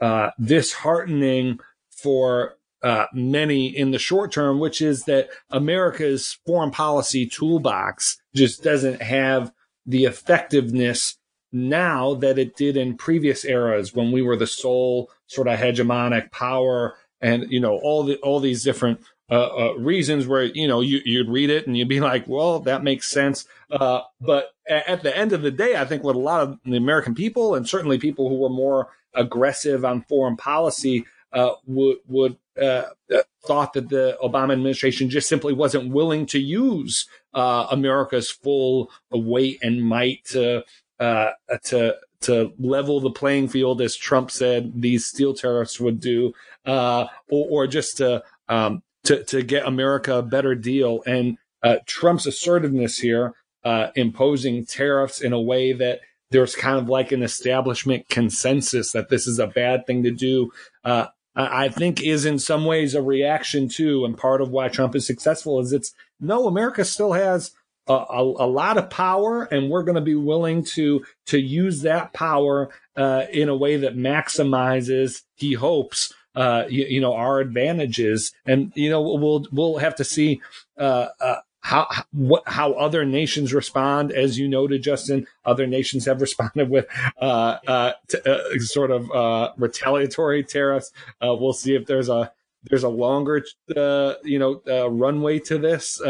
uh, 0.01 0.31
disheartening 0.41 1.59
for 1.91 2.57
uh, 2.83 3.07
many 3.13 3.67
in 3.67 3.91
the 3.91 3.99
short 3.99 4.31
term, 4.31 4.61
which 4.61 4.81
is 4.81 5.05
that 5.05 5.29
America's 5.51 6.39
foreign 6.47 6.71
policy 6.71 7.27
toolbox 7.27 8.19
just 8.35 8.63
doesn't 8.63 9.03
have 9.03 9.51
the 9.87 10.05
effectiveness 10.05 11.17
now 11.53 12.15
that 12.15 12.39
it 12.39 12.57
did 12.57 12.77
in 12.77 12.97
previous 12.97 13.45
eras 13.45 13.95
when 13.95 14.13
we 14.13 14.21
were 14.21 14.37
the 14.37 14.47
sole 14.47 15.11
sort 15.27 15.49
of 15.49 15.59
hegemonic 15.59 16.31
power 16.31 16.97
and 17.21 17.51
you 17.51 17.61
know 17.61 17.77
all 17.77 18.03
the 18.05 18.17
all 18.17 18.41
these 18.41 18.63
different 18.63 19.01
uh, 19.29 19.49
uh, 19.59 19.75
reasons 19.75 20.27
where 20.27 20.45
you 20.45 20.69
know 20.69 20.81
you, 20.81 21.01
you'd 21.05 21.29
read 21.29 21.51
it 21.51 21.67
and 21.67 21.77
you'd 21.77 21.89
be 21.89 22.01
like, 22.13 22.27
well, 22.29 22.61
that 22.61 22.85
makes 22.85 23.11
sense. 23.11 23.47
Uh, 23.71 24.01
but 24.21 24.53
at 24.69 25.03
the 25.03 25.17
end 25.17 25.33
of 25.33 25.43
the 25.43 25.51
day, 25.51 25.77
I 25.77 25.85
think 25.85 26.03
what 26.03 26.17
a 26.17 26.21
lot 26.21 26.43
of 26.43 26.59
the 26.65 26.77
American 26.77 27.15
people 27.15 27.55
and 27.55 27.69
certainly 27.69 27.99
people 27.99 28.29
who 28.29 28.37
were 28.37 28.49
more 28.49 28.89
aggressive 29.15 29.85
on 29.85 30.03
foreign 30.03 30.37
policy 30.37 31.07
uh, 31.33 31.55
would 31.67 31.99
would 32.07 32.37
uh, 32.61 32.85
uh, 33.13 33.23
thought 33.45 33.73
that 33.73 33.89
the 33.89 34.17
Obama 34.23 34.53
administration 34.53 35.11
just 35.11 35.29
simply 35.29 35.53
wasn't 35.53 35.93
willing 35.93 36.25
to 36.27 36.39
use 36.39 37.07
America's 37.35 38.31
full 38.31 38.91
weight 39.11 39.59
and 39.63 39.83
might 39.83 40.25
to 40.25 40.63
to 40.99 41.97
to 42.23 42.53
level 42.59 43.01
the 43.01 43.11
playing 43.11 43.49
field, 43.49 43.81
as 43.81 43.97
Trump 43.97 44.31
said 44.31 44.81
these 44.81 45.07
steel 45.07 45.35
tariffs 45.35 45.81
would 45.81 46.01
do, 46.01 46.33
or, 46.65 47.09
or 47.29 47.67
just 47.67 47.97
to 47.99 48.23
um, 48.49 48.83
to, 49.05 49.25
to 49.25 49.43
get 49.43 49.67
America 49.67 50.17
a 50.17 50.23
better 50.23 50.55
deal. 50.55 51.03
And 51.07 51.39
uh, 51.63 51.77
Trump's 51.87 52.27
assertiveness 52.27 52.99
here, 52.99 53.35
uh, 53.65 53.89
imposing 53.95 54.67
tariffs 54.67 55.21
in 55.21 55.33
a 55.33 55.41
way 55.41 55.73
that 55.73 56.01
there's 56.31 56.55
kind 56.55 56.79
of 56.79 56.89
like 56.89 57.13
an 57.13 57.23
establishment 57.23 58.09
consensus 58.09 58.93
that 58.93 59.09
this 59.09 59.27
is 59.27 59.39
a 59.39 59.47
bad 59.47 59.87
thing 59.87 60.03
to 60.03 60.11
do, 60.11 60.51
uh, 60.85 61.07
I 61.37 61.69
think 61.69 62.03
is 62.03 62.25
in 62.25 62.39
some 62.39 62.65
ways 62.65 62.95
a 62.95 63.03
reaction 63.03 63.69
to, 63.71 64.05
and 64.05 64.17
part 64.17 64.41
of 64.41 64.51
why 64.51 64.69
Trump 64.69 64.97
is 64.97 65.07
successful 65.07 65.61
is 65.61 65.73
it's 65.73 65.95
no, 66.19 66.47
America 66.47 66.85
still 66.85 67.13
has 67.13 67.53
a, 67.89 68.21
a, 68.21 68.47
lot 68.47 68.79
of 68.79 68.91
power, 68.91 69.45
and 69.45 69.71
we're 69.71 69.83
going 69.85 69.97
to 69.97 70.01
be 70.01 70.15
willing 70.15 70.65
to 70.65 71.05
to 71.27 71.39
use 71.39 71.83
that 71.83 72.13
power 72.13 72.71
uh, 72.97 73.25
in 73.33 73.49
a 73.49 73.57
way 73.57 73.77
that 73.77 73.97
maximizes, 73.97 75.23
he 75.37 75.53
hopes, 75.55 76.13
uh, 76.35 76.65
you, 76.69 76.85
you, 76.87 77.01
know, 77.01 77.15
our 77.15 77.41
advantages. 77.41 78.33
And, 78.45 78.73
you 78.75 78.91
know, 78.91 79.01
we'll, 79.01 79.47
we'll 79.53 79.79
have 79.79 79.97
to 79.97 80.05
see, 80.05 80.41
uh, 80.79 81.09
uh, 81.21 81.37
how 81.67 81.89
what 82.13 82.45
how 82.47 82.75
other 82.75 83.05
nations 83.05 83.53
respond, 83.53 84.13
as 84.13 84.39
you 84.39 84.47
noted, 84.47 84.85
Justin. 84.85 85.27
Other 85.45 85.67
nations 85.67 86.05
have 86.05 86.21
responded 86.27 86.71
with 86.71 86.87
uh, 87.21 87.57
uh, 87.67 87.93
t- 88.07 88.61
sort 88.61 88.93
of 88.93 89.11
uh, 89.11 89.51
retaliatory 89.57 90.45
tariffs. 90.45 90.93
Uh, 91.21 91.35
we'll 91.35 91.53
see 91.53 91.75
if 91.75 91.87
there's 91.87 92.09
a 92.09 92.31
there's 92.63 92.85
a 92.85 92.89
longer 92.89 93.45
uh, 93.77 94.15
you 94.23 94.39
know 94.39 94.61
runway 94.89 95.41
to 95.41 95.59
this, 95.59 96.01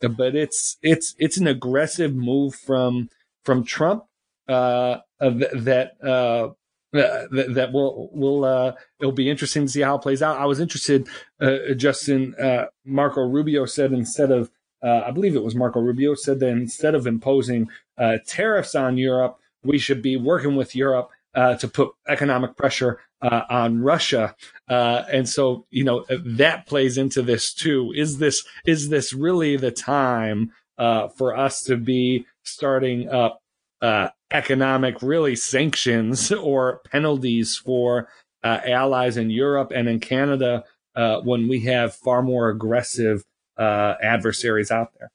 but 0.00 0.34
it's 0.34 0.76
it's 0.82 1.14
it's 1.18 1.36
an 1.36 1.46
aggressive 1.46 2.14
move 2.14 2.54
from 2.54 3.08
from 3.44 3.64
Trump 3.64 4.04
that 4.46 5.92
uh, 6.02 6.48
that, 6.92 7.54
that 7.54 7.72
will 7.72 8.10
will 8.12 8.44
uh, 8.44 8.72
it'll 9.00 9.12
be 9.12 9.30
interesting 9.30 9.66
to 9.66 9.72
see 9.72 9.80
how 9.80 9.96
it 9.96 10.02
plays 10.02 10.22
out. 10.22 10.38
I 10.38 10.46
was 10.46 10.60
interested, 10.60 11.08
uh, 11.40 11.74
Justin 11.76 12.34
uh, 12.36 12.66
Marco 12.84 13.22
Rubio 13.22 13.66
said 13.66 13.92
instead 13.92 14.30
of 14.30 14.50
uh, 14.82 15.02
I 15.06 15.10
believe 15.10 15.34
it 15.34 15.42
was 15.42 15.54
Marco 15.54 15.80
Rubio 15.80 16.14
said 16.14 16.40
that 16.40 16.48
instead 16.48 16.94
of 16.94 17.06
imposing 17.06 17.68
uh, 17.98 18.18
tariffs 18.26 18.74
on 18.74 18.98
Europe, 18.98 19.38
we 19.62 19.78
should 19.78 20.02
be 20.02 20.16
working 20.16 20.56
with 20.56 20.76
Europe 20.76 21.10
to 21.58 21.68
put 21.68 21.90
economic 22.08 22.56
pressure 22.56 22.98
on 23.22 23.80
Russia. 23.80 24.34
and 24.68 25.28
so 25.28 25.66
you 25.70 25.84
know 25.84 26.04
that 26.08 26.66
plays 26.66 26.98
into 26.98 27.22
this 27.22 27.52
too. 27.52 27.92
Is 27.94 28.18
this 28.18 28.44
is 28.66 28.88
this 28.88 29.12
really 29.12 29.56
the 29.56 29.70
time 29.70 30.52
for 30.78 31.36
us 31.36 31.62
to 31.64 31.76
be 31.76 32.26
starting 32.42 33.08
up? 33.08 33.40
uh, 33.82 34.08
economic 34.30 35.02
really 35.02 35.36
sanctions 35.36 36.32
or 36.32 36.80
penalties 36.90 37.56
for 37.56 38.08
uh, 38.42 38.60
allies 38.64 39.16
in 39.16 39.30
Europe 39.30 39.72
and 39.74 39.88
in 39.88 40.00
Canada 40.00 40.64
uh, 40.94 41.20
when 41.20 41.48
we 41.48 41.60
have 41.60 41.94
far 41.94 42.22
more 42.22 42.48
aggressive 42.48 43.24
uh, 43.58 43.94
adversaries 44.02 44.70
out 44.70 44.92
there. 44.98 45.10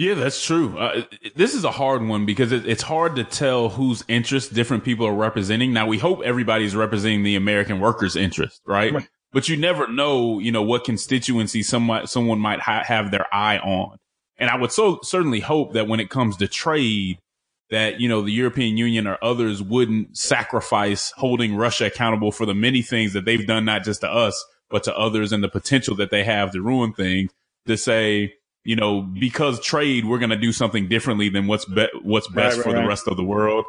Yeah, 0.00 0.14
that's 0.14 0.42
true. 0.42 0.78
Uh, 0.78 1.02
this 1.36 1.54
is 1.54 1.64
a 1.64 1.70
hard 1.70 2.02
one 2.02 2.24
because 2.24 2.52
it, 2.52 2.66
it's 2.66 2.82
hard 2.82 3.16
to 3.16 3.24
tell 3.24 3.68
whose 3.68 4.02
interests 4.08 4.48
different 4.50 4.82
people 4.82 5.06
are 5.06 5.12
representing. 5.12 5.74
Now, 5.74 5.86
we 5.86 5.98
hope 5.98 6.22
everybody's 6.24 6.74
representing 6.74 7.22
the 7.22 7.36
American 7.36 7.80
workers' 7.80 8.16
interest, 8.16 8.62
right? 8.64 8.94
right. 8.94 9.08
But 9.34 9.50
you 9.50 9.58
never 9.58 9.86
know, 9.88 10.38
you 10.38 10.52
know, 10.52 10.62
what 10.62 10.84
constituency 10.84 11.62
someone 11.62 12.06
someone 12.06 12.38
might 12.38 12.60
ha- 12.60 12.82
have 12.82 13.10
their 13.10 13.26
eye 13.30 13.58
on. 13.58 13.98
And 14.38 14.48
I 14.48 14.56
would 14.56 14.72
so 14.72 15.00
certainly 15.02 15.40
hope 15.40 15.74
that 15.74 15.86
when 15.86 16.00
it 16.00 16.08
comes 16.08 16.38
to 16.38 16.48
trade, 16.48 17.18
that 17.68 18.00
you 18.00 18.08
know 18.08 18.22
the 18.22 18.32
European 18.32 18.78
Union 18.78 19.06
or 19.06 19.18
others 19.20 19.62
wouldn't 19.62 20.16
sacrifice 20.16 21.12
holding 21.18 21.56
Russia 21.56 21.88
accountable 21.88 22.32
for 22.32 22.46
the 22.46 22.54
many 22.54 22.80
things 22.80 23.12
that 23.12 23.26
they've 23.26 23.46
done, 23.46 23.66
not 23.66 23.84
just 23.84 24.00
to 24.00 24.10
us 24.10 24.42
but 24.70 24.84
to 24.84 24.96
others, 24.96 25.30
and 25.30 25.44
the 25.44 25.48
potential 25.50 25.94
that 25.96 26.10
they 26.10 26.24
have 26.24 26.52
to 26.52 26.62
ruin 26.62 26.94
things. 26.94 27.30
To 27.66 27.76
say, 27.76 28.32
you 28.64 28.76
know, 28.76 29.02
because 29.02 29.60
trade, 29.60 30.04
we're 30.04 30.18
going 30.18 30.30
to 30.30 30.36
do 30.36 30.52
something 30.52 30.88
differently 30.88 31.28
than 31.28 31.46
what's 31.46 31.64
be- 31.64 31.88
what's 32.02 32.28
best 32.28 32.36
right, 32.36 32.56
right, 32.56 32.62
for 32.62 32.74
right. 32.74 32.82
the 32.82 32.88
rest 32.88 33.08
of 33.08 33.16
the 33.16 33.24
world. 33.24 33.64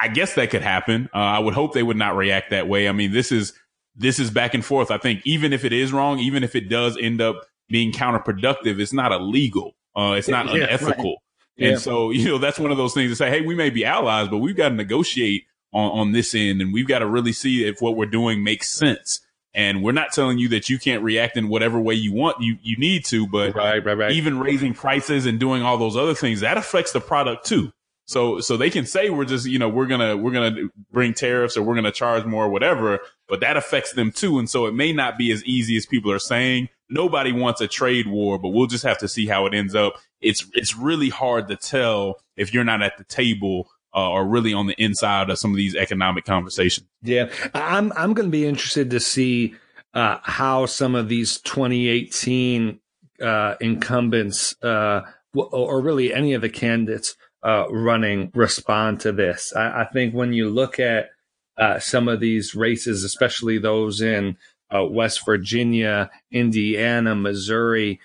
I 0.00 0.08
guess 0.08 0.34
that 0.34 0.50
could 0.50 0.62
happen. 0.62 1.10
Uh, 1.14 1.18
I 1.18 1.38
would 1.38 1.54
hope 1.54 1.74
they 1.74 1.82
would 1.82 1.98
not 1.98 2.16
react 2.16 2.50
that 2.50 2.68
way. 2.68 2.88
I 2.88 2.92
mean, 2.92 3.12
this 3.12 3.32
is 3.32 3.52
this 3.94 4.18
is 4.18 4.30
back 4.30 4.54
and 4.54 4.64
forth. 4.64 4.90
I 4.90 4.98
think 4.98 5.20
even 5.24 5.52
if 5.52 5.64
it 5.64 5.72
is 5.72 5.92
wrong, 5.92 6.18
even 6.18 6.42
if 6.42 6.56
it 6.56 6.68
does 6.68 6.96
end 6.98 7.20
up 7.20 7.44
being 7.68 7.92
counterproductive, 7.92 8.80
it's 8.80 8.92
not 8.92 9.12
illegal. 9.12 9.74
Uh, 9.94 10.14
it's 10.16 10.28
not 10.28 10.46
yeah, 10.46 10.64
unethical. 10.64 11.16
And 11.58 11.78
so, 11.78 12.10
you 12.10 12.24
know, 12.26 12.38
that's 12.38 12.58
one 12.58 12.70
of 12.70 12.78
those 12.78 12.94
things 12.94 13.12
to 13.12 13.16
say, 13.16 13.28
hey, 13.28 13.42
we 13.42 13.54
may 13.54 13.68
be 13.70 13.84
allies, 13.84 14.28
but 14.28 14.38
we've 14.38 14.56
got 14.56 14.70
to 14.70 14.74
negotiate 14.74 15.44
on, 15.72 15.90
on 15.90 16.12
this 16.12 16.34
end 16.34 16.60
and 16.62 16.72
we've 16.72 16.88
got 16.88 17.00
to 17.00 17.06
really 17.06 17.32
see 17.32 17.64
if 17.66 17.80
what 17.80 17.96
we're 17.96 18.06
doing 18.06 18.42
makes 18.42 18.70
sense. 18.70 19.20
And 19.52 19.82
we're 19.82 19.92
not 19.92 20.12
telling 20.12 20.38
you 20.38 20.48
that 20.50 20.68
you 20.68 20.78
can't 20.78 21.02
react 21.02 21.36
in 21.36 21.48
whatever 21.48 21.80
way 21.80 21.94
you 21.94 22.12
want, 22.12 22.40
you, 22.40 22.56
you 22.62 22.76
need 22.76 23.04
to, 23.06 23.26
but 23.26 23.54
right, 23.54 23.84
right, 23.84 23.98
right. 23.98 24.12
even 24.12 24.38
raising 24.38 24.74
prices 24.74 25.26
and 25.26 25.40
doing 25.40 25.62
all 25.62 25.76
those 25.76 25.96
other 25.96 26.14
things, 26.14 26.40
that 26.40 26.56
affects 26.56 26.92
the 26.92 27.00
product 27.00 27.46
too. 27.46 27.72
So, 28.06 28.40
so 28.40 28.56
they 28.56 28.70
can 28.70 28.86
say 28.86 29.10
we're 29.10 29.24
just, 29.24 29.46
you 29.46 29.58
know, 29.58 29.68
we're 29.68 29.86
going 29.86 30.00
to, 30.00 30.16
we're 30.16 30.32
going 30.32 30.54
to 30.54 30.70
bring 30.90 31.14
tariffs 31.14 31.56
or 31.56 31.62
we're 31.62 31.74
going 31.74 31.84
to 31.84 31.92
charge 31.92 32.24
more 32.24 32.44
or 32.44 32.48
whatever, 32.48 32.98
but 33.28 33.40
that 33.40 33.56
affects 33.56 33.92
them 33.92 34.10
too. 34.10 34.38
And 34.38 34.50
so 34.50 34.66
it 34.66 34.74
may 34.74 34.92
not 34.92 35.16
be 35.16 35.30
as 35.30 35.44
easy 35.44 35.76
as 35.76 35.86
people 35.86 36.10
are 36.10 36.18
saying. 36.18 36.68
Nobody 36.88 37.30
wants 37.30 37.60
a 37.60 37.68
trade 37.68 38.08
war, 38.08 38.36
but 38.36 38.48
we'll 38.48 38.66
just 38.66 38.82
have 38.82 38.98
to 38.98 39.08
see 39.08 39.26
how 39.26 39.46
it 39.46 39.54
ends 39.54 39.76
up. 39.76 39.94
It's, 40.20 40.44
it's 40.54 40.76
really 40.76 41.08
hard 41.08 41.46
to 41.48 41.56
tell 41.56 42.16
if 42.36 42.52
you're 42.52 42.64
not 42.64 42.82
at 42.82 42.98
the 42.98 43.04
table 43.04 43.68
uh, 43.94 44.10
or 44.10 44.26
really 44.26 44.52
on 44.52 44.66
the 44.66 44.74
inside 44.82 45.30
of 45.30 45.38
some 45.38 45.50
of 45.50 45.56
these 45.56 45.74
economic 45.74 46.24
conversations. 46.24 46.86
Yeah, 47.02 47.30
I'm 47.54 47.92
I'm 47.96 48.14
going 48.14 48.28
to 48.28 48.32
be 48.32 48.46
interested 48.46 48.90
to 48.90 49.00
see 49.00 49.54
uh, 49.94 50.18
how 50.22 50.66
some 50.66 50.94
of 50.94 51.08
these 51.08 51.40
2018 51.40 52.78
uh, 53.20 53.54
incumbents, 53.60 54.54
uh, 54.62 55.02
or 55.34 55.80
really 55.80 56.12
any 56.14 56.34
of 56.34 56.42
the 56.42 56.48
candidates 56.48 57.16
uh, 57.42 57.66
running, 57.70 58.30
respond 58.34 59.00
to 59.00 59.12
this. 59.12 59.52
I, 59.54 59.82
I, 59.82 59.84
think 59.84 60.14
when 60.14 60.32
you 60.32 60.48
look 60.50 60.78
at 60.78 61.10
uh, 61.56 61.78
some 61.78 62.08
of 62.08 62.20
these 62.20 62.54
races, 62.54 63.04
especially 63.04 63.58
those 63.58 64.00
in 64.00 64.36
West 64.72 65.24
Virginia, 65.26 66.10
Indiana, 66.30 67.14
Missouri 67.14 68.00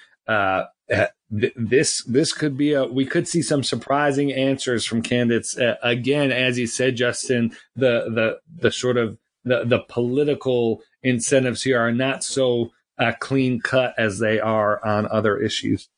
this 1.30 2.04
this 2.04 2.34
could 2.34 2.56
be 2.56 2.74
a 2.74 2.86
we 2.86 3.06
could 3.06 3.28
see 3.28 3.42
some 3.42 3.64
surprising 3.64 4.32
answers 4.32 4.86
from 4.86 5.02
candidates 5.02 5.58
uh, 5.58 5.76
again 5.82 6.32
as 6.32 6.60
you 6.60 6.68
said 6.68 6.96
justin 6.96 7.52
the 7.76 8.06
the 8.14 8.38
the 8.62 8.72
sort 8.72 8.96
of 8.96 9.18
the 9.46 9.64
the 9.64 9.80
political 9.90 10.82
incentives 11.04 11.64
here 11.64 11.80
are 11.80 11.92
not 11.92 12.24
so 12.24 12.72
uh, 12.98 13.14
clean 13.20 13.60
cut 13.62 13.94
as 13.98 14.20
they 14.20 14.40
are 14.40 14.84
on 14.86 15.08
other 15.08 15.38
issues. 15.38 15.90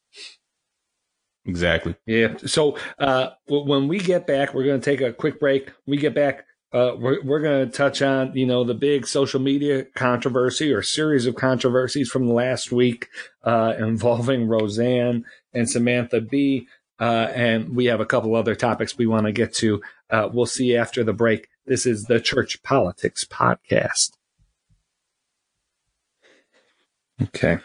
Exactly. 1.46 1.96
Yeah. 2.06 2.36
So 2.46 2.78
uh, 3.00 3.30
when 3.48 3.88
we 3.88 4.00
get 4.00 4.28
back 4.28 4.54
we're 4.54 4.66
going 4.66 4.82
to 4.82 4.86
take 4.86 5.02
a 5.02 5.14
quick 5.14 5.40
break. 5.40 5.72
We 5.86 5.98
get 5.98 6.14
back 6.14 6.46
uh, 6.74 6.92
we're, 6.98 7.24
we're 7.24 7.40
going 7.40 7.66
to 7.66 7.72
touch 7.78 8.02
on, 8.02 8.36
you 8.36 8.46
know, 8.46 8.64
the 8.64 8.74
big 8.74 9.08
social 9.08 9.40
media 9.40 9.86
controversy 9.96 10.74
or 10.74 10.82
series 10.82 11.26
of 11.26 11.36
controversies 11.36 12.10
from 12.10 12.30
last 12.30 12.72
week 12.72 13.08
uh, 13.44 13.74
involving 13.80 14.48
Roseanne 14.48 15.26
and 15.54 15.70
Samantha 15.70 16.20
Bee. 16.20 16.68
Uh, 17.00 17.32
and 17.34 17.76
we 17.76 17.86
have 17.86 18.00
a 18.00 18.06
couple 18.06 18.36
other 18.36 18.56
topics 18.56 18.98
we 18.98 19.06
want 19.06 19.26
to 19.28 19.32
get 19.32 19.54
to. 19.54 19.82
Uh, 20.10 20.28
we'll 20.32 20.46
see 20.46 20.76
after 20.76 21.04
the 21.04 21.14
break. 21.14 21.48
This 21.66 21.86
is 21.86 22.06
the 22.06 22.20
Church 22.20 22.62
Politics 22.64 23.24
Podcast. 23.24 24.14
Okay. 27.22 27.60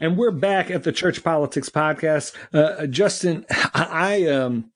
And 0.00 0.16
we're 0.16 0.30
back 0.30 0.70
at 0.70 0.84
the 0.84 0.92
Church 0.92 1.24
Politics 1.24 1.68
Podcast. 1.68 2.34
Uh, 2.52 2.86
Justin, 2.86 3.46
I, 3.50 4.24
I 4.24 4.30
um 4.30 4.70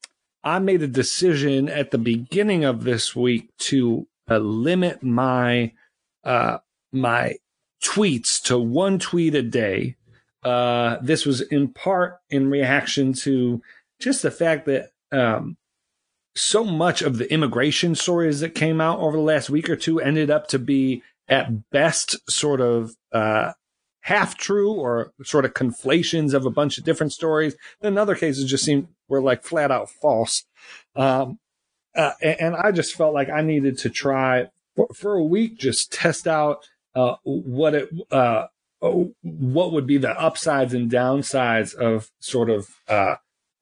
I 0.44 0.59
made 0.59 0.83
a 0.83 0.88
decision 0.88 1.68
at 1.68 1.90
the 1.90 1.98
beginning 1.98 2.64
of 2.64 2.85
this 2.85 3.14
week 3.14 3.48
to 3.59 4.07
uh, 4.31 4.38
limit 4.38 5.02
my 5.02 5.72
uh, 6.24 6.59
my 6.92 7.37
tweets 7.83 8.40
to 8.42 8.59
one 8.59 8.98
tweet 8.98 9.35
a 9.35 9.42
day. 9.42 9.96
Uh, 10.42 10.96
this 11.02 11.24
was 11.24 11.40
in 11.40 11.68
part 11.68 12.18
in 12.31 12.50
reaction 12.50 13.12
to 13.12 13.62
just 14.00 14.22
the 14.22 14.31
fact 14.31 14.66
that 14.66 14.90
um, 15.12 15.57
so 16.35 16.64
much 16.64 17.02
of 17.02 17.18
the 17.18 17.33
immigration 17.33 17.94
stories 17.94 18.40
that 18.40 18.55
came 18.55 18.81
out 18.81 18.98
over 18.98 19.16
the 19.16 19.22
last 19.22 19.50
week 19.50 19.68
or 19.68 19.76
two 19.76 20.00
ended 20.00 20.31
up 20.31 20.48
to 20.48 20.59
be 20.59 21.02
at 21.28 21.70
best 21.70 22.16
sort 22.28 22.61
of 22.61 22.96
uh, 23.12 23.52
half 24.00 24.37
true 24.37 24.72
or 24.72 25.12
sort 25.22 25.44
of 25.44 25.55
conflations 25.55 26.35
of 26.35 26.44
a 26.44 26.50
bunch 26.50 26.78
of 26.78 26.85
different 26.85 27.12
stories. 27.12 27.55
In 27.81 27.96
other 27.96 28.14
cases, 28.14 28.50
just 28.50 28.64
seemed 28.64 28.88
were 29.12 29.20
like 29.20 29.44
flat 29.44 29.70
out 29.70 29.90
false. 29.90 30.44
Um, 30.96 31.38
uh, 31.94 32.12
and, 32.22 32.57
I 32.57 32.72
just 32.72 32.94
felt 32.94 33.12
like 33.12 33.29
I 33.29 33.42
needed 33.42 33.77
to 33.81 33.90
try 33.90 34.46
for, 34.75 34.88
for 34.94 35.14
a 35.14 35.22
week, 35.22 35.59
just 35.59 35.92
test 35.92 36.27
out 36.27 36.66
uh, 36.94 37.16
what 37.25 37.75
it 37.75 37.90
uh, 38.11 38.46
what 38.81 39.72
would 39.72 39.87
be 39.87 39.98
the 39.98 40.18
upsides 40.18 40.72
and 40.72 40.90
downsides 40.90 41.75
of 41.75 42.11
sort 42.20 42.48
of 42.48 42.68
uh, 42.88 43.16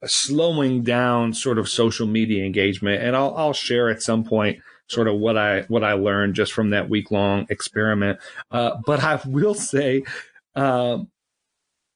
slowing 0.06 0.84
down 0.84 1.34
sort 1.34 1.58
of 1.58 1.68
social 1.68 2.06
media 2.06 2.44
engagement. 2.44 3.02
And 3.02 3.16
I'll 3.16 3.34
I'll 3.36 3.52
share 3.52 3.90
at 3.90 4.00
some 4.00 4.22
point 4.22 4.60
sort 4.86 5.08
of 5.08 5.16
what 5.16 5.36
I 5.36 5.62
what 5.62 5.82
I 5.82 5.94
learned 5.94 6.34
just 6.34 6.52
from 6.52 6.70
that 6.70 6.88
week 6.88 7.10
long 7.10 7.46
experiment. 7.50 8.20
Uh, 8.52 8.76
but 8.86 9.02
I 9.02 9.20
will 9.26 9.54
say 9.54 10.04
um, 10.54 11.10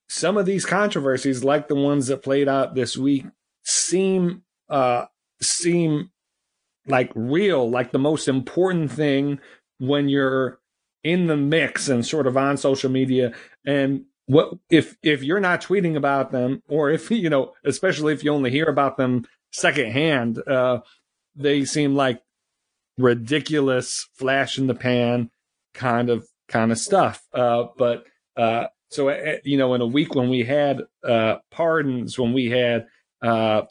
some 0.08 0.36
of 0.36 0.46
these 0.46 0.66
controversies, 0.66 1.44
like 1.44 1.68
the 1.68 1.76
ones 1.76 2.08
that 2.08 2.22
played 2.22 2.48
out 2.48 2.74
this 2.74 2.96
week, 2.96 3.26
seem 3.64 4.42
uh, 4.68 5.06
seem 5.40 6.10
like 6.86 7.10
real, 7.14 7.68
like 7.68 7.92
the 7.92 7.98
most 7.98 8.28
important 8.28 8.90
thing 8.92 9.38
when 9.78 10.08
you're 10.08 10.58
in 11.02 11.26
the 11.26 11.36
mix 11.36 11.88
and 11.88 12.06
sort 12.06 12.26
of 12.26 12.36
on 12.36 12.56
social 12.56 12.90
media. 12.90 13.32
And 13.66 14.04
what 14.26 14.54
if 14.70 14.96
if 15.02 15.22
you're 15.22 15.40
not 15.40 15.62
tweeting 15.62 15.96
about 15.96 16.30
them, 16.30 16.62
or 16.68 16.90
if 16.90 17.10
you 17.10 17.30
know, 17.30 17.52
especially 17.64 18.12
if 18.12 18.24
you 18.24 18.32
only 18.32 18.50
hear 18.50 18.66
about 18.66 18.96
them 18.96 19.26
secondhand, 19.52 20.42
uh, 20.46 20.80
they 21.34 21.64
seem 21.64 21.94
like 21.94 22.22
ridiculous, 22.98 24.08
flash 24.14 24.58
in 24.58 24.66
the 24.66 24.74
pan 24.74 25.30
kind 25.72 26.10
of 26.10 26.26
kind 26.48 26.72
of 26.72 26.78
stuff. 26.78 27.26
Uh, 27.32 27.64
but 27.76 28.04
uh, 28.36 28.66
so, 28.90 29.08
uh, 29.08 29.36
you 29.44 29.58
know, 29.58 29.74
in 29.74 29.80
a 29.80 29.86
week 29.86 30.14
when 30.14 30.28
we 30.28 30.44
had 30.44 30.82
uh, 31.02 31.36
pardons, 31.50 32.18
when 32.18 32.32
we 32.32 32.50
had 32.50 32.86
uh, 33.24 33.62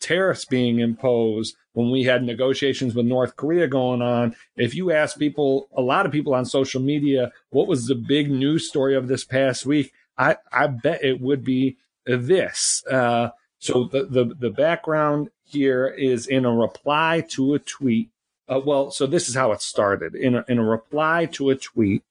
tariffs 0.00 0.46
being 0.46 0.78
imposed, 0.80 1.56
when 1.74 1.90
we 1.90 2.04
had 2.04 2.22
negotiations 2.22 2.94
with 2.94 3.04
North 3.04 3.36
Korea 3.36 3.68
going 3.68 4.00
on, 4.00 4.34
if 4.56 4.74
you 4.74 4.92
ask 4.92 5.18
people, 5.18 5.68
a 5.76 5.82
lot 5.82 6.06
of 6.06 6.12
people 6.12 6.34
on 6.34 6.46
social 6.46 6.80
media, 6.80 7.32
what 7.50 7.68
was 7.68 7.86
the 7.86 7.94
big 7.94 8.30
news 8.30 8.68
story 8.68 8.96
of 8.96 9.08
this 9.08 9.24
past 9.24 9.66
week? 9.66 9.92
I, 10.16 10.36
I 10.52 10.68
bet 10.68 11.04
it 11.04 11.20
would 11.20 11.44
be 11.44 11.76
this. 12.06 12.82
Uh, 12.90 13.30
so 13.58 13.84
the, 13.84 14.04
the, 14.04 14.24
the 14.38 14.50
background 14.50 15.30
here 15.44 15.86
is 15.86 16.26
in 16.26 16.44
a 16.44 16.54
reply 16.54 17.24
to 17.30 17.54
a 17.54 17.58
tweet. 17.58 18.10
Uh, 18.48 18.60
well, 18.64 18.90
so 18.90 19.06
this 19.06 19.28
is 19.28 19.34
how 19.34 19.52
it 19.52 19.60
started. 19.60 20.14
In 20.14 20.36
a, 20.36 20.44
in 20.48 20.58
a 20.58 20.64
reply 20.64 21.26
to 21.32 21.50
a 21.50 21.56
tweet, 21.56 22.02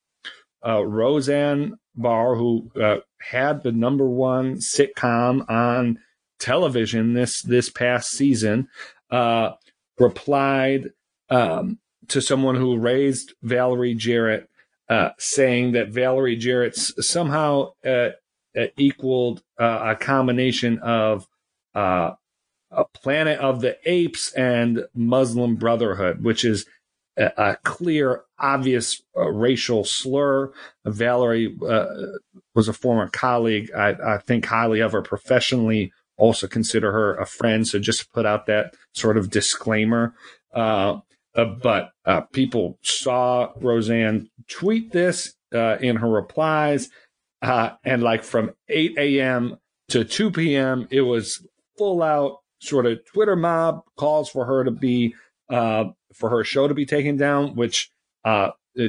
uh, 0.66 0.86
Roseanne 0.86 1.80
Barr, 1.96 2.36
who 2.36 2.70
uh, 2.82 2.98
had 3.20 3.64
the 3.64 3.72
number 3.72 4.06
one 4.06 4.56
sitcom 4.56 5.50
on 5.50 6.00
television 6.40 7.14
this 7.14 7.42
this 7.42 7.70
past 7.70 8.12
season, 8.12 8.68
uh, 9.12 9.52
replied 10.00 10.92
um, 11.30 11.80
to 12.08 12.22
someone 12.22 12.56
who 12.56 12.78
raised 12.78 13.34
Valerie 13.42 13.96
Jarrett, 13.96 14.50
uh, 14.90 15.10
saying 15.18 15.74
that 15.74 15.90
Valerie 15.90 16.36
Jarrett 16.36 16.76
somehow 16.76 17.74
uh, 17.86 18.10
uh, 18.58 18.68
equaled 18.78 19.44
a 19.58 19.96
combination 20.00 20.80
of 20.80 21.28
a 21.76 22.16
Planet 22.94 23.40
of 23.40 23.62
the 23.62 23.78
Apes 23.86 24.32
and 24.34 24.86
Muslim 24.96 25.56
Brotherhood, 25.56 26.24
which 26.24 26.44
is 26.44 26.66
a, 27.18 27.32
a 27.38 27.58
clear, 27.64 28.24
obvious 28.40 29.02
uh, 29.16 29.30
racial 29.30 29.84
slur. 29.84 30.52
Valerie 30.86 31.56
uh, 31.68 31.86
was 32.56 32.68
a 32.68 32.74
former 32.74 33.08
colleague. 33.08 33.72
I, 33.76 33.96
I 34.04 34.18
think 34.18 34.46
highly 34.46 34.80
of 34.80 34.92
her 34.92 35.02
professionally. 35.02 35.94
Also 36.18 36.48
consider 36.48 36.92
her 36.92 37.16
a 37.16 37.26
friend. 37.26 37.68
So 37.68 37.80
just 37.80 38.12
put 38.14 38.26
out 38.26 38.46
that 38.46 38.76
sort 38.94 39.18
of 39.18 39.30
disclaimer. 39.30 40.14
Uh, 40.54 41.00
uh, 41.36 41.46
but 41.46 41.92
uh, 42.06 42.22
people 42.22 42.78
saw 42.84 43.52
Roseanne 43.60 44.30
tweet 44.48 44.92
this 44.92 45.34
uh, 45.54 45.78
in 45.82 45.96
her 45.96 46.10
replies, 46.10 46.90
uh, 47.42 47.72
and 47.84 48.04
like 48.04 48.24
from 48.24 48.52
8 48.70 48.98
a.m. 48.98 49.58
to 49.90 50.04
2 50.04 50.32
p.m., 50.32 50.88
it 50.92 51.02
was 51.02 51.46
full 51.78 52.04
out 52.04 52.38
sort 52.60 52.86
of 52.86 53.00
Twitter 53.06 53.36
mob 53.36 53.82
calls 53.98 54.30
for 54.30 54.46
her 54.46 54.64
to 54.64 54.72
be 54.72 55.16
uh, 55.50 55.86
for 56.14 56.30
her 56.30 56.44
show 56.44 56.68
to 56.68 56.74
be 56.74 56.86
taken 56.86 57.18
down, 57.18 57.56
which 57.56 57.90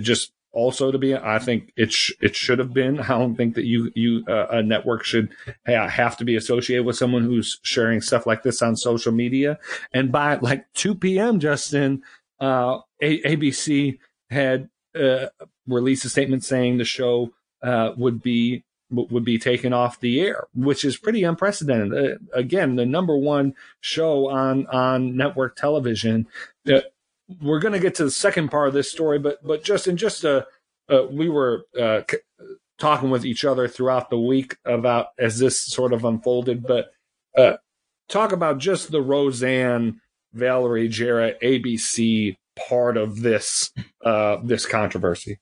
just 0.01 0.33
also 0.55 0.91
to 0.91 0.99
be 0.99 1.15
i 1.15 1.39
think 1.39 1.73
it 1.77 1.93
sh- 1.93 2.13
it 2.21 2.35
should 2.35 2.59
have 2.59 2.73
been 2.73 2.99
i 3.01 3.09
don't 3.09 3.37
think 3.37 3.55
that 3.55 3.65
you 3.65 3.91
you 3.95 4.25
uh, 4.29 4.47
a 4.51 4.63
network 4.63 5.05
should 5.05 5.29
ha- 5.67 5.89
have 5.89 6.17
to 6.17 6.25
be 6.25 6.37
associated 6.37 6.85
with 6.87 6.97
someone 6.97 7.25
who's 7.25 7.59
sharing 7.63 8.01
stuff 8.01 8.27
like 8.27 8.43
this 8.43 8.63
on 8.63 8.77
social 8.77 9.13
media 9.13 9.59
and 9.93 10.11
by 10.11 10.37
like 10.37 10.65
2 10.75 10.95
p.m 10.95 11.39
justin 11.41 12.03
uh, 12.41 12.79
a- 13.03 13.23
abc 13.23 13.99
had 14.31 14.69
uh, 14.95 15.27
released 15.67 16.05
a 16.05 16.09
statement 16.09 16.45
saying 16.45 16.79
the 16.79 16.85
show 16.85 17.33
uh, 17.63 17.93
would 17.97 18.23
be 18.23 18.65
would 18.91 19.25
be 19.25 19.39
taken 19.39 19.73
off 19.73 20.01
the 20.01 20.21
air, 20.21 20.45
which 20.55 20.85
is 20.85 20.97
pretty 20.97 21.25
unprecedented. 21.25 21.93
Uh, 21.93 22.19
again, 22.33 22.77
the 22.77 22.87
number 22.87 23.17
one 23.17 23.55
show 23.81 24.29
on 24.29 24.67
on 24.69 25.17
network 25.17 25.57
television. 25.57 26.27
Uh, 26.71 26.81
we're 27.41 27.59
going 27.59 27.73
to 27.73 27.81
get 27.81 27.95
to 27.97 28.05
the 28.05 28.11
second 28.11 28.51
part 28.51 28.69
of 28.69 28.75
this 28.75 28.91
story, 28.91 29.19
but 29.19 29.45
but 29.47 29.65
Justin, 29.65 29.97
just 29.97 30.25
uh, 30.25 30.45
uh 30.91 31.07
we 31.11 31.29
were 31.29 31.65
uh, 31.81 32.03
c- 32.11 32.19
talking 32.79 33.11
with 33.11 33.25
each 33.25 33.45
other 33.45 33.69
throughout 33.69 34.11
the 34.11 34.19
week 34.19 34.57
about 34.65 35.09
as 35.19 35.39
this 35.39 35.61
sort 35.61 35.93
of 35.93 36.05
unfolded, 36.05 36.67
but 36.67 36.93
uh, 37.37 37.57
talk 38.09 38.33
about 38.33 38.59
just 38.59 38.91
the 38.91 39.03
Roseanne, 39.03 40.01
Valerie 40.33 40.89
Jarrett, 40.89 41.41
ABC 41.41 42.37
part 42.69 42.97
of 42.97 43.21
this 43.21 43.71
uh, 44.05 44.39
this 44.43 44.67
controversy. 44.67 45.39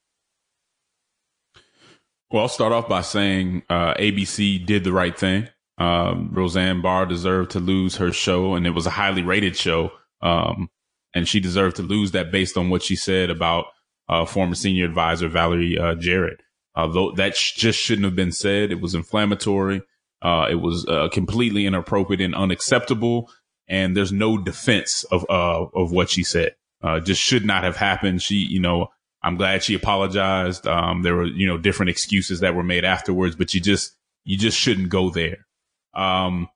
Well, 2.30 2.42
I'll 2.42 2.48
start 2.48 2.72
off 2.72 2.88
by 2.88 3.02
saying 3.02 3.62
uh, 3.68 3.94
ABC 3.94 4.64
did 4.64 4.84
the 4.84 4.92
right 4.92 5.16
thing. 5.16 5.48
Um, 5.76 6.30
Roseanne 6.32 6.80
Barr 6.80 7.04
deserved 7.04 7.50
to 7.52 7.60
lose 7.60 7.96
her 7.96 8.12
show, 8.12 8.54
and 8.54 8.66
it 8.66 8.70
was 8.70 8.86
a 8.86 8.90
highly 8.90 9.22
rated 9.22 9.56
show. 9.56 9.92
Um, 10.22 10.70
and 11.14 11.28
she 11.28 11.40
deserved 11.40 11.76
to 11.76 11.82
lose 11.82 12.12
that 12.12 12.30
based 12.30 12.56
on 12.56 12.70
what 12.70 12.82
she 12.82 12.96
said 12.96 13.30
about 13.30 13.66
uh, 14.08 14.24
former 14.24 14.54
senior 14.54 14.84
advisor 14.84 15.28
Valerie 15.28 15.78
uh, 15.78 15.94
Jarrett. 15.94 16.42
Although 16.74 17.12
that 17.12 17.36
sh- 17.36 17.54
just 17.54 17.78
shouldn't 17.78 18.04
have 18.04 18.16
been 18.16 18.32
said, 18.32 18.70
it 18.70 18.80
was 18.80 18.94
inflammatory. 18.94 19.82
Uh, 20.22 20.46
it 20.50 20.56
was 20.56 20.86
uh, 20.88 21.08
completely 21.08 21.66
inappropriate 21.66 22.20
and 22.20 22.34
unacceptable. 22.34 23.30
And 23.68 23.96
there's 23.96 24.12
no 24.12 24.38
defense 24.38 25.04
of 25.04 25.24
uh, 25.30 25.66
of 25.74 25.92
what 25.92 26.10
she 26.10 26.24
said. 26.24 26.54
Uh, 26.82 27.00
just 27.00 27.22
should 27.22 27.44
not 27.44 27.64
have 27.64 27.76
happened. 27.76 28.22
She, 28.22 28.36
you 28.36 28.60
know, 28.60 28.88
I'm 29.22 29.36
glad 29.36 29.62
she 29.62 29.74
apologized. 29.74 30.66
Um, 30.66 31.02
there 31.02 31.14
were, 31.14 31.26
you 31.26 31.46
know, 31.46 31.56
different 31.56 31.90
excuses 31.90 32.40
that 32.40 32.54
were 32.54 32.64
made 32.64 32.84
afterwards, 32.84 33.36
but 33.36 33.54
you 33.54 33.60
just, 33.60 33.96
you 34.24 34.36
just 34.36 34.58
shouldn't 34.58 34.88
go 34.88 35.10
there. 35.10 35.46
Um, 35.94 36.48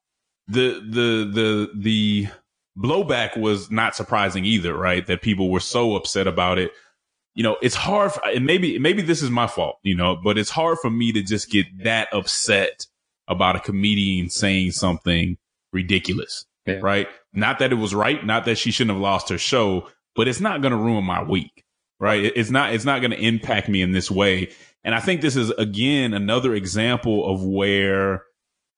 the, 0.48 0.80
the, 0.84 1.30
the, 1.32 1.70
the 1.76 2.28
blowback 2.78 3.36
was 3.36 3.70
not 3.70 3.96
surprising 3.96 4.44
either, 4.44 4.74
right? 4.76 5.06
That 5.06 5.22
people 5.22 5.50
were 5.50 5.60
so 5.60 5.96
upset 5.96 6.26
about 6.26 6.58
it. 6.58 6.72
You 7.34 7.42
know, 7.42 7.56
it's 7.60 7.74
hard, 7.74 8.12
for, 8.12 8.26
and 8.26 8.46
maybe, 8.46 8.78
maybe 8.78 9.02
this 9.02 9.22
is 9.22 9.30
my 9.30 9.46
fault, 9.46 9.76
you 9.82 9.94
know, 9.94 10.16
but 10.16 10.38
it's 10.38 10.50
hard 10.50 10.78
for 10.80 10.90
me 10.90 11.12
to 11.12 11.22
just 11.22 11.50
get 11.50 11.66
that 11.84 12.08
upset 12.12 12.86
about 13.28 13.56
a 13.56 13.60
comedian 13.60 14.30
saying 14.30 14.70
something 14.70 15.36
ridiculous, 15.72 16.46
Yeah. 16.66 16.80
right? 16.82 17.08
Not 17.34 17.58
that 17.58 17.72
it 17.72 17.76
was 17.76 17.94
right, 17.94 18.24
not 18.24 18.46
that 18.46 18.56
she 18.56 18.70
shouldn't 18.70 18.94
have 18.94 19.02
lost 19.02 19.28
her 19.28 19.38
show, 19.38 19.88
but 20.14 20.28
it's 20.28 20.40
not 20.40 20.62
going 20.62 20.70
to 20.72 20.78
ruin 20.78 21.04
my 21.04 21.22
week 21.22 21.64
right? 21.98 22.24
It's 22.36 22.50
not, 22.50 22.74
it's 22.74 22.84
not 22.84 23.00
going 23.00 23.12
to 23.12 23.18
impact 23.18 23.68
me 23.68 23.82
in 23.82 23.92
this 23.92 24.10
way. 24.10 24.50
And 24.84 24.94
I 24.94 25.00
think 25.00 25.20
this 25.20 25.36
is 25.36 25.50
again 25.52 26.14
another 26.14 26.54
example 26.54 27.26
of 27.32 27.42
where 27.42 28.24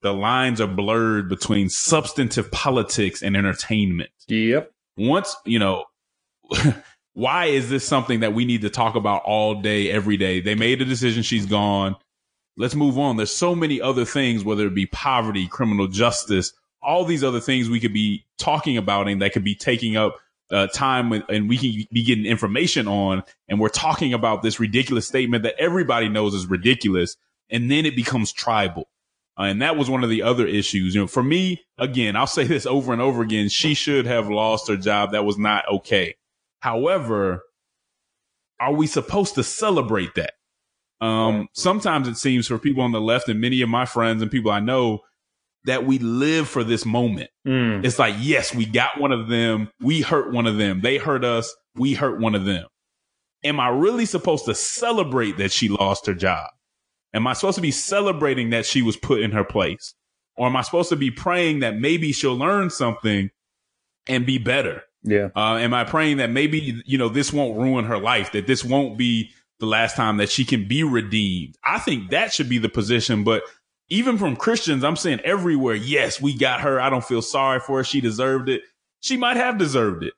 the 0.02 0.12
lines 0.12 0.60
are 0.60 0.68
blurred 0.68 1.28
between 1.28 1.68
substantive 1.68 2.50
politics 2.50 3.22
and 3.22 3.36
entertainment. 3.36 4.10
Yep. 4.28 4.72
Once, 4.96 5.34
you 5.44 5.58
know, 5.58 5.84
why 7.14 7.46
is 7.46 7.68
this 7.68 7.86
something 7.86 8.20
that 8.20 8.34
we 8.34 8.44
need 8.44 8.62
to 8.62 8.70
talk 8.70 8.94
about 8.94 9.22
all 9.24 9.60
day, 9.60 9.90
every 9.90 10.16
day? 10.16 10.40
They 10.40 10.54
made 10.54 10.80
a 10.80 10.84
decision. 10.84 11.22
She's 11.22 11.46
gone. 11.46 11.96
Let's 12.56 12.74
move 12.74 12.98
on. 12.98 13.16
There's 13.16 13.34
so 13.34 13.54
many 13.54 13.80
other 13.80 14.04
things, 14.04 14.44
whether 14.44 14.66
it 14.66 14.74
be 14.74 14.86
poverty, 14.86 15.46
criminal 15.46 15.86
justice, 15.86 16.52
all 16.82 17.04
these 17.04 17.24
other 17.24 17.40
things 17.40 17.68
we 17.68 17.80
could 17.80 17.92
be 17.92 18.24
talking 18.38 18.76
about 18.76 19.08
and 19.08 19.20
that 19.22 19.32
could 19.32 19.44
be 19.44 19.54
taking 19.54 19.96
up 19.96 20.16
uh, 20.50 20.66
time 20.68 21.10
with, 21.10 21.22
and 21.28 21.48
we 21.48 21.58
can 21.58 21.86
be 21.92 22.02
getting 22.02 22.24
information 22.24 22.88
on. 22.88 23.22
And 23.48 23.60
we're 23.60 23.68
talking 23.68 24.14
about 24.14 24.42
this 24.42 24.58
ridiculous 24.58 25.06
statement 25.06 25.42
that 25.42 25.54
everybody 25.58 26.08
knows 26.08 26.34
is 26.34 26.46
ridiculous. 26.46 27.16
And 27.50 27.70
then 27.70 27.86
it 27.86 27.96
becomes 27.96 28.32
tribal. 28.32 28.88
Uh, 29.38 29.44
and 29.44 29.62
that 29.62 29.76
was 29.76 29.88
one 29.88 30.02
of 30.02 30.10
the 30.10 30.22
other 30.22 30.46
issues. 30.46 30.94
You 30.94 31.02
know, 31.02 31.06
for 31.06 31.22
me, 31.22 31.62
again, 31.78 32.16
I'll 32.16 32.26
say 32.26 32.44
this 32.44 32.66
over 32.66 32.92
and 32.92 33.00
over 33.00 33.22
again. 33.22 33.48
She 33.48 33.74
should 33.74 34.06
have 34.06 34.28
lost 34.28 34.68
her 34.68 34.76
job. 34.76 35.12
That 35.12 35.24
was 35.24 35.38
not 35.38 35.64
okay. 35.68 36.16
However, 36.60 37.42
are 38.58 38.72
we 38.72 38.86
supposed 38.86 39.36
to 39.36 39.44
celebrate 39.44 40.14
that? 40.16 40.32
Um, 41.00 41.46
sometimes 41.52 42.08
it 42.08 42.16
seems 42.16 42.48
for 42.48 42.58
people 42.58 42.82
on 42.82 42.90
the 42.90 43.00
left 43.00 43.28
and 43.28 43.40
many 43.40 43.60
of 43.62 43.68
my 43.68 43.84
friends 43.86 44.20
and 44.20 44.30
people 44.30 44.50
I 44.50 44.58
know 44.58 45.00
that 45.64 45.86
we 45.86 45.98
live 45.98 46.48
for 46.48 46.64
this 46.64 46.84
moment. 46.84 47.30
Mm. 47.46 47.84
It's 47.84 47.98
like, 47.98 48.16
yes, 48.18 48.52
we 48.54 48.64
got 48.64 48.98
one 48.98 49.12
of 49.12 49.28
them. 49.28 49.70
We 49.80 50.00
hurt 50.00 50.32
one 50.32 50.46
of 50.46 50.56
them. 50.56 50.80
They 50.80 50.96
hurt 50.96 51.24
us. 51.24 51.54
We 51.76 51.94
hurt 51.94 52.20
one 52.20 52.34
of 52.34 52.44
them. 52.44 52.66
Am 53.44 53.60
I 53.60 53.68
really 53.68 54.06
supposed 54.06 54.46
to 54.46 54.54
celebrate 54.54 55.36
that 55.36 55.52
she 55.52 55.68
lost 55.68 56.06
her 56.06 56.14
job? 56.14 56.50
Am 57.14 57.26
I 57.26 57.32
supposed 57.32 57.56
to 57.56 57.62
be 57.62 57.70
celebrating 57.70 58.50
that 58.50 58.66
she 58.66 58.82
was 58.82 58.96
put 58.96 59.20
in 59.20 59.32
her 59.32 59.44
place? 59.44 59.94
Or 60.36 60.46
am 60.46 60.56
I 60.56 60.62
supposed 60.62 60.90
to 60.90 60.96
be 60.96 61.10
praying 61.10 61.60
that 61.60 61.78
maybe 61.78 62.12
she'll 62.12 62.36
learn 62.36 62.70
something 62.70 63.30
and 64.06 64.26
be 64.26 64.38
better? 64.38 64.82
Yeah. 65.02 65.28
Uh, 65.34 65.56
am 65.56 65.74
I 65.74 65.84
praying 65.84 66.18
that 66.18 66.30
maybe, 66.30 66.82
you 66.84 66.98
know, 66.98 67.08
this 67.08 67.32
won't 67.32 67.58
ruin 67.58 67.84
her 67.86 67.98
life, 67.98 68.32
that 68.32 68.46
this 68.46 68.64
won't 68.64 68.98
be 68.98 69.30
the 69.58 69.66
last 69.66 69.96
time 69.96 70.18
that 70.18 70.30
she 70.30 70.44
can 70.44 70.68
be 70.68 70.84
redeemed? 70.84 71.56
I 71.64 71.78
think 71.78 72.10
that 72.10 72.32
should 72.32 72.48
be 72.48 72.58
the 72.58 72.68
position. 72.68 73.24
But 73.24 73.42
even 73.88 74.18
from 74.18 74.36
Christians, 74.36 74.84
I'm 74.84 74.96
saying 74.96 75.20
everywhere, 75.24 75.74
yes, 75.74 76.20
we 76.20 76.36
got 76.36 76.60
her. 76.60 76.80
I 76.80 76.90
don't 76.90 77.04
feel 77.04 77.22
sorry 77.22 77.60
for 77.60 77.78
her. 77.78 77.84
She 77.84 78.00
deserved 78.00 78.48
it. 78.48 78.62
She 79.00 79.16
might 79.16 79.36
have 79.36 79.58
deserved 79.58 80.04
it. 80.04 80.14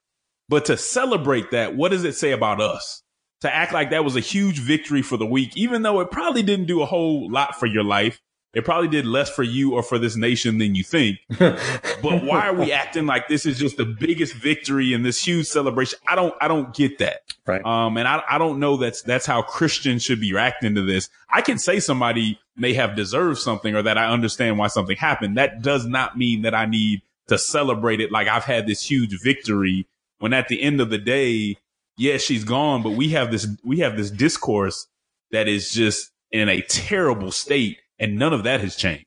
But 0.49 0.64
to 0.66 0.76
celebrate 0.76 1.53
that, 1.53 1.76
what 1.76 1.93
does 1.93 2.05
it 2.05 2.16
say 2.16 2.32
about 2.32 2.61
us? 2.61 3.03
To 3.43 3.55
act 3.55 3.72
like 3.72 3.91
that 3.91 4.05
was 4.05 4.16
a 4.16 4.20
huge 4.20 4.59
victory 4.59 5.03
for 5.03 5.16
the 5.16 5.26
week, 5.26 5.57
even 5.57 5.82
though 5.82 6.01
it 6.01 6.11
probably 6.11 6.43
didn't 6.43 6.66
do 6.66 6.82
a 6.82 6.86
whole 6.86 7.30
lot 7.30 7.59
for 7.59 7.66
your 7.66 7.84
life. 7.84 8.20
It 8.53 8.64
probably 8.64 8.88
did 8.88 9.07
less 9.07 9.30
for 9.30 9.45
you 9.45 9.74
or 9.74 9.82
for 9.82 9.97
this 9.97 10.16
nation 10.16 10.59
than 10.59 10.74
you 10.74 10.82
think. 10.82 11.18
but 11.38 12.24
why 12.24 12.49
are 12.49 12.55
we 12.55 12.72
acting 12.72 13.07
like 13.07 13.28
this 13.28 13.47
is 13.47 13.61
just 13.61 13.76
the 13.76 13.84
biggest 13.84 14.34
victory 14.34 14.93
and 14.93 15.07
this 15.07 15.24
huge 15.24 15.47
celebration? 15.47 16.01
I 16.09 16.16
don't, 16.16 16.34
I 16.41 16.49
don't 16.49 16.74
get 16.74 16.99
that. 16.99 17.22
Right. 17.47 17.64
Um, 17.64 17.97
and 17.97 18.09
I, 18.09 18.24
I 18.28 18.38
don't 18.38 18.59
know 18.59 18.76
that's, 18.76 19.03
that's 19.03 19.24
how 19.24 19.43
Christians 19.43 20.03
should 20.03 20.20
be 20.20 20.32
reacting 20.32 20.74
to 20.74 20.82
this. 20.82 21.09
I 21.28 21.43
can 21.43 21.59
say 21.59 21.78
somebody 21.78 22.41
may 22.57 22.74
have 22.74 22.97
deserved 22.97 23.38
something 23.38 23.76
or 23.76 23.82
that 23.82 23.97
I 23.97 24.07
understand 24.07 24.59
why 24.59 24.66
something 24.66 24.97
happened. 24.97 25.38
That 25.38 25.62
does 25.62 25.86
not 25.86 26.18
mean 26.18 26.43
that 26.43 26.55
I 26.55 26.66
need 26.66 27.03
to 27.28 27.38
celebrate 27.38 28.01
it 28.01 28.11
like 28.11 28.26
I've 28.26 28.45
had 28.45 28.66
this 28.66 28.82
huge 28.82 29.16
victory 29.22 29.86
when 30.18 30.32
at 30.32 30.49
the 30.49 30.61
end 30.61 30.80
of 30.80 30.91
the 30.91 30.99
day, 30.99 31.57
yes, 32.01 32.23
she's 32.23 32.45
gone, 32.45 32.83
but 32.83 32.91
we 32.91 33.11
have 33.11 33.31
this, 33.31 33.47
we 33.63 33.81
have 33.81 33.97
this 33.97 34.11
discourse 34.11 34.87
that 35.31 35.47
is 35.47 35.71
just 35.71 36.11
in 36.33 36.49
a 36.49 36.63
terrible 36.63 37.31
state 37.31 37.79
and 38.01 38.17
none 38.17 38.33
of 38.33 38.45
that 38.45 38.61
has 38.61 38.75
changed. 38.75 39.05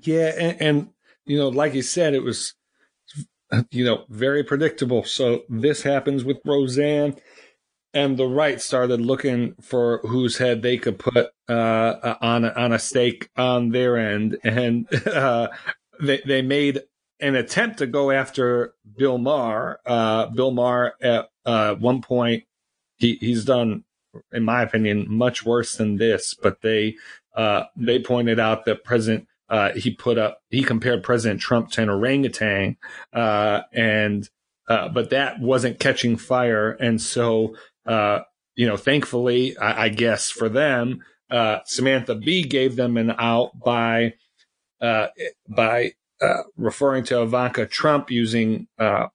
Yeah, 0.00 0.32
and, 0.36 0.60
and 0.60 0.88
you 1.24 1.38
know, 1.38 1.48
like 1.48 1.74
you 1.74 1.82
said, 1.82 2.12
it 2.12 2.24
was 2.24 2.54
you 3.70 3.84
know 3.84 4.04
very 4.08 4.42
predictable. 4.42 5.04
So 5.04 5.44
this 5.48 5.82
happens 5.82 6.24
with 6.24 6.38
Roseanne, 6.44 7.16
and 7.94 8.16
the 8.16 8.26
right 8.26 8.60
started 8.60 9.00
looking 9.00 9.54
for 9.62 9.98
whose 9.98 10.38
head 10.38 10.62
they 10.62 10.76
could 10.76 10.98
put 10.98 11.28
uh, 11.48 12.16
on 12.20 12.44
a, 12.44 12.48
on 12.48 12.72
a 12.72 12.78
stake 12.80 13.30
on 13.36 13.70
their 13.70 13.96
end, 13.96 14.38
and 14.42 14.88
uh, 15.06 15.48
they 16.00 16.20
they 16.26 16.42
made 16.42 16.80
an 17.20 17.36
attempt 17.36 17.78
to 17.78 17.86
go 17.86 18.10
after 18.10 18.74
Bill 18.98 19.18
Maher. 19.18 19.78
Uh, 19.86 20.26
Bill 20.26 20.50
Maher 20.50 20.94
uh, 21.44 21.74
one 21.74 22.02
point 22.02 22.44
he 22.96 23.16
he's 23.20 23.44
done, 23.44 23.84
in 24.32 24.44
my 24.44 24.62
opinion, 24.62 25.06
much 25.08 25.44
worse 25.44 25.76
than 25.76 25.96
this, 25.96 26.34
but 26.34 26.62
they 26.62 26.96
uh, 27.34 27.64
they 27.76 27.98
pointed 27.98 28.38
out 28.38 28.64
that 28.64 28.84
President 28.84 29.26
uh, 29.48 29.72
he 29.72 29.90
put 29.90 30.18
up 30.18 30.40
he 30.50 30.62
compared 30.62 31.02
President 31.02 31.40
Trump 31.40 31.70
to 31.72 31.82
an 31.82 31.90
orangutan, 31.90 32.76
uh, 33.12 33.62
and 33.72 34.28
uh, 34.68 34.88
but 34.88 35.10
that 35.10 35.40
wasn't 35.40 35.80
catching 35.80 36.16
fire, 36.16 36.70
and 36.70 37.00
so 37.00 37.54
uh, 37.86 38.20
you 38.54 38.66
know, 38.66 38.76
thankfully, 38.76 39.56
I, 39.56 39.84
I 39.84 39.88
guess 39.88 40.30
for 40.30 40.48
them, 40.48 41.02
uh, 41.30 41.60
Samantha 41.64 42.14
Bee 42.14 42.44
gave 42.44 42.76
them 42.76 42.96
an 42.96 43.12
out 43.18 43.58
by 43.58 44.14
uh, 44.80 45.08
by 45.48 45.92
uh, 46.20 46.42
referring 46.56 47.04
to 47.04 47.22
Ivanka 47.22 47.66
Trump 47.66 48.10
using 48.10 48.66
uh, 48.78 49.06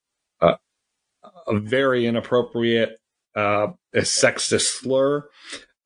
a, 1.48 1.60
very 1.60 2.06
inappropriate 2.06 3.00
uh, 3.36 3.68
a 3.94 4.00
sexist 4.00 4.80
slur, 4.80 5.28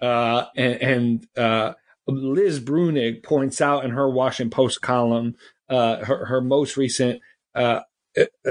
uh, 0.01 0.45
and, 0.55 0.81
and 0.81 1.27
uh, 1.37 1.73
Liz 2.07 2.59
Bruenig 2.59 3.23
points 3.23 3.61
out 3.61 3.85
in 3.85 3.91
her 3.91 4.09
Washington 4.09 4.49
Post 4.49 4.81
column, 4.81 5.35
uh, 5.69 5.97
her, 6.05 6.25
her 6.25 6.41
most 6.41 6.77
recent 6.77 7.21
uh, 7.55 7.81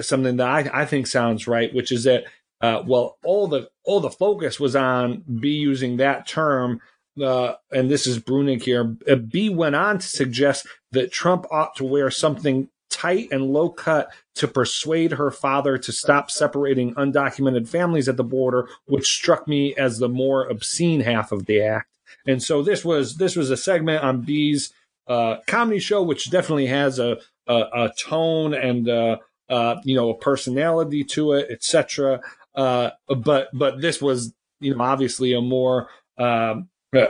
something 0.00 0.36
that 0.36 0.48
I, 0.48 0.82
I 0.82 0.86
think 0.86 1.06
sounds 1.06 1.46
right, 1.46 1.74
which 1.74 1.92
is 1.92 2.04
that 2.04 2.24
uh, 2.60 2.82
well, 2.86 3.18
all 3.24 3.46
the 3.46 3.68
all 3.84 4.00
the 4.00 4.10
focus 4.10 4.60
was 4.60 4.76
on 4.76 5.24
Bee 5.40 5.48
using 5.48 5.96
that 5.96 6.26
term, 6.26 6.80
uh, 7.22 7.54
and 7.70 7.90
this 7.90 8.06
is 8.06 8.18
Bruenig 8.18 8.62
here. 8.62 8.84
Bee 8.84 9.48
went 9.48 9.74
on 9.74 9.98
to 9.98 10.06
suggest 10.06 10.66
that 10.92 11.12
Trump 11.12 11.46
ought 11.50 11.74
to 11.76 11.84
wear 11.84 12.10
something 12.10 12.68
tight 12.90 13.28
and 13.30 13.46
low 13.46 13.70
cut 13.70 14.12
to 14.34 14.48
persuade 14.48 15.12
her 15.12 15.30
father 15.30 15.78
to 15.78 15.92
stop 15.92 16.30
separating 16.30 16.94
undocumented 16.94 17.68
families 17.68 18.08
at 18.08 18.16
the 18.16 18.24
border, 18.24 18.68
which 18.86 19.06
struck 19.06 19.48
me 19.48 19.74
as 19.76 19.98
the 19.98 20.08
more 20.08 20.46
obscene 20.48 21.00
half 21.00 21.32
of 21.32 21.46
the 21.46 21.62
act. 21.62 21.88
And 22.26 22.42
so 22.42 22.62
this 22.62 22.84
was 22.84 23.16
this 23.16 23.36
was 23.36 23.50
a 23.50 23.56
segment 23.56 24.04
on 24.04 24.22
Bee's 24.22 24.72
uh, 25.06 25.36
comedy 25.46 25.78
show, 25.78 26.02
which 26.02 26.30
definitely 26.30 26.66
has 26.66 26.98
a 26.98 27.18
a, 27.46 27.54
a 27.54 27.92
tone 27.98 28.54
and 28.54 28.88
uh, 28.88 29.16
uh, 29.48 29.76
you 29.84 29.94
know 29.94 30.10
a 30.10 30.18
personality 30.18 31.04
to 31.04 31.32
it, 31.32 31.48
etc. 31.50 32.20
Uh, 32.54 32.90
but 33.08 33.48
but 33.52 33.80
this 33.80 34.02
was 34.02 34.34
you 34.60 34.74
know 34.74 34.82
obviously 34.82 35.32
a 35.32 35.40
more 35.40 35.88
um, 36.18 36.68
uh, 36.94 37.06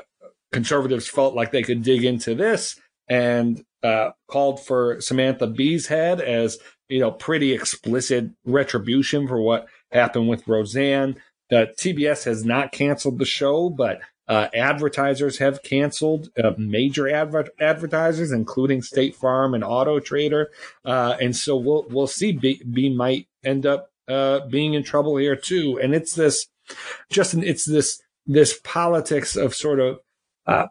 conservatives 0.53 1.09
felt 1.09 1.35
like 1.35 1.51
they 1.51 1.63
could 1.63 1.83
dig 1.83 2.05
into 2.05 2.35
this 2.35 2.79
and 3.09 3.65
uh, 3.83 4.11
called 4.29 4.65
for 4.65 5.01
Samantha 5.01 5.47
Bee's 5.47 5.87
head 5.87 6.21
as 6.21 6.59
you 6.89 7.01
know 7.01 7.11
pretty 7.11 7.53
explicit 7.53 8.31
retribution 8.45 9.27
for 9.27 9.41
what 9.41 9.67
happened 9.93 10.29
with 10.29 10.47
Roseanne. 10.47 11.17
The 11.51 11.73
TBS 11.79 12.25
has 12.25 12.45
not 12.45 12.73
canceled 12.73 13.19
the 13.19 13.25
show, 13.25 13.71
but 13.71 14.01
uh, 14.29 14.49
advertisers 14.55 15.39
have 15.39 15.63
canceled 15.65 16.29
uh, 16.43 16.53
major 16.57 17.09
adver- 17.09 17.51
advertisers, 17.61 18.31
including 18.31 18.83
State 18.83 19.17
Farm 19.17 19.55
and 19.55 19.65
Auto 19.65 19.99
Trader, 19.99 20.51
uh, 20.85 21.17
and 21.21 21.35
so 21.35 21.57
we'll 21.57 21.87
we'll 21.91 22.07
see. 22.07 22.33
Bee, 22.33 22.63
Bee 22.71 22.95
might 22.95 23.27
end 23.45 23.67
up 23.67 23.91
uh, 24.11 24.41
being 24.49 24.75
in 24.75 24.83
trouble 24.83 25.17
here 25.17 25.37
too. 25.37 25.79
And 25.81 25.95
it's 25.95 26.15
this, 26.15 26.47
Justin, 27.11 27.45
it's 27.45 27.65
this, 27.65 28.03
this 28.27 28.59
politics 28.65 29.37
of 29.37 29.55
sort 29.55 29.81
of, 29.81 30.01
uh, 30.47 30.67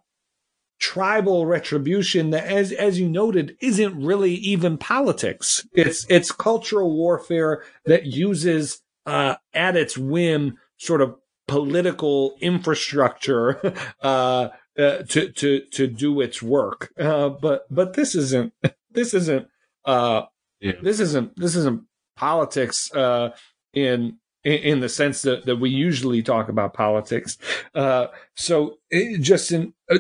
tribal 0.80 1.46
retribution 1.46 2.30
that 2.30 2.46
as 2.46 2.72
as 2.72 3.00
you 3.00 3.10
noted 3.10 3.58
isn't 3.62 4.02
really 4.02 4.34
even 4.34 4.78
politics 4.78 5.68
it's 5.74 6.06
it's 6.10 6.32
cultural 6.32 6.96
warfare 6.96 7.64
that 7.86 8.06
uses 8.06 8.82
uh 9.06 9.36
at 9.54 9.76
its 9.76 9.98
whim 9.98 10.58
sort 10.78 11.02
of 11.02 11.16
political 11.48 12.36
infrastructure 12.40 13.60
uh, 14.02 14.50
uh 14.78 14.98
to 15.10 15.30
to 15.34 15.62
to 15.72 15.86
do 15.88 16.22
its 16.22 16.42
work 16.42 16.94
uh 17.00 17.28
but 17.28 17.66
but 17.70 17.94
this 17.94 18.16
isn't 18.16 18.54
this 18.92 19.14
isn't 19.14 19.48
uh 19.84 20.22
yeah. 20.62 20.74
this 20.82 21.00
isn't 21.00 21.36
this 21.38 21.56
isn't 21.56 21.84
politics 22.20 22.94
uh, 22.94 23.30
in 23.74 24.18
in 24.44 24.80
the 24.80 24.90
sense 24.90 25.22
that, 25.24 25.46
that 25.46 25.58
we 25.58 25.70
usually 25.70 26.24
talk 26.24 26.50
about 26.50 26.74
politics. 26.74 27.38
Uh, 27.76 28.08
so 28.36 28.78
Justin, 29.20 29.74
uh, 29.92 30.00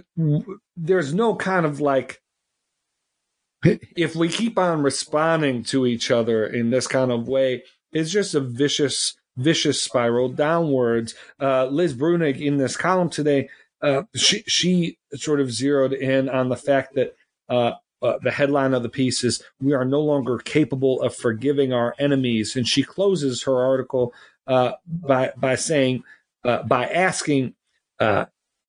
there's 0.77 1.13
no 1.13 1.35
kind 1.35 1.65
of 1.65 1.81
like, 1.81 2.21
if 3.63 4.15
we 4.15 4.29
keep 4.29 4.57
on 4.57 4.81
responding 4.81 5.63
to 5.63 5.85
each 5.85 6.09
other 6.09 6.45
in 6.45 6.69
this 6.69 6.87
kind 6.87 7.11
of 7.11 7.27
way, 7.27 7.63
it's 7.91 8.11
just 8.11 8.33
a 8.33 8.39
vicious, 8.39 9.17
vicious 9.35 9.83
spiral 9.83 10.29
downwards. 10.29 11.15
Uh, 11.41 11.65
Liz 11.65 11.93
Bruenig 11.93 12.39
in 12.39 12.57
this 12.57 12.77
column 12.77 13.09
today, 13.09 13.49
uh, 13.81 14.03
she, 14.15 14.43
she 14.47 14.97
sort 15.15 15.41
of 15.41 15.51
zeroed 15.51 15.93
in 15.93 16.29
on 16.29 16.49
the 16.49 16.55
fact 16.55 16.95
that, 16.95 17.15
uh, 18.01 18.17
the 18.21 18.31
headline 18.31 18.73
of 18.73 18.83
the 18.83 18.89
piece 18.89 19.23
is 19.23 19.43
"We 19.61 19.73
are 19.73 19.85
no 19.85 20.01
longer 20.01 20.37
capable 20.37 21.01
of 21.01 21.15
forgiving 21.15 21.73
our 21.73 21.95
enemies," 21.99 22.55
and 22.55 22.67
she 22.67 22.83
closes 22.83 23.43
her 23.43 23.61
article 23.63 24.13
uh, 24.47 24.73
by 24.87 25.31
by 25.37 25.55
saying, 25.55 26.03
uh, 26.43 26.63
by 26.63 26.87
asking, 26.87 27.53
uh, 27.99 28.25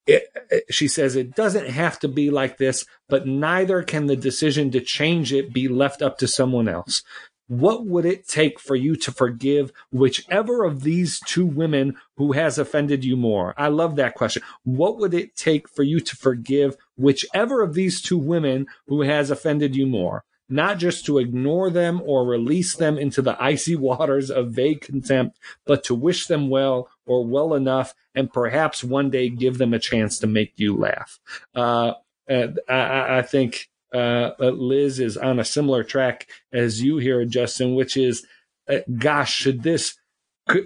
it, 0.07 0.25
it, 0.51 0.65
she 0.71 0.89
says 0.89 1.17
it 1.17 1.35
doesn't 1.35 1.69
have 1.69 1.99
to 2.01 2.09
be 2.09 2.31
like 2.31 2.59
this, 2.59 2.85
but 3.09 3.27
neither 3.27 3.83
can 3.83 4.07
the 4.07 4.17
decision 4.17 4.71
to 4.73 4.81
change 4.81 5.33
it 5.33 5.53
be 5.53 5.69
left 5.69 6.03
up 6.03 6.19
to 6.19 6.29
someone 6.29 6.69
else. 6.69 7.03
What 7.49 7.85
would 7.85 8.05
it 8.05 8.29
take 8.29 8.61
for 8.61 8.77
you 8.77 8.95
to 8.95 9.11
forgive 9.11 9.73
whichever 9.91 10.63
of 10.63 10.83
these 10.83 11.19
two 11.27 11.45
women 11.45 11.97
who 12.17 12.31
has 12.31 12.59
offended 12.59 13.05
you 13.05 13.17
more? 13.17 13.55
I 13.57 13.67
love 13.67 13.97
that 13.97 14.15
question. 14.15 14.43
What 14.63 14.99
would 14.99 15.15
it 15.15 15.35
take 15.35 15.69
for 15.69 15.83
you 15.83 15.99
to 15.99 16.17
forgive 16.17 16.77
whichever 17.01 17.63
of 17.63 17.75
these 17.75 18.01
two 18.01 18.19
women 18.19 18.67
who 18.87 19.03
has 19.03 19.31
offended 19.31 19.75
you 19.75 19.87
more? 19.87 20.25
Not 20.49 20.79
just 20.79 21.07
to 21.07 21.19
ignore 21.19 21.71
them 21.71 22.03
or 22.05 22.27
release 22.27 22.75
them 22.75 22.99
into 22.99 23.23
the 23.23 23.41
icy 23.43 23.77
waters 23.89 24.31
of 24.31 24.51
vague 24.51 24.81
contempt, 24.81 25.39
but 25.65 25.85
to 25.85 25.95
wish 25.95 26.27
them 26.27 26.49
well 26.49 26.89
or 27.07 27.25
well 27.25 27.55
enough 27.55 27.95
and 28.15 28.33
perhaps 28.33 28.83
one 28.83 29.11
day 29.11 29.29
give 29.29 29.59
them 29.59 29.73
a 29.73 29.79
chance 29.79 30.19
to 30.19 30.27
make 30.27 30.53
you 30.57 30.77
laugh. 30.77 31.21
Uh, 31.55 31.93
I, 32.29 33.19
I 33.19 33.23
think 33.23 33.69
uh, 33.93 34.31
Liz 34.39 35.01
is 35.01 35.17
on 35.17 35.39
a 35.39 35.45
similar 35.45 35.83
track 35.85 36.29
as 36.53 36.83
you 36.83 36.99
here, 36.99 37.25
Justin, 37.25 37.75
which 37.75 37.97
is, 37.97 38.27
uh, 38.69 38.79
gosh, 38.99 39.33
should 39.33 39.63
this, 39.63 39.97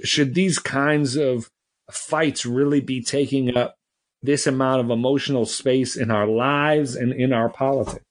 should 0.02 0.34
these 0.34 0.58
kinds 0.58 1.16
of 1.16 1.50
fights 1.90 2.46
really 2.46 2.80
be 2.80 3.02
taking 3.02 3.56
up 3.56 3.76
this 4.24 4.46
amount 4.46 4.80
of 4.80 4.90
emotional 4.90 5.44
space 5.44 5.96
in 5.96 6.10
our 6.10 6.26
lives 6.26 6.96
and 6.96 7.12
in 7.12 7.32
our 7.32 7.48
politics? 7.50 8.04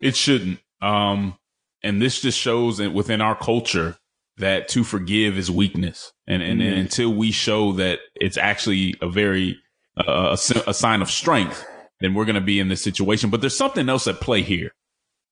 It 0.00 0.16
shouldn't. 0.16 0.60
Um, 0.80 1.36
and 1.82 2.00
this 2.00 2.20
just 2.20 2.38
shows 2.38 2.78
that 2.78 2.92
within 2.92 3.20
our 3.20 3.34
culture 3.34 3.96
that 4.38 4.68
to 4.68 4.84
forgive 4.84 5.36
is 5.36 5.50
weakness. 5.50 6.12
And, 6.26 6.42
and, 6.42 6.60
mm-hmm. 6.60 6.68
and 6.68 6.78
until 6.78 7.12
we 7.12 7.32
show 7.32 7.72
that 7.72 7.98
it's 8.14 8.38
actually 8.38 8.94
a 9.02 9.08
very, 9.08 9.58
uh, 9.96 10.36
a, 10.36 10.70
a 10.70 10.74
sign 10.74 11.02
of 11.02 11.10
strength, 11.10 11.66
then 12.00 12.14
we're 12.14 12.24
going 12.24 12.34
to 12.36 12.40
be 12.40 12.60
in 12.60 12.68
this 12.68 12.82
situation. 12.82 13.28
But 13.28 13.40
there's 13.40 13.56
something 13.56 13.88
else 13.88 14.06
at 14.06 14.20
play 14.20 14.42
here, 14.42 14.72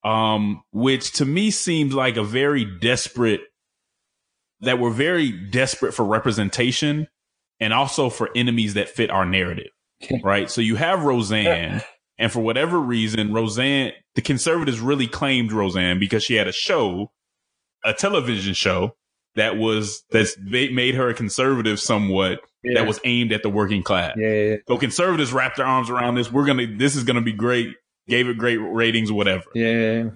um, 0.04 0.62
which 0.72 1.12
to 1.12 1.24
me 1.24 1.50
seems 1.50 1.94
like 1.94 2.16
a 2.16 2.24
very 2.24 2.64
desperate, 2.64 3.40
that 4.60 4.78
we're 4.78 4.90
very 4.90 5.30
desperate 5.30 5.94
for 5.94 6.04
representation 6.04 7.06
and 7.60 7.72
also 7.72 8.10
for 8.10 8.30
enemies 8.34 8.74
that 8.74 8.88
fit 8.88 9.10
our 9.10 9.24
narrative. 9.24 9.70
right. 10.22 10.50
So 10.50 10.60
you 10.60 10.76
have 10.76 11.04
Roseanne. 11.04 11.82
And 12.18 12.32
for 12.32 12.40
whatever 12.40 12.78
reason, 12.80 13.32
Roseanne, 13.32 13.92
the 14.16 14.22
conservatives 14.22 14.80
really 14.80 15.06
claimed 15.06 15.52
Roseanne 15.52 16.00
because 16.00 16.24
she 16.24 16.34
had 16.34 16.48
a 16.48 16.52
show, 16.52 17.12
a 17.84 17.94
television 17.94 18.54
show 18.54 18.96
that 19.36 19.56
was, 19.56 20.02
that's 20.10 20.36
made 20.40 20.96
her 20.96 21.08
a 21.08 21.14
conservative 21.14 21.78
somewhat 21.78 22.40
yeah. 22.64 22.80
that 22.80 22.88
was 22.88 22.98
aimed 23.04 23.30
at 23.30 23.44
the 23.44 23.48
working 23.48 23.84
class. 23.84 24.16
Yeah, 24.16 24.32
yeah, 24.32 24.56
So 24.66 24.78
conservatives 24.78 25.32
wrapped 25.32 25.58
their 25.58 25.66
arms 25.66 25.90
around 25.90 26.16
this. 26.16 26.32
We're 26.32 26.46
gonna, 26.46 26.66
this 26.66 26.96
is 26.96 27.04
gonna 27.04 27.22
be 27.22 27.32
great. 27.32 27.74
Gave 28.08 28.28
it 28.28 28.36
great 28.36 28.56
ratings, 28.56 29.12
whatever. 29.12 29.44
Yeah. 29.54 30.10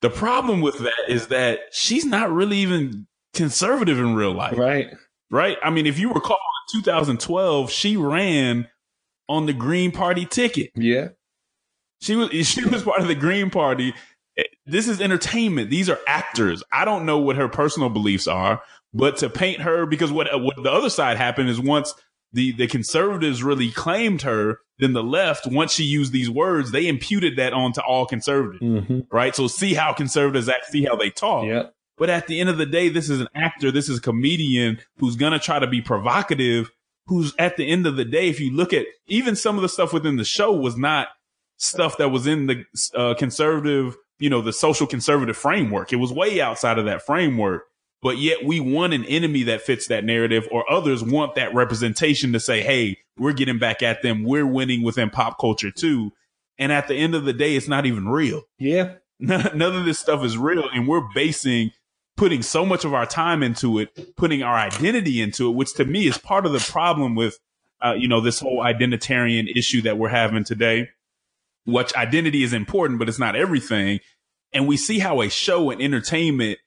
The 0.00 0.10
problem 0.10 0.60
with 0.60 0.78
that 0.78 1.08
is 1.08 1.26
that 1.28 1.60
she's 1.72 2.04
not 2.04 2.30
really 2.30 2.58
even 2.58 3.08
conservative 3.34 3.98
in 3.98 4.14
real 4.14 4.32
life. 4.32 4.56
Right. 4.56 4.86
Right. 5.30 5.56
I 5.62 5.70
mean, 5.70 5.86
if 5.86 5.98
you 5.98 6.12
recall 6.12 6.38
2012, 6.72 7.70
she 7.70 7.96
ran 7.96 8.68
on 9.28 9.46
the 9.46 9.52
Green 9.52 9.90
Party 9.92 10.24
ticket. 10.24 10.70
Yeah. 10.74 11.08
She 12.00 12.16
was, 12.16 12.30
she 12.46 12.64
was 12.64 12.82
part 12.82 13.00
of 13.00 13.08
the 13.08 13.14
Green 13.14 13.50
Party. 13.50 13.94
This 14.66 14.86
is 14.86 15.00
entertainment. 15.00 15.70
These 15.70 15.90
are 15.90 15.98
actors. 16.06 16.62
I 16.72 16.84
don't 16.84 17.04
know 17.04 17.18
what 17.18 17.36
her 17.36 17.48
personal 17.48 17.88
beliefs 17.88 18.28
are. 18.28 18.62
But 18.94 19.18
to 19.18 19.28
paint 19.28 19.60
her, 19.60 19.84
because 19.84 20.10
what 20.10 20.28
what 20.40 20.56
the 20.62 20.70
other 20.70 20.88
side 20.88 21.18
happened 21.18 21.50
is 21.50 21.60
once 21.60 21.92
the 22.32 22.52
the 22.52 22.66
conservatives 22.66 23.42
really 23.42 23.70
claimed 23.70 24.22
her, 24.22 24.60
then 24.78 24.94
the 24.94 25.02
left, 25.02 25.46
once 25.46 25.72
she 25.72 25.84
used 25.84 26.12
these 26.12 26.30
words, 26.30 26.72
they 26.72 26.86
imputed 26.86 27.36
that 27.36 27.52
onto 27.52 27.82
all 27.82 28.06
conservatives, 28.06 28.62
mm-hmm. 28.62 29.00
right? 29.10 29.36
So 29.36 29.46
see 29.46 29.74
how 29.74 29.92
conservatives 29.92 30.48
act, 30.48 30.66
see 30.66 30.84
how 30.84 30.96
they 30.96 31.10
talk. 31.10 31.46
Yep. 31.46 31.74
But 31.98 32.10
at 32.10 32.26
the 32.26 32.40
end 32.40 32.48
of 32.48 32.58
the 32.58 32.66
day, 32.66 32.88
this 32.88 33.10
is 33.10 33.20
an 33.20 33.28
actor, 33.34 33.70
this 33.70 33.88
is 33.88 33.98
a 33.98 34.02
comedian 34.02 34.78
who's 34.98 35.16
gonna 35.16 35.38
try 35.38 35.58
to 35.58 35.66
be 35.66 35.80
provocative. 35.80 36.70
Who's 37.06 37.34
at 37.38 37.56
the 37.56 37.68
end 37.68 37.86
of 37.86 37.96
the 37.96 38.04
day, 38.04 38.28
if 38.28 38.38
you 38.38 38.52
look 38.54 38.72
at 38.72 38.86
even 39.06 39.34
some 39.34 39.56
of 39.56 39.62
the 39.62 39.68
stuff 39.68 39.92
within 39.92 40.16
the 40.16 40.24
show 40.24 40.52
was 40.52 40.76
not 40.76 41.08
stuff 41.56 41.96
that 41.96 42.10
was 42.10 42.26
in 42.26 42.46
the 42.46 42.64
uh, 42.94 43.14
conservative 43.14 43.96
you 44.18 44.30
know, 44.30 44.40
the 44.40 44.52
social 44.52 44.86
conservative 44.86 45.36
framework. 45.36 45.92
It 45.92 45.96
was 45.96 46.12
way 46.12 46.40
outside 46.40 46.78
of 46.78 46.84
that 46.86 47.04
framework. 47.04 47.64
But 48.00 48.18
yet 48.18 48.44
we 48.44 48.60
want 48.60 48.94
an 48.94 49.04
enemy 49.06 49.42
that 49.44 49.62
fits 49.62 49.88
that 49.88 50.04
narrative 50.04 50.46
or 50.52 50.70
others 50.70 51.02
want 51.02 51.34
that 51.34 51.52
representation 51.52 52.32
to 52.32 52.40
say, 52.40 52.62
Hey, 52.62 52.98
we're 53.16 53.32
getting 53.32 53.58
back 53.58 53.82
at 53.82 54.02
them. 54.02 54.22
We're 54.22 54.46
winning 54.46 54.84
within 54.84 55.10
pop 55.10 55.40
culture 55.40 55.72
too. 55.72 56.12
And 56.58 56.70
at 56.70 56.86
the 56.86 56.94
end 56.94 57.16
of 57.16 57.24
the 57.24 57.32
day, 57.32 57.56
it's 57.56 57.66
not 57.66 57.86
even 57.86 58.08
real. 58.08 58.42
Yeah. 58.58 58.94
None, 59.18 59.50
none 59.58 59.74
of 59.74 59.84
this 59.84 59.98
stuff 59.98 60.24
is 60.24 60.38
real. 60.38 60.68
And 60.72 60.86
we're 60.86 61.08
basing, 61.12 61.72
putting 62.18 62.42
so 62.42 62.66
much 62.66 62.84
of 62.84 62.92
our 62.92 63.06
time 63.06 63.42
into 63.42 63.78
it, 63.78 64.16
putting 64.16 64.42
our 64.42 64.56
identity 64.56 65.22
into 65.22 65.48
it, 65.48 65.54
which 65.54 65.72
to 65.74 65.84
me 65.84 66.06
is 66.06 66.18
part 66.18 66.44
of 66.44 66.52
the 66.52 66.58
problem 66.58 67.14
with, 67.14 67.38
uh, 67.80 67.94
you 67.96 68.08
know, 68.08 68.20
this 68.20 68.40
whole 68.40 68.58
identitarian 68.58 69.46
issue 69.56 69.80
that 69.82 69.96
we're 69.96 70.08
having 70.08 70.44
today. 70.44 70.88
Which 71.64 71.94
identity 71.94 72.42
is 72.42 72.52
important, 72.52 72.98
but 72.98 73.08
it's 73.08 73.18
not 73.18 73.36
everything. 73.36 74.00
And 74.52 74.66
we 74.66 74.76
see 74.76 74.98
how 74.98 75.20
a 75.20 75.28
show 75.28 75.70
and 75.70 75.82
entertainment 75.82 76.58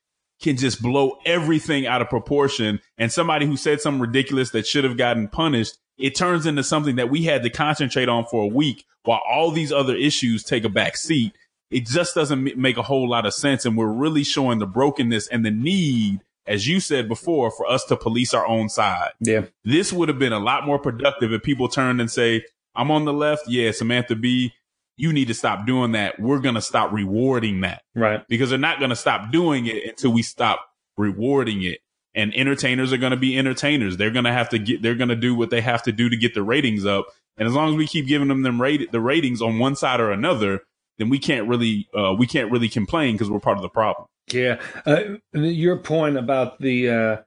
can 0.41 0.57
just 0.57 0.81
blow 0.81 1.17
everything 1.25 1.87
out 1.87 2.01
of 2.01 2.09
proportion. 2.09 2.79
And 2.97 3.11
somebody 3.11 3.45
who 3.45 3.57
said 3.57 3.81
something 3.81 4.01
ridiculous 4.01 4.51
that 4.51 4.67
should 4.67 4.83
have 4.83 4.97
gotten 4.97 5.27
punished, 5.27 5.77
it 5.97 6.15
turns 6.15 6.45
into 6.45 6.63
something 6.63 6.95
that 6.95 7.09
we 7.09 7.23
had 7.23 7.43
to 7.43 7.49
concentrate 7.49 8.09
on 8.09 8.25
for 8.25 8.43
a 8.43 8.47
week 8.47 8.85
while 9.03 9.21
all 9.27 9.51
these 9.51 9.71
other 9.71 9.95
issues 9.95 10.43
take 10.43 10.63
a 10.63 10.69
back 10.69 10.97
seat. 10.97 11.33
It 11.71 11.87
just 11.87 12.13
doesn't 12.13 12.57
make 12.57 12.77
a 12.77 12.83
whole 12.83 13.09
lot 13.09 13.25
of 13.25 13.33
sense. 13.33 13.65
And 13.65 13.77
we're 13.77 13.87
really 13.87 14.23
showing 14.23 14.59
the 14.59 14.67
brokenness 14.67 15.27
and 15.27 15.45
the 15.45 15.51
need, 15.51 16.21
as 16.45 16.67
you 16.67 16.79
said 16.79 17.07
before, 17.07 17.49
for 17.51 17.65
us 17.69 17.85
to 17.85 17.95
police 17.95 18.33
our 18.33 18.45
own 18.45 18.69
side. 18.69 19.11
Yeah. 19.19 19.45
This 19.63 19.91
would 19.91 20.09
have 20.09 20.19
been 20.19 20.33
a 20.33 20.39
lot 20.39 20.65
more 20.65 20.79
productive 20.79 21.33
if 21.33 21.43
people 21.43 21.67
turned 21.67 22.01
and 22.01 22.11
say, 22.11 22.43
I'm 22.75 22.91
on 22.91 23.05
the 23.05 23.13
left. 23.13 23.47
Yeah, 23.47 23.71
Samantha 23.71 24.15
Bee 24.15 24.53
you 25.01 25.11
need 25.11 25.29
to 25.29 25.33
stop 25.33 25.65
doing 25.65 25.93
that. 25.93 26.19
We're 26.19 26.39
going 26.39 26.53
to 26.53 26.61
stop 26.61 26.91
rewarding 26.91 27.61
that. 27.61 27.81
Right. 27.95 28.21
Because 28.27 28.51
they're 28.51 28.59
not 28.59 28.77
going 28.77 28.91
to 28.91 28.95
stop 28.95 29.31
doing 29.31 29.65
it 29.65 29.83
until 29.87 30.11
we 30.11 30.21
stop 30.21 30.59
rewarding 30.95 31.63
it. 31.63 31.79
And 32.13 32.31
entertainers 32.35 32.93
are 32.93 32.97
going 32.97 33.11
to 33.11 33.17
be 33.17 33.35
entertainers. 33.35 33.97
They're 33.97 34.11
going 34.11 34.25
to 34.25 34.31
have 34.31 34.49
to 34.49 34.59
get, 34.59 34.83
they're 34.83 34.93
going 34.93 35.09
to 35.09 35.15
do 35.15 35.33
what 35.33 35.49
they 35.49 35.61
have 35.61 35.81
to 35.83 35.91
do 35.91 36.07
to 36.09 36.15
get 36.15 36.35
the 36.35 36.43
ratings 36.43 36.85
up. 36.85 37.07
And 37.37 37.47
as 37.47 37.55
long 37.55 37.69
as 37.69 37.75
we 37.75 37.87
keep 37.87 38.05
giving 38.05 38.27
them 38.27 38.43
them 38.43 38.61
rate, 38.61 38.91
the 38.91 38.99
ratings 38.99 39.41
on 39.41 39.57
one 39.57 39.75
side 39.75 39.99
or 39.99 40.11
another, 40.11 40.61
then 41.01 41.09
we 41.09 41.17
can't 41.17 41.47
really, 41.47 41.87
uh, 41.97 42.13
we 42.17 42.27
can't 42.27 42.51
really 42.51 42.69
complain 42.69 43.15
because 43.15 43.29
we're 43.29 43.39
part 43.39 43.57
of 43.57 43.63
the 43.63 43.69
problem. 43.69 44.07
Yeah. 44.31 44.61
Uh, 44.85 45.15
your 45.33 45.77
point 45.77 46.15
about 46.17 46.61
the, 46.61 46.89
uh, 46.89 47.17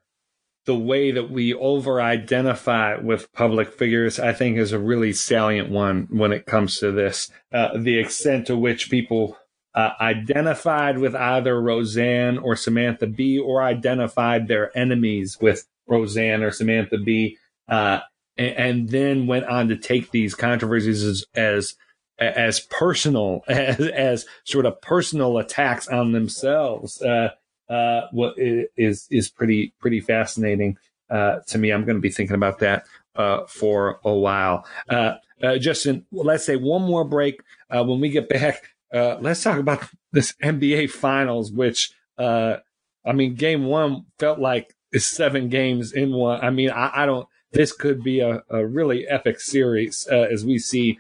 the 0.65 0.77
way 0.77 1.11
that 1.11 1.29
we 1.29 1.53
over 1.53 2.01
identify 2.01 2.97
with 2.97 3.33
public 3.33 3.73
figures, 3.73 4.21
I 4.21 4.33
think, 4.33 4.57
is 4.57 4.73
a 4.73 4.79
really 4.79 5.13
salient 5.13 5.71
one 5.71 6.07
when 6.11 6.33
it 6.33 6.47
comes 6.47 6.79
to 6.79 6.93
this. 6.93 7.31
Uh, 7.53 7.77
the 7.77 7.99
extent 7.99 8.47
to 8.47 8.57
which 8.57 8.91
people 8.91 9.37
uh, 9.75 9.91
identified 10.01 10.99
with 10.99 11.17
either 11.17 11.61
Roseanne 11.61 12.39
or 12.39 12.55
Samantha 12.55 13.09
Bee, 13.09 13.41
or 13.41 13.61
identified 13.61 14.47
their 14.47 14.77
enemies 14.79 15.37
with 15.41 15.67
Roseanne 15.89 16.45
or 16.45 16.53
Samantha 16.53 16.97
Bee, 16.97 17.39
uh, 17.69 18.01
and, 18.37 18.57
and, 18.57 18.89
then 18.91 19.27
went 19.27 19.47
on 19.47 19.69
to 19.69 19.77
take 19.77 20.13
these 20.13 20.35
controversies 20.35 21.03
as, 21.03 21.25
as 21.35 21.75
as 22.19 22.61
personal 22.61 23.43
as, 23.49 23.81
as 23.81 24.27
sort 24.45 24.67
of 24.67 24.81
personal 24.81 25.39
attacks 25.39 25.89
on 25.89 26.13
themselves. 26.13 27.01
Uh, 27.03 27.31
uh, 27.69 28.03
what 28.13 28.35
is 28.37 29.07
is 29.11 29.29
pretty 29.29 29.73
pretty 29.81 30.01
fascinating 30.01 30.77
uh, 31.11 31.41
to 31.47 31.59
me. 31.59 31.71
I'm 31.71 31.85
going 31.85 31.97
to 31.97 32.03
be 32.03 32.11
thinking 32.11 32.37
about 32.37 32.59
that 32.61 32.85
uh, 33.17 33.47
for 33.47 34.01
a 34.05 34.13
while. 34.13 34.67
Uh, 34.89 35.15
uh, 35.43 35.59
Justin, 35.59 36.07
let's 36.13 36.45
say 36.45 36.57
one 36.57 36.83
more 36.83 37.05
break. 37.05 37.41
Uh, 37.71 37.85
when 37.85 38.01
we 38.01 38.09
get 38.09 38.29
back, 38.29 38.75
uh, 38.93 39.17
let's 39.21 39.43
talk 39.43 39.59
about 39.59 39.89
this 40.13 40.35
NBA 40.43 40.91
Finals, 40.91 41.53
which 41.53 41.93
I 42.19 43.13
mean, 43.13 43.35
Game 43.35 43.67
One 43.67 44.07
felt 44.19 44.39
like 44.39 44.75
seven 44.97 45.49
games 45.49 45.93
in 45.93 46.13
one. 46.13 46.41
I 46.41 46.51
mean, 46.51 46.71
I, 46.71 47.03
I 47.03 47.07
don't. 47.07 47.29
This 47.53 47.73
could 47.73 48.03
be 48.03 48.21
a, 48.21 48.43
a 48.51 48.67
really 48.67 49.07
epic 49.07 49.41
series 49.41 50.07
as 50.07 50.45
we 50.45 50.59
see 50.59 50.99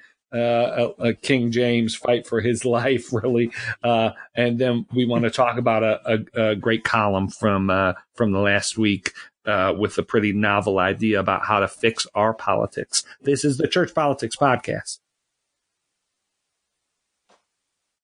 King 1.22 1.50
James 1.50 1.94
fight 1.94 2.26
for 2.26 2.40
his 2.40 2.64
life, 2.64 3.12
really. 3.12 3.50
Uh, 3.82 4.10
and 4.34 4.58
then 4.58 4.86
we 4.92 5.04
want 5.04 5.24
to 5.24 5.30
talk 5.30 5.58
about 5.58 5.82
a, 5.82 6.00
a, 6.36 6.50
a, 6.50 6.56
great 6.56 6.84
column 6.84 7.28
from 7.28 7.70
uh, 7.70 7.92
from 8.14 8.32
the 8.32 8.40
last 8.40 8.76
week 8.76 9.12
uh, 9.46 9.72
with 9.76 9.96
a 9.98 10.02
pretty 10.02 10.32
novel 10.32 10.78
idea 10.78 11.20
about 11.20 11.44
how 11.44 11.60
to 11.60 11.68
fix 11.68 12.06
our 12.14 12.34
politics. 12.34 13.04
This 13.20 13.44
is 13.44 13.58
the 13.58 13.68
Church 13.68 13.94
Politics 13.94 14.36
Podcast. 14.36 14.98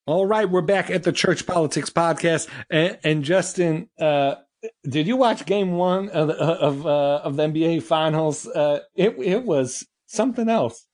All 0.06 0.26
right, 0.26 0.48
we're 0.48 0.62
back 0.62 0.90
at 0.90 1.02
the 1.02 1.12
Church 1.12 1.46
Politics 1.46 1.90
Podcast, 1.90 2.48
and, 2.68 2.98
and 3.04 3.24
Justin. 3.24 3.88
Uh, 3.98 4.36
did 4.84 5.06
you 5.06 5.16
watch 5.16 5.46
Game 5.46 5.72
One 5.72 6.10
of 6.10 6.30
of, 6.30 6.86
uh, 6.86 7.20
of 7.24 7.36
the 7.36 7.48
NBA 7.48 7.82
Finals? 7.82 8.46
it 8.46 9.16
it 9.18 9.44
was 9.44 9.86
something 10.06 10.48
else. 10.48 10.86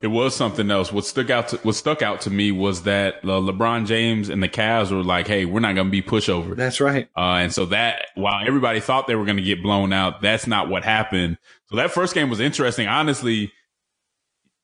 It 0.00 0.08
was 0.08 0.36
something 0.36 0.70
else. 0.70 0.92
What 0.92 1.06
stuck 1.06 1.30
out 1.30 1.48
to, 1.48 1.56
what 1.58 1.74
stuck 1.74 2.02
out 2.02 2.20
to 2.22 2.30
me 2.30 2.52
was 2.52 2.82
that 2.82 3.16
uh, 3.24 3.40
LeBron 3.40 3.86
James 3.86 4.28
and 4.28 4.42
the 4.42 4.48
Cavs 4.48 4.90
were 4.90 5.02
like, 5.02 5.26
"Hey, 5.26 5.46
we're 5.46 5.60
not 5.60 5.74
going 5.74 5.86
to 5.86 5.90
be 5.90 6.02
pushover." 6.02 6.54
That's 6.54 6.80
right. 6.80 7.08
Uh, 7.16 7.38
and 7.40 7.52
so 7.52 7.66
that 7.66 8.06
while 8.14 8.46
everybody 8.46 8.80
thought 8.80 9.06
they 9.06 9.14
were 9.14 9.24
going 9.24 9.38
to 9.38 9.42
get 9.42 9.62
blown 9.62 9.92
out, 9.92 10.20
that's 10.20 10.46
not 10.46 10.68
what 10.68 10.84
happened. 10.84 11.38
So 11.70 11.76
that 11.76 11.90
first 11.90 12.14
game 12.14 12.28
was 12.28 12.40
interesting. 12.40 12.86
Honestly, 12.86 13.52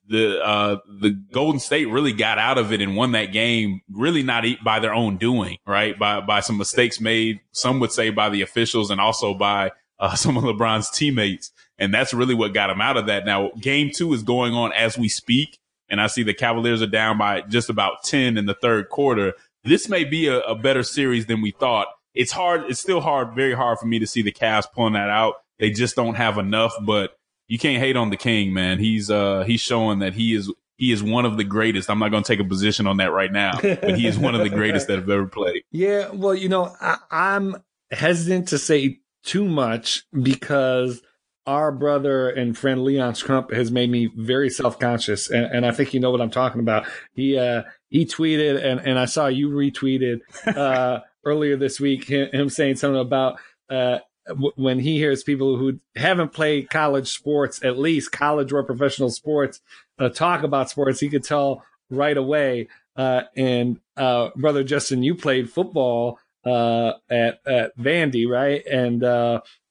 the 0.08 0.40
uh, 0.44 0.76
the 1.00 1.10
Golden 1.32 1.60
State 1.60 1.86
really 1.86 2.12
got 2.12 2.38
out 2.38 2.58
of 2.58 2.72
it 2.72 2.80
and 2.80 2.94
won 2.94 3.12
that 3.12 3.32
game. 3.32 3.80
Really 3.90 4.22
not 4.22 4.44
by 4.62 4.80
their 4.80 4.94
own 4.94 5.16
doing, 5.16 5.58
right? 5.66 5.98
By 5.98 6.20
by 6.20 6.40
some 6.40 6.58
mistakes 6.58 7.00
made. 7.00 7.40
Some 7.52 7.80
would 7.80 7.92
say 7.92 8.10
by 8.10 8.28
the 8.28 8.42
officials 8.42 8.90
and 8.90 9.00
also 9.00 9.34
by 9.34 9.70
uh, 9.98 10.14
some 10.16 10.36
of 10.36 10.44
LeBron's 10.44 10.90
teammates. 10.90 11.50
And 11.82 11.92
that's 11.92 12.14
really 12.14 12.34
what 12.34 12.54
got 12.54 12.70
him 12.70 12.80
out 12.80 12.96
of 12.96 13.06
that. 13.06 13.26
Now, 13.26 13.50
game 13.58 13.90
two 13.92 14.12
is 14.14 14.22
going 14.22 14.54
on 14.54 14.72
as 14.72 14.96
we 14.96 15.08
speak. 15.08 15.58
And 15.88 16.00
I 16.00 16.06
see 16.06 16.22
the 16.22 16.32
Cavaliers 16.32 16.80
are 16.80 16.86
down 16.86 17.18
by 17.18 17.40
just 17.40 17.68
about 17.68 18.04
10 18.04 18.38
in 18.38 18.46
the 18.46 18.54
third 18.54 18.88
quarter. 18.88 19.32
This 19.64 19.88
may 19.88 20.04
be 20.04 20.28
a, 20.28 20.38
a 20.42 20.54
better 20.54 20.84
series 20.84 21.26
than 21.26 21.42
we 21.42 21.50
thought. 21.50 21.88
It's 22.14 22.30
hard. 22.30 22.70
It's 22.70 22.78
still 22.78 23.00
hard, 23.00 23.34
very 23.34 23.52
hard 23.52 23.80
for 23.80 23.86
me 23.86 23.98
to 23.98 24.06
see 24.06 24.22
the 24.22 24.30
Cavs 24.30 24.64
pulling 24.72 24.92
that 24.92 25.10
out. 25.10 25.42
They 25.58 25.70
just 25.70 25.96
don't 25.96 26.14
have 26.14 26.38
enough, 26.38 26.72
but 26.82 27.16
you 27.48 27.58
can't 27.58 27.82
hate 27.82 27.96
on 27.96 28.10
the 28.10 28.16
King, 28.16 28.52
man. 28.52 28.78
He's, 28.78 29.10
uh, 29.10 29.42
he's 29.42 29.60
showing 29.60 29.98
that 29.98 30.14
he 30.14 30.36
is, 30.36 30.52
he 30.76 30.92
is 30.92 31.02
one 31.02 31.26
of 31.26 31.36
the 31.36 31.44
greatest. 31.44 31.90
I'm 31.90 31.98
not 31.98 32.12
going 32.12 32.22
to 32.22 32.28
take 32.28 32.40
a 32.40 32.48
position 32.48 32.86
on 32.86 32.98
that 32.98 33.10
right 33.10 33.32
now, 33.32 33.58
but 33.60 33.98
he 33.98 34.06
is 34.06 34.16
one 34.16 34.36
of 34.36 34.42
the 34.42 34.50
greatest 34.50 34.86
that 34.86 35.00
have 35.00 35.10
ever 35.10 35.26
played. 35.26 35.64
Yeah. 35.72 36.10
Well, 36.12 36.36
you 36.36 36.48
know, 36.48 36.72
I, 36.80 36.98
I'm 37.10 37.56
hesitant 37.90 38.48
to 38.48 38.58
say 38.58 39.00
too 39.24 39.44
much 39.44 40.04
because 40.12 41.02
our 41.46 41.72
brother 41.72 42.28
and 42.28 42.56
friend 42.56 42.84
Leon 42.84 43.14
Crump 43.16 43.52
has 43.52 43.70
made 43.70 43.90
me 43.90 44.06
very 44.16 44.48
self 44.48 44.78
conscious, 44.78 45.30
and, 45.30 45.44
and, 45.46 45.66
I 45.66 45.72
think 45.72 45.92
you 45.92 46.00
know 46.00 46.10
what 46.10 46.20
I'm 46.20 46.30
talking 46.30 46.60
about. 46.60 46.86
He 47.14 47.36
uh, 47.36 47.62
he 47.88 48.06
tweeted, 48.06 48.62
and 48.62 48.80
and 48.80 48.98
I 48.98 49.06
saw 49.06 49.26
you 49.26 49.48
retweeted 49.48 50.20
uh, 50.56 51.00
earlier 51.24 51.56
this 51.56 51.80
week 51.80 52.04
him, 52.04 52.28
him 52.32 52.48
saying 52.48 52.76
something 52.76 53.00
about. 53.00 53.38
Uh, 53.68 53.98
w- 54.28 54.52
when 54.54 54.78
he 54.78 54.98
hears 54.98 55.24
people 55.24 55.56
who 55.56 55.80
haven't 55.96 56.32
played 56.32 56.70
college 56.70 57.08
sports, 57.08 57.64
at 57.64 57.78
least 57.78 58.12
college 58.12 58.52
or 58.52 58.62
professional 58.62 59.10
sports, 59.10 59.60
uh, 59.98 60.08
talk 60.08 60.44
about 60.44 60.70
sports, 60.70 61.00
he 61.00 61.08
could 61.08 61.24
tell 61.24 61.64
right 61.90 62.16
away. 62.16 62.68
Uh, 62.94 63.22
and 63.36 63.80
uh, 63.96 64.28
brother 64.36 64.62
Justin, 64.62 65.02
you 65.02 65.14
played 65.14 65.50
football 65.50 66.20
at 66.44 67.40
at 67.46 67.76
Vandy, 67.78 68.28
right? 68.28 68.64
And 68.66 69.02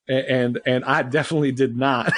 and 0.08 0.60
and 0.66 0.84
I 0.86 1.04
definitely 1.04 1.52
did 1.52 1.78
not. 1.78 2.12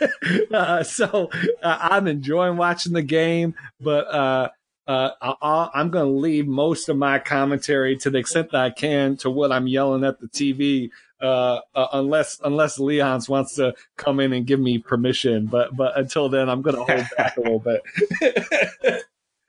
uh, 0.52 0.82
so 0.82 1.30
uh, 1.62 1.78
I'm 1.80 2.06
enjoying 2.06 2.56
watching 2.56 2.92
the 2.92 3.02
game, 3.02 3.54
but 3.80 4.06
uh, 4.06 4.48
uh 4.86 5.10
I, 5.42 5.80
am 5.80 5.90
going 5.90 6.06
to 6.06 6.18
leave 6.18 6.46
most 6.46 6.88
of 6.88 6.96
my 6.96 7.18
commentary 7.18 7.96
to 7.98 8.10
the 8.10 8.18
extent 8.18 8.50
that 8.52 8.60
I 8.60 8.70
can 8.70 9.16
to 9.18 9.30
what 9.30 9.52
I'm 9.52 9.66
yelling 9.66 10.04
at 10.04 10.20
the 10.20 10.28
TV, 10.28 10.90
uh, 11.20 11.60
uh, 11.74 11.86
unless 11.92 12.40
unless 12.44 12.78
Leon's 12.78 13.28
wants 13.28 13.54
to 13.56 13.74
come 13.96 14.20
in 14.20 14.32
and 14.32 14.46
give 14.46 14.60
me 14.60 14.78
permission. 14.78 15.46
But 15.46 15.76
but 15.76 15.96
until 15.98 16.28
then, 16.28 16.48
I'm 16.48 16.62
going 16.62 16.76
to 16.76 16.84
hold 16.84 17.06
back 17.16 17.36
a 17.36 17.40
little 17.40 17.60
bit. 17.60 17.82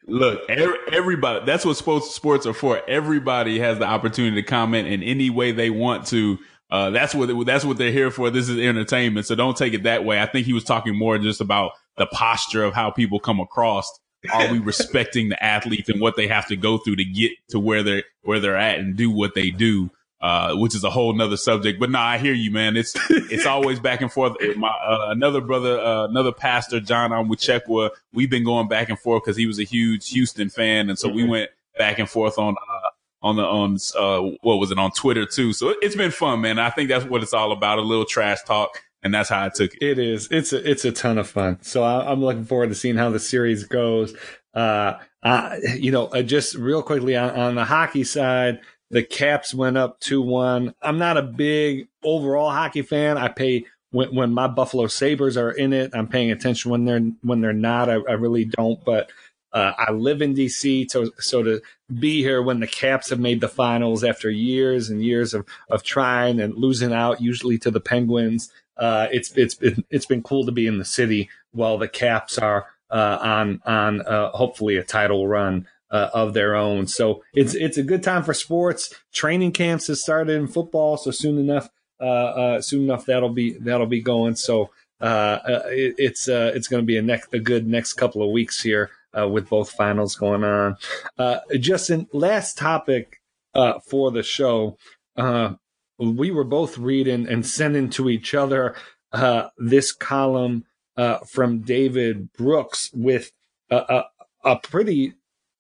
Look, 0.10 0.50
everybody, 0.50 1.46
that's 1.46 1.64
what 1.64 1.78
sports, 1.78 2.10
sports 2.10 2.48
are 2.48 2.54
for. 2.54 2.82
Everybody 2.90 3.60
has 3.60 3.78
the 3.78 3.86
opportunity 3.86 4.42
to 4.42 4.48
comment 4.48 4.88
in 4.88 5.04
any 5.04 5.30
way 5.30 5.52
they 5.52 5.70
want 5.70 6.08
to 6.08 6.40
uh, 6.70 6.92
that's 6.92 7.16
what 7.16 7.46
that's 7.46 7.66
what 7.66 7.78
they're 7.78 7.92
here 7.92 8.12
for. 8.12 8.30
This 8.30 8.48
is 8.48 8.60
entertainment, 8.60 9.26
so 9.26 9.36
don't 9.36 9.58
take 9.58 9.74
it 9.74 9.84
that 9.84 10.06
way. 10.06 10.22
I 10.22 10.28
think 10.28 10.46
he 10.46 10.54
was 10.54 10.64
talking 10.64 10.96
more 10.96 11.18
just 11.18 11.42
about 11.42 11.72
the 11.98 12.06
posture 12.06 12.64
of 12.64 12.74
how 12.74 12.92
people 12.92 13.20
come 13.20 13.40
across. 13.40 13.92
Are 14.32 14.52
we 14.52 14.60
respecting 14.60 15.30
the 15.30 15.44
athletes 15.44 15.90
and 15.90 16.00
what 16.00 16.16
they 16.16 16.28
have 16.28 16.48
to 16.48 16.56
go 16.56 16.78
through 16.78 16.98
to 16.98 17.06
get 17.06 17.32
to 17.50 17.60
where 17.60 17.82
they're 17.82 18.04
where 18.22 18.40
they're 18.40 18.58
at 18.58 18.80
and 18.80 18.96
do 18.96 19.10
what 19.10 19.34
they 19.34 19.50
do? 19.50 19.90
Uh, 20.22 20.54
which 20.56 20.76
is 20.76 20.84
a 20.84 20.90
whole 20.90 21.14
nother 21.14 21.38
subject. 21.38 21.80
But 21.80 21.90
no, 21.90 22.00
I 22.00 22.18
hear 22.18 22.34
you, 22.34 22.52
man. 22.52 22.76
It's 22.76 22.94
it's 23.10 23.46
always 23.46 23.80
back 23.80 24.02
and 24.02 24.12
forth. 24.12 24.36
My 24.58 24.68
uh, 24.68 25.08
another 25.10 25.40
brother, 25.40 25.80
uh, 25.80 26.08
another 26.08 26.34
pastor, 26.34 26.82
John 26.82 27.12
Onwuchekwa, 27.12 27.92
we've 28.14 28.30
been 28.30 28.44
going 28.44 28.68
back 28.68 28.90
and 28.90 29.00
forth 29.00 29.24
because 29.24 29.38
he 29.38 29.46
was 29.46 29.60
a 29.60 29.64
huge 29.64 30.10
Houston 30.10 30.50
fan, 30.50 30.90
and 30.90 31.00
so 31.00 31.08
we 31.08 31.22
mm-hmm. 31.22 31.32
went 31.32 31.50
back 31.78 31.98
and 31.98 32.10
forth 32.10 32.38
on 32.38 32.54
uh, 32.54 32.79
on 33.22 33.36
the 33.36 33.44
on 33.44 33.78
uh, 33.98 34.36
what 34.42 34.58
was 34.58 34.72
it 34.72 34.80
on 34.80 34.92
Twitter 34.92 35.26
too. 35.26 35.54
So 35.54 35.70
it, 35.70 35.78
it's 35.82 35.96
been 35.96 36.12
fun, 36.12 36.42
man. 36.42 36.60
I 36.60 36.70
think 36.70 36.90
that's 36.90 37.06
what 37.06 37.22
it's 37.22 37.34
all 37.34 37.52
about—a 37.52 37.82
little 37.82 38.06
trash 38.06 38.44
talk, 38.44 38.82
and 39.04 39.14
that's 39.14 39.30
how 39.30 39.46
I 39.46 39.50
took 39.50 39.74
it. 39.76 39.84
It 39.84 40.00
is. 40.00 40.28
It's 40.32 40.54
a 40.54 40.70
it's 40.70 40.86
a 40.86 40.92
ton 40.92 41.18
of 41.18 41.28
fun. 41.28 41.60
So 41.62 41.84
I, 41.84 42.12
am 42.12 42.22
looking 42.22 42.46
forward 42.46 42.70
to 42.70 42.76
seeing 42.76 42.96
how 42.96 43.10
the 43.10 43.20
series 43.20 43.66
goes. 43.66 44.16
Uh, 44.54 44.94
uh 45.24 45.58
you 45.76 45.92
know, 45.92 46.08
uh, 46.08 46.22
just 46.22 46.56
real 46.56 46.82
quickly 46.82 47.16
on, 47.16 47.32
on 47.32 47.56
the 47.56 47.66
hockey 47.66 48.04
side, 48.04 48.62
the 48.90 49.04
Caps 49.04 49.54
went 49.54 49.78
up 49.78 50.00
two 50.00 50.22
one. 50.22 50.74
I'm 50.82 50.98
not 50.98 51.18
a 51.18 51.24
big 51.24 51.88
overall 52.04 52.52
hockey 52.52 52.84
fan. 52.84 53.18
I 53.18 53.28
pay 53.28 53.66
when 53.92 54.16
when 54.16 54.32
my 54.32 54.48
Buffalo 54.48 54.88
Sabres 54.88 55.36
are 55.36 55.52
in 55.52 55.74
it. 55.74 55.92
I'm 55.94 56.08
paying 56.08 56.32
attention 56.32 56.72
when 56.72 56.86
they're 56.86 57.02
when 57.22 57.42
they're 57.42 57.52
not. 57.54 57.90
I, 57.90 57.96
I 57.96 58.14
really 58.14 58.46
don't, 58.46 58.84
but. 58.86 59.12
Uh, 59.52 59.74
I 59.78 59.92
live 59.92 60.22
in 60.22 60.36
DC, 60.36 60.90
so 60.92 61.10
so 61.18 61.42
to 61.42 61.62
be 62.00 62.22
here 62.22 62.42
when 62.42 62.60
the 62.60 62.68
Caps 62.68 63.10
have 63.10 63.20
made 63.20 63.42
the 63.42 63.48
finals 63.48 64.04
after 64.04 64.30
years 64.30 64.90
and 64.90 65.04
years 65.04 65.34
of 65.34 65.46
of 65.70 65.84
trying 65.84 66.40
and 66.40 66.54
losing 66.56 66.94
out, 66.94 67.22
usually 67.22 67.58
to 67.60 67.72
the 67.72 67.80
Penguins, 67.80 68.52
uh, 68.78 69.08
it's 69.12 69.32
it's 69.36 69.56
been 69.56 69.84
it's 69.90 70.06
been 70.06 70.22
cool 70.22 70.46
to 70.46 70.52
be 70.52 70.68
in 70.68 70.78
the 70.78 70.86
city 70.86 71.30
while 71.52 71.78
the 71.78 71.88
Caps 71.88 72.38
are 72.38 72.68
uh, 72.92 73.18
on 73.22 73.62
on 73.66 74.02
uh, 74.02 74.32
hopefully 74.32 74.78
a 74.78 74.84
title 74.84 75.28
run 75.28 75.68
uh, 75.90 76.10
of 76.14 76.34
their 76.34 76.56
own. 76.56 76.86
So 76.86 77.24
it's 77.34 77.56
it's 77.56 77.78
a 77.78 77.84
good 77.84 78.04
time 78.04 78.24
for 78.24 78.36
sports. 78.36 78.94
Training 79.12 79.54
camps 79.54 79.88
has 79.88 80.02
started 80.02 80.34
in 80.34 80.48
football, 80.48 80.98
so 80.98 81.10
soon 81.10 81.40
enough, 81.40 81.70
uh, 82.00 82.62
soon 82.62 82.84
enough 82.84 83.06
that'll 83.06 83.34
be 83.34 83.54
that'll 83.54 83.88
be 83.88 84.02
going. 84.02 84.36
So 84.36 84.70
it, 85.02 85.96
it's 85.98 86.28
it's 86.28 86.68
going 86.68 86.84
to 86.84 86.88
be 86.88 86.98
a 86.98 87.02
next 87.02 87.34
a 87.34 87.40
good 87.40 87.68
next 87.68 87.94
couple 87.94 88.22
of 88.22 88.30
weeks 88.30 88.62
here 88.62 88.92
uh, 89.18 89.28
with 89.28 89.50
both 89.50 89.72
finals 89.72 90.16
going 90.16 90.44
on. 90.44 90.78
Uh, 91.18 91.40
Justin, 91.60 92.08
last 92.14 92.58
topic 92.58 93.22
uh, 93.54 93.80
for 93.80 94.12
the 94.12 94.24
show. 94.24 94.78
Uh, 95.16 95.54
we 95.98 96.32
were 96.32 96.44
both 96.44 96.78
reading 96.78 97.28
and 97.28 97.46
sending 97.46 97.90
to 97.90 98.10
each 98.10 98.34
other 98.34 98.76
uh, 99.12 99.50
this 99.58 99.92
column 99.92 100.66
uh, 100.96 101.18
from 101.20 101.60
David 101.60 102.32
Brooks 102.34 102.92
with 102.94 103.32
a, 103.70 103.76
a, 103.76 104.06
a, 104.44 104.56
pretty, 104.58 105.14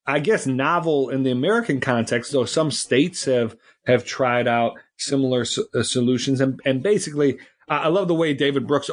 I 0.05 0.19
guess, 0.19 0.45
novel 0.45 1.09
in 1.09 1.23
the 1.23 1.31
American 1.31 1.79
context. 1.79 2.31
Though 2.31 2.45
some 2.45 2.71
states 2.71 3.25
have 3.25 3.55
have 3.85 4.05
tried 4.05 4.47
out 4.47 4.73
similar 4.97 5.45
solutions, 5.45 6.41
and 6.41 6.59
and 6.65 6.83
basically, 6.83 7.39
I 7.67 7.87
love 7.87 8.07
the 8.07 8.15
way 8.15 8.33
David 8.33 8.67
Brooks 8.67 8.89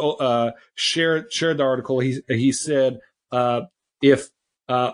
shared 0.74 1.32
shared 1.32 1.58
the 1.58 1.64
article. 1.64 2.00
He 2.00 2.20
he 2.28 2.52
said 2.52 2.98
if 4.02 4.30
uh, 4.68 4.92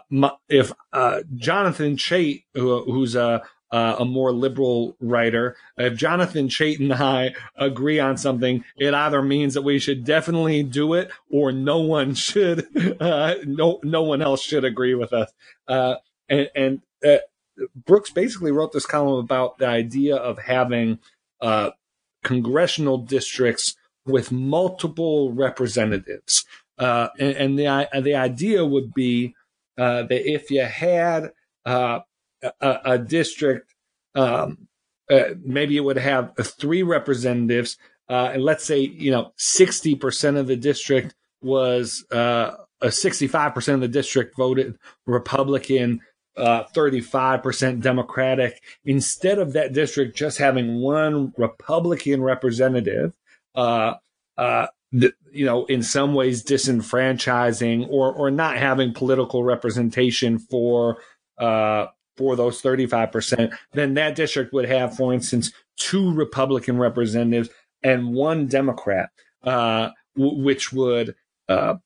if 0.49 0.73
uh, 0.93 1.21
Jonathan 1.35 1.97
Chait, 1.97 2.45
who, 2.55 2.85
who's 2.85 3.17
a 3.17 3.43
a 3.73 4.05
more 4.05 4.33
liberal 4.33 4.97
writer, 5.01 5.57
if 5.79 5.97
Jonathan 5.97 6.49
Chait 6.49 6.79
and 6.79 6.93
I 6.93 7.35
agree 7.57 7.99
on 7.99 8.19
something, 8.19 8.65
it 8.77 8.93
either 8.93 9.23
means 9.23 9.55
that 9.55 9.63
we 9.63 9.79
should 9.79 10.05
definitely 10.05 10.63
do 10.63 10.93
it, 10.93 11.11
or 11.31 11.53
no 11.53 11.79
one 11.79 12.15
should, 12.15 12.67
uh, 13.01 13.37
no 13.47 13.81
no 13.83 14.03
one 14.03 14.21
else 14.21 14.43
should 14.43 14.65
agree 14.65 14.95
with 14.95 15.13
us. 15.13 15.33
Uh, 15.67 15.95
and, 16.29 16.51
and 16.55 16.83
uh, 17.07 17.19
Brooks 17.75 18.11
basically 18.11 18.53
wrote 18.53 18.73
this 18.73 18.87
column 18.87 19.19
about 19.19 19.59
the 19.59 19.67
idea 19.67 20.17
of 20.17 20.39
having 20.39 20.99
uh, 21.41 21.71
congressional 22.23 22.99
districts 22.99 23.75
with 24.05 24.31
multiple 24.31 25.33
representatives, 25.33 26.45
and, 26.79 27.11
and 27.19 27.59
the 27.59 27.89
the 28.03 28.15
idea 28.15 28.67
would 28.67 28.93
be 28.93 29.35
uh, 29.79 30.03
that 30.05 30.31
if 30.31 30.51
you 30.51 30.63
had 30.63 31.33
uh, 31.65 32.01
a, 32.61 32.79
a, 32.85 32.99
district, 32.99 33.75
um, 34.15 34.69
uh, 35.11 35.35
maybe 35.45 35.77
it 35.77 35.85
would 35.85 35.99
have 35.99 36.33
three 36.41 36.83
representatives, 36.83 37.77
uh, 38.09 38.31
and 38.35 38.43
let's 38.43 38.65
say 38.65 38.81
you 38.81 39.11
know 39.11 39.33
sixty 39.37 39.95
percent 39.95 40.37
of 40.37 40.47
the 40.47 40.57
district 40.57 41.15
was 41.41 42.05
uh, 42.11 42.53
sixty-five 42.89 43.55
percent 43.55 43.77
of 43.77 43.81
the 43.81 43.89
district 43.89 44.37
voted 44.37 44.77
Republican. 45.07 46.01
35% 46.35 47.83
Democratic. 47.83 48.63
Instead 48.87 49.39
of 49.39 49.53
that 49.53 49.75
district 49.75 50.17
just 50.17 50.39
having 50.39 50.81
one 50.81 51.31
Republican 51.37 52.23
representative, 52.23 53.13
uh, 53.55 53.93
you 54.93 55.47
know, 55.47 55.65
in 55.67 55.83
some 55.83 56.15
ways 56.15 56.45
disenfranchising 56.45 57.89
or 57.89 58.13
or 58.13 58.31
not 58.31 58.59
having 58.59 58.93
political 58.93 59.43
representation 59.43 60.39
for 60.39 60.99
uh, 61.39 61.87
for 62.17 62.37
those 62.37 62.61
35%, 62.61 63.57
then 63.73 63.95
that 63.95 64.15
district 64.15 64.53
would 64.53 64.69
have, 64.69 64.95
for 64.95 65.15
instance, 65.15 65.51
two 65.77 66.13
Republican 66.13 66.79
representatives 66.79 67.49
and 67.83 68.13
one 68.13 68.47
Democrat, 68.47 69.11
uh, 69.43 69.91
w- 70.15 70.45
which 70.45 70.73
would 70.73 71.15
uh, 71.49 71.77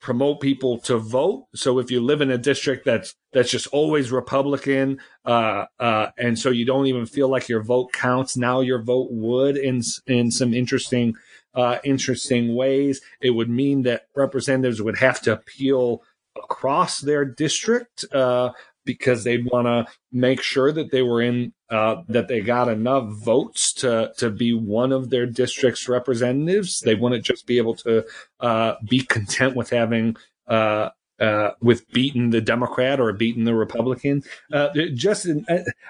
promote 0.00 0.40
people 0.40 0.78
to 0.78 0.98
vote. 0.98 1.46
So 1.54 1.78
if 1.78 1.90
you 1.90 2.00
live 2.00 2.20
in 2.20 2.30
a 2.30 2.36
district 2.36 2.84
that's 2.84 3.14
that's 3.32 3.50
just 3.50 3.66
always 3.68 4.12
Republican, 4.12 4.98
uh, 5.24 5.64
uh, 5.80 6.08
and 6.18 6.38
so 6.38 6.50
you 6.50 6.66
don't 6.66 6.86
even 6.86 7.06
feel 7.06 7.28
like 7.28 7.48
your 7.48 7.62
vote 7.62 7.92
counts, 7.92 8.36
now 8.36 8.60
your 8.60 8.82
vote 8.82 9.08
would 9.10 9.56
in 9.56 9.82
in 10.06 10.30
some 10.30 10.52
interesting 10.52 11.14
uh, 11.54 11.78
interesting 11.84 12.54
ways. 12.54 13.00
It 13.20 13.30
would 13.30 13.50
mean 13.50 13.82
that 13.82 14.06
representatives 14.14 14.82
would 14.82 14.98
have 14.98 15.20
to 15.22 15.32
appeal 15.32 16.02
across 16.36 17.00
their 17.00 17.24
district 17.24 18.04
uh, 18.12 18.50
because 18.84 19.24
they'd 19.24 19.46
want 19.50 19.66
to 19.66 19.86
make 20.12 20.42
sure 20.42 20.72
that 20.72 20.90
they 20.90 21.02
were 21.02 21.22
in 21.22 21.52
uh, 21.70 22.02
that 22.08 22.28
they 22.28 22.40
got 22.40 22.68
enough 22.68 23.08
votes 23.12 23.72
to 23.72 24.12
to 24.18 24.30
be 24.30 24.52
one 24.52 24.92
of 24.92 25.10
their 25.10 25.26
district's 25.26 25.88
representatives. 25.88 26.80
They 26.80 26.94
wouldn't 26.94 27.24
just 27.24 27.46
be 27.46 27.58
able 27.58 27.74
to 27.76 28.04
uh, 28.40 28.74
be 28.88 29.00
content 29.00 29.56
with 29.56 29.70
having. 29.70 30.16
Uh, 30.46 30.90
uh, 31.20 31.52
with 31.62 31.88
beating 31.92 32.30
the 32.30 32.40
Democrat 32.40 32.98
or 32.98 33.12
beating 33.12 33.44
the 33.44 33.54
Republican, 33.54 34.20
uh, 34.52 34.70
just 34.94 35.28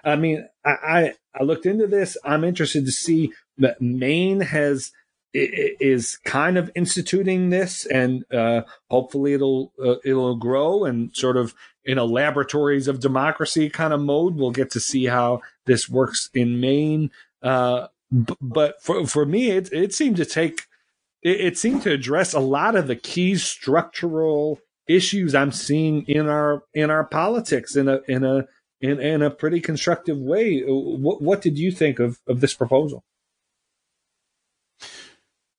I 0.05 0.17
mean, 0.17 0.47
I, 0.67 1.15
I 1.35 1.43
looked 1.43 1.65
into 1.65 1.87
this. 1.87 2.19
I'm 2.27 2.45
interested 2.45 2.85
to 2.85 2.93
see 2.93 3.33
that 3.57 3.81
Maine 3.81 4.43
has 4.43 4.93
is 5.35 6.17
kind 6.25 6.57
of 6.57 6.71
instituting 6.75 7.51
this, 7.51 7.87
and 7.87 8.25
uh, 8.33 8.63
hopefully 8.89 9.35
it'll 9.35 9.73
uh, 9.85 9.97
it'll 10.05 10.37
grow 10.37 10.85
and 10.85 11.15
sort 11.15 11.37
of 11.37 11.55
in 11.85 11.99
a 11.99 12.05
laboratories 12.05 12.89
of 12.89 13.01
democracy 13.01 13.69
kind 13.69 13.93
of 13.93 14.01
mode. 14.01 14.37
We'll 14.37 14.53
get 14.53 14.71
to 14.73 14.81
see 14.81 15.07
how 15.07 15.41
this 15.67 15.89
works 15.89 16.31
in 16.35 16.61
Maine. 16.61 17.11
Uh, 17.43 17.89
b- 18.11 18.37
but 18.41 18.83
for 18.83 19.07
for 19.07 19.27
me, 19.27 19.51
it 19.51 19.73
it 19.73 19.93
seemed 19.93 20.17
to 20.17 20.25
take 20.25 20.63
it, 21.23 21.41
it 21.41 21.59
seemed 21.59 21.83
to 21.83 21.93
address 21.93 22.33
a 22.33 22.41
lot 22.41 22.77
of 22.77 22.87
the 22.87 22.97
key 22.97 23.37
structural 23.37 24.61
issues 24.87 25.35
I'm 25.35 25.53
seeing 25.53 26.03
in 26.07 26.29
our 26.29 26.63
in 26.75 26.91
our 26.91 27.05
politics 27.05 27.75
in 27.77 27.89
a 27.89 28.01
in 28.07 28.25
a 28.25 28.47
in, 28.81 29.01
in 29.01 29.23
a 29.23 29.31
pretty 29.31 29.61
constructive 29.61 30.19
way. 30.19 30.61
What 30.61 31.23
what 31.23 31.43
did 31.43 31.59
you 31.59 31.73
think 31.73 31.99
of 31.99 32.21
of 32.29 32.41
this 32.41 32.55
proposal? 32.55 33.05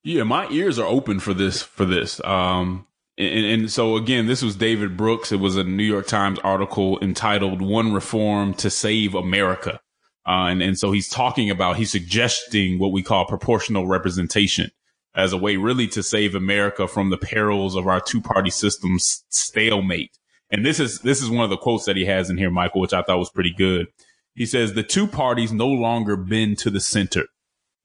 Yeah, 0.05 0.21
my 0.21 0.47
ears 0.49 0.77
are 0.77 0.85
open 0.85 1.19
for 1.19 1.33
this. 1.33 1.63
For 1.63 1.83
this, 1.83 2.23
um, 2.23 2.85
and, 3.17 3.45
and, 3.45 3.71
so 3.71 3.95
again, 3.95 4.27
this 4.27 4.43
was 4.43 4.55
David 4.55 4.95
Brooks. 4.95 5.31
It 5.31 5.39
was 5.39 5.57
a 5.57 5.63
New 5.63 5.83
York 5.83 6.05
Times 6.05 6.37
article 6.43 6.99
entitled 7.01 7.59
"One 7.59 7.91
Reform 7.91 8.53
to 8.55 8.69
Save 8.69 9.15
America," 9.15 9.79
uh, 10.27 10.45
and 10.45 10.61
and 10.61 10.77
so 10.77 10.91
he's 10.91 11.09
talking 11.09 11.49
about 11.49 11.77
he's 11.77 11.91
suggesting 11.91 12.77
what 12.77 12.91
we 12.91 13.01
call 13.01 13.25
proportional 13.25 13.87
representation 13.87 14.69
as 15.15 15.33
a 15.33 15.37
way 15.37 15.57
really 15.57 15.87
to 15.87 16.03
save 16.03 16.35
America 16.35 16.87
from 16.87 17.09
the 17.09 17.17
perils 17.17 17.75
of 17.75 17.87
our 17.87 17.99
two 17.99 18.21
party 18.21 18.51
system's 18.51 19.23
stalemate. 19.29 20.19
And 20.51 20.63
this 20.63 20.79
is 20.79 20.99
this 20.99 21.19
is 21.19 21.31
one 21.31 21.45
of 21.45 21.49
the 21.49 21.57
quotes 21.57 21.85
that 21.85 21.97
he 21.97 22.05
has 22.05 22.29
in 22.29 22.37
here, 22.37 22.51
Michael, 22.51 22.81
which 22.81 22.93
I 22.93 23.01
thought 23.01 23.17
was 23.17 23.31
pretty 23.31 23.55
good. 23.57 23.87
He 24.35 24.45
says 24.45 24.75
the 24.75 24.83
two 24.83 25.07
parties 25.07 25.51
no 25.51 25.67
longer 25.67 26.15
bend 26.15 26.59
to 26.59 26.69
the 26.69 26.79
center; 26.79 27.25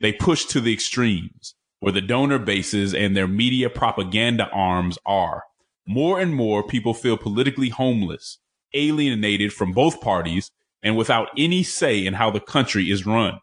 they 0.00 0.12
push 0.12 0.44
to 0.46 0.60
the 0.60 0.74
extremes 0.74 1.54
where 1.80 1.92
the 1.92 2.00
donor 2.00 2.38
bases 2.38 2.94
and 2.94 3.16
their 3.16 3.26
media 3.26 3.68
propaganda 3.68 4.48
arms 4.52 4.98
are. 5.04 5.44
More 5.86 6.20
and 6.20 6.34
more 6.34 6.62
people 6.62 6.94
feel 6.94 7.16
politically 7.16 7.70
homeless, 7.70 8.38
alienated 8.74 9.52
from 9.52 9.72
both 9.72 10.00
parties, 10.00 10.50
and 10.82 10.96
without 10.96 11.28
any 11.36 11.62
say 11.62 12.04
in 12.04 12.14
how 12.14 12.30
the 12.30 12.40
country 12.40 12.90
is 12.90 13.06
run. 13.06 13.40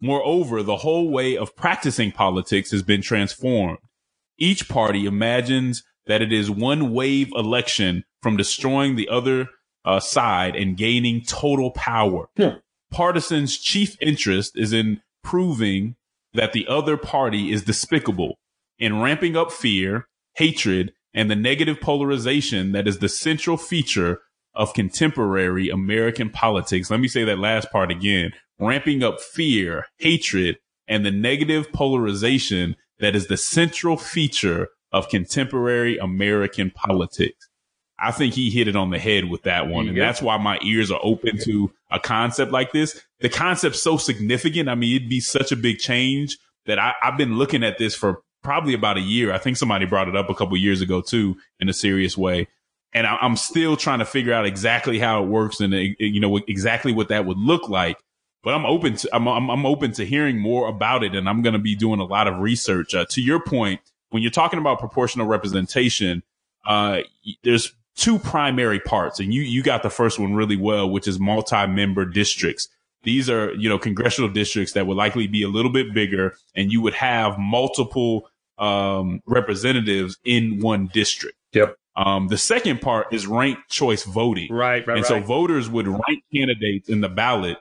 Moreover, 0.00 0.62
the 0.62 0.78
whole 0.78 1.10
way 1.10 1.36
of 1.36 1.54
practicing 1.54 2.10
politics 2.10 2.70
has 2.70 2.82
been 2.82 3.02
transformed. 3.02 3.78
Each 4.38 4.68
party 4.68 5.06
imagines 5.06 5.84
that 6.06 6.22
it 6.22 6.32
is 6.32 6.50
one 6.50 6.92
wave 6.92 7.30
election 7.36 8.04
from 8.22 8.36
destroying 8.36 8.96
the 8.96 9.08
other 9.08 9.48
uh, 9.84 10.00
side 10.00 10.56
and 10.56 10.76
gaining 10.76 11.22
total 11.22 11.70
power. 11.70 12.28
Yeah. 12.36 12.56
Partisans' 12.90 13.58
chief 13.58 13.96
interest 14.00 14.52
is 14.56 14.72
in 14.72 15.00
proving 15.22 15.96
that 16.34 16.52
the 16.52 16.66
other 16.66 16.96
party 16.96 17.52
is 17.52 17.62
despicable 17.62 18.38
in 18.78 19.00
ramping 19.00 19.36
up 19.36 19.52
fear, 19.52 20.08
hatred, 20.36 20.92
and 21.14 21.30
the 21.30 21.36
negative 21.36 21.80
polarization 21.80 22.72
that 22.72 22.88
is 22.88 22.98
the 22.98 23.08
central 23.08 23.56
feature 23.56 24.20
of 24.54 24.74
contemporary 24.74 25.68
American 25.68 26.30
politics. 26.30 26.90
Let 26.90 27.00
me 27.00 27.08
say 27.08 27.24
that 27.24 27.38
last 27.38 27.70
part 27.70 27.90
again, 27.90 28.32
ramping 28.58 29.02
up 29.02 29.20
fear, 29.20 29.86
hatred, 29.98 30.56
and 30.88 31.04
the 31.04 31.10
negative 31.10 31.72
polarization 31.72 32.76
that 32.98 33.14
is 33.16 33.26
the 33.26 33.36
central 33.36 33.96
feature 33.96 34.68
of 34.92 35.08
contemporary 35.08 35.96
American 35.98 36.70
politics. 36.70 37.48
I 37.98 38.10
think 38.10 38.34
he 38.34 38.50
hit 38.50 38.68
it 38.68 38.76
on 38.76 38.90
the 38.90 38.98
head 38.98 39.26
with 39.26 39.42
that 39.42 39.68
one. 39.68 39.88
And 39.88 39.96
that's 39.96 40.20
why 40.20 40.36
my 40.36 40.58
ears 40.62 40.90
are 40.90 41.00
open 41.02 41.38
to 41.44 41.70
a 41.90 42.00
concept 42.00 42.50
like 42.50 42.72
this. 42.72 43.00
The 43.20 43.28
concept's 43.28 43.82
so 43.82 43.96
significant. 43.96 44.68
I 44.68 44.74
mean, 44.74 44.96
it'd 44.96 45.08
be 45.08 45.20
such 45.20 45.52
a 45.52 45.56
big 45.56 45.78
change 45.78 46.38
that 46.66 46.78
I, 46.78 46.94
have 47.02 47.16
been 47.16 47.36
looking 47.36 47.62
at 47.62 47.78
this 47.78 47.94
for 47.94 48.22
probably 48.42 48.74
about 48.74 48.96
a 48.96 49.00
year. 49.00 49.32
I 49.32 49.38
think 49.38 49.56
somebody 49.56 49.86
brought 49.86 50.08
it 50.08 50.16
up 50.16 50.30
a 50.30 50.34
couple 50.34 50.56
years 50.56 50.80
ago 50.80 51.00
too, 51.00 51.36
in 51.60 51.68
a 51.68 51.72
serious 51.72 52.18
way. 52.18 52.48
And 52.92 53.06
I, 53.06 53.18
am 53.22 53.36
still 53.36 53.76
trying 53.76 54.00
to 54.00 54.04
figure 54.04 54.34
out 54.34 54.46
exactly 54.46 54.98
how 54.98 55.22
it 55.22 55.28
works 55.28 55.60
and 55.60 55.72
you 55.72 56.20
know 56.20 56.36
exactly 56.48 56.92
what 56.92 57.08
that 57.08 57.24
would 57.24 57.38
look 57.38 57.68
like. 57.68 57.98
But 58.42 58.54
I'm 58.54 58.66
open 58.66 58.96
to 58.96 59.08
I'm 59.14 59.28
I'm, 59.28 59.48
I'm 59.48 59.64
open 59.64 59.92
to 59.92 60.04
hearing 60.04 60.38
more 60.38 60.68
about 60.68 61.04
it, 61.04 61.14
and 61.14 61.28
I'm 61.28 61.42
going 61.42 61.52
to 61.52 61.60
be 61.60 61.76
doing 61.76 62.00
a 62.00 62.04
lot 62.04 62.26
of 62.26 62.40
research. 62.40 62.94
Uh, 62.94 63.06
to 63.10 63.22
your 63.22 63.40
point, 63.40 63.80
when 64.10 64.22
you're 64.22 64.32
talking 64.32 64.58
about 64.58 64.80
proportional 64.80 65.26
representation, 65.26 66.22
uh, 66.66 67.02
there's 67.44 67.72
two 67.96 68.18
primary 68.18 68.80
parts, 68.80 69.20
and 69.20 69.32
you 69.32 69.42
you 69.42 69.62
got 69.62 69.82
the 69.82 69.90
first 69.90 70.18
one 70.18 70.34
really 70.34 70.56
well, 70.56 70.88
which 70.90 71.08
is 71.08 71.18
multi-member 71.18 72.04
districts. 72.04 72.68
These 73.02 73.28
are 73.28 73.52
you 73.54 73.68
know 73.68 73.78
congressional 73.78 74.30
districts 74.30 74.72
that 74.72 74.86
would 74.86 74.96
likely 74.96 75.26
be 75.26 75.42
a 75.42 75.48
little 75.48 75.72
bit 75.72 75.94
bigger, 75.94 76.34
and 76.54 76.72
you 76.72 76.80
would 76.80 76.94
have 76.94 77.38
multiple 77.38 78.28
um, 78.58 79.20
representatives 79.26 80.18
in 80.24 80.60
one 80.60 80.88
district. 80.92 81.36
Yep. 81.52 81.76
Um, 81.94 82.28
the 82.28 82.38
second 82.38 82.80
part 82.80 83.12
is 83.12 83.26
ranked 83.26 83.68
choice 83.68 84.04
voting. 84.04 84.50
Right, 84.50 84.86
right. 84.86 84.96
And 84.96 85.04
right. 85.04 85.06
so 85.06 85.20
voters 85.20 85.68
would 85.68 85.86
rank 85.86 86.24
candidates 86.32 86.88
in 86.88 87.02
the 87.02 87.10
ballot 87.10 87.58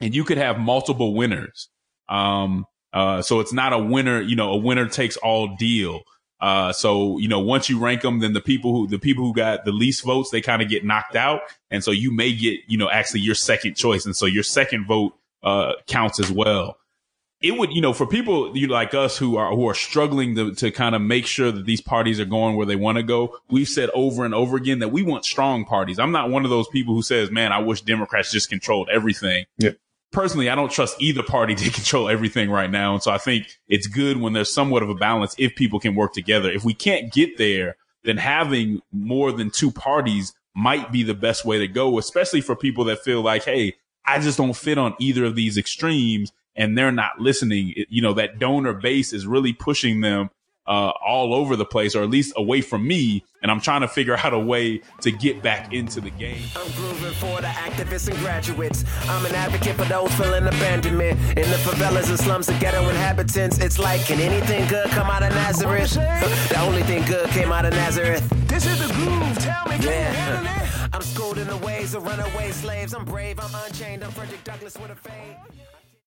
and 0.00 0.14
you 0.14 0.24
could 0.24 0.38
have 0.38 0.58
multiple 0.58 1.14
winners. 1.14 1.68
Um, 2.08 2.66
uh, 2.92 3.22
so 3.22 3.40
it's 3.40 3.52
not 3.52 3.72
a 3.72 3.78
winner, 3.78 4.20
you 4.20 4.36
know, 4.36 4.52
a 4.52 4.56
winner 4.56 4.88
takes 4.88 5.16
all 5.16 5.56
deal. 5.56 6.02
Uh, 6.44 6.74
so, 6.74 7.16
you 7.16 7.26
know, 7.26 7.40
once 7.40 7.70
you 7.70 7.78
rank 7.78 8.02
them, 8.02 8.20
then 8.20 8.34
the 8.34 8.40
people 8.40 8.72
who, 8.72 8.86
the 8.86 8.98
people 8.98 9.24
who 9.24 9.32
got 9.32 9.64
the 9.64 9.72
least 9.72 10.04
votes, 10.04 10.28
they 10.28 10.42
kind 10.42 10.60
of 10.60 10.68
get 10.68 10.84
knocked 10.84 11.16
out. 11.16 11.40
And 11.70 11.82
so 11.82 11.90
you 11.90 12.12
may 12.12 12.34
get, 12.34 12.60
you 12.66 12.76
know, 12.76 12.90
actually 12.90 13.20
your 13.20 13.34
second 13.34 13.76
choice. 13.76 14.04
And 14.04 14.14
so 14.14 14.26
your 14.26 14.42
second 14.42 14.86
vote, 14.86 15.14
uh, 15.42 15.72
counts 15.86 16.20
as 16.20 16.30
well 16.30 16.76
it 17.44 17.58
would, 17.58 17.72
you 17.74 17.82
know, 17.82 17.92
for 17.92 18.06
people 18.06 18.56
you 18.56 18.68
like 18.68 18.94
us 18.94 19.18
who 19.18 19.36
are 19.36 19.54
who 19.54 19.68
are 19.68 19.74
struggling 19.74 20.34
to, 20.34 20.54
to 20.54 20.70
kind 20.70 20.94
of 20.94 21.02
make 21.02 21.26
sure 21.26 21.52
that 21.52 21.66
these 21.66 21.82
parties 21.82 22.18
are 22.18 22.24
going 22.24 22.56
where 22.56 22.64
they 22.64 22.74
want 22.74 22.96
to 22.96 23.02
go. 23.02 23.36
We've 23.50 23.68
said 23.68 23.90
over 23.92 24.24
and 24.24 24.34
over 24.34 24.56
again 24.56 24.78
that 24.78 24.88
we 24.88 25.02
want 25.02 25.26
strong 25.26 25.66
parties. 25.66 25.98
I'm 25.98 26.10
not 26.10 26.30
one 26.30 26.44
of 26.44 26.50
those 26.50 26.68
people 26.68 26.94
who 26.94 27.02
says, 27.02 27.30
"Man, 27.30 27.52
I 27.52 27.58
wish 27.58 27.82
Democrats 27.82 28.32
just 28.32 28.48
controlled 28.48 28.88
everything." 28.90 29.44
Yeah. 29.58 29.72
Personally, 30.14 30.48
I 30.48 30.54
don't 30.54 30.70
trust 30.70 30.96
either 31.00 31.22
party 31.22 31.54
to 31.54 31.70
control 31.72 32.08
everything 32.08 32.50
right 32.50 32.70
now, 32.70 32.94
and 32.94 33.02
so 33.02 33.10
I 33.10 33.18
think 33.18 33.58
it's 33.68 33.86
good 33.86 34.16
when 34.16 34.32
there's 34.32 34.52
somewhat 34.52 34.82
of 34.82 34.88
a 34.88 34.94
balance 34.94 35.34
if 35.38 35.54
people 35.54 35.80
can 35.80 35.94
work 35.94 36.14
together. 36.14 36.50
If 36.50 36.64
we 36.64 36.72
can't 36.72 37.12
get 37.12 37.36
there, 37.36 37.76
then 38.04 38.16
having 38.16 38.80
more 38.92 39.32
than 39.32 39.50
two 39.50 39.70
parties 39.70 40.32
might 40.54 40.92
be 40.92 41.02
the 41.02 41.14
best 41.14 41.44
way 41.44 41.58
to 41.58 41.68
go, 41.68 41.98
especially 41.98 42.40
for 42.40 42.54
people 42.54 42.84
that 42.84 43.02
feel 43.02 43.20
like, 43.22 43.44
"Hey, 43.44 43.74
I 44.06 44.20
just 44.20 44.38
don't 44.38 44.56
fit 44.56 44.78
on 44.78 44.94
either 44.98 45.24
of 45.24 45.34
these 45.34 45.58
extremes." 45.58 46.32
and 46.56 46.78
they're 46.78 46.92
not 46.92 47.18
listening, 47.20 47.74
you 47.88 48.00
know, 48.00 48.12
that 48.14 48.38
donor 48.38 48.72
base 48.72 49.12
is 49.12 49.26
really 49.26 49.52
pushing 49.52 50.00
them 50.00 50.30
uh, 50.66 50.92
all 51.04 51.34
over 51.34 51.56
the 51.56 51.64
place, 51.64 51.94
or 51.94 52.02
at 52.02 52.10
least 52.10 52.32
away 52.36 52.60
from 52.60 52.86
me. 52.86 53.24
And 53.42 53.50
I'm 53.50 53.60
trying 53.60 53.82
to 53.82 53.88
figure 53.88 54.16
out 54.16 54.32
a 54.32 54.38
way 54.38 54.80
to 55.02 55.10
get 55.10 55.42
back 55.42 55.72
into 55.72 56.00
the 56.00 56.10
game. 56.10 56.42
I'm 56.56 56.70
grooving 56.72 57.12
for 57.14 57.40
the 57.40 57.48
activists 57.48 58.08
and 58.08 58.18
graduates. 58.18 58.84
I'm 59.08 59.24
an 59.26 59.34
advocate 59.34 59.76
for 59.76 59.84
those 59.84 60.12
feeling 60.14 60.46
abandonment 60.46 61.18
in 61.20 61.50
the 61.50 61.58
favelas 61.58 62.08
and 62.08 62.18
slums 62.18 62.48
of 62.48 62.58
ghetto 62.60 62.88
inhabitants. 62.88 63.58
It's 63.58 63.78
like, 63.78 64.04
can 64.06 64.20
anything 64.20 64.66
good 64.68 64.88
come 64.90 65.08
out 65.08 65.22
of 65.22 65.30
Nazareth? 65.30 65.94
the 65.94 66.60
only 66.60 66.82
thing 66.82 67.04
good 67.06 67.28
came 67.30 67.52
out 67.52 67.66
of 67.66 67.72
Nazareth. 67.72 68.26
This 68.48 68.66
is 68.66 68.86
the 68.86 68.92
groove. 68.94 69.38
Tell 69.38 69.66
me, 69.68 69.76
yeah. 69.80 70.88
I'm 70.92 71.02
schooled 71.02 71.38
in 71.38 71.48
the 71.48 71.56
ways 71.58 71.94
of 71.94 72.04
runaway 72.06 72.52
slaves. 72.52 72.94
I'm 72.94 73.04
brave. 73.04 73.40
I'm 73.40 73.54
unchained. 73.66 74.04
I'm 74.04 74.12
Frederick 74.12 74.44
Douglass 74.44 74.78
with 74.78 74.90
a 74.90 74.94
fade. 74.94 75.36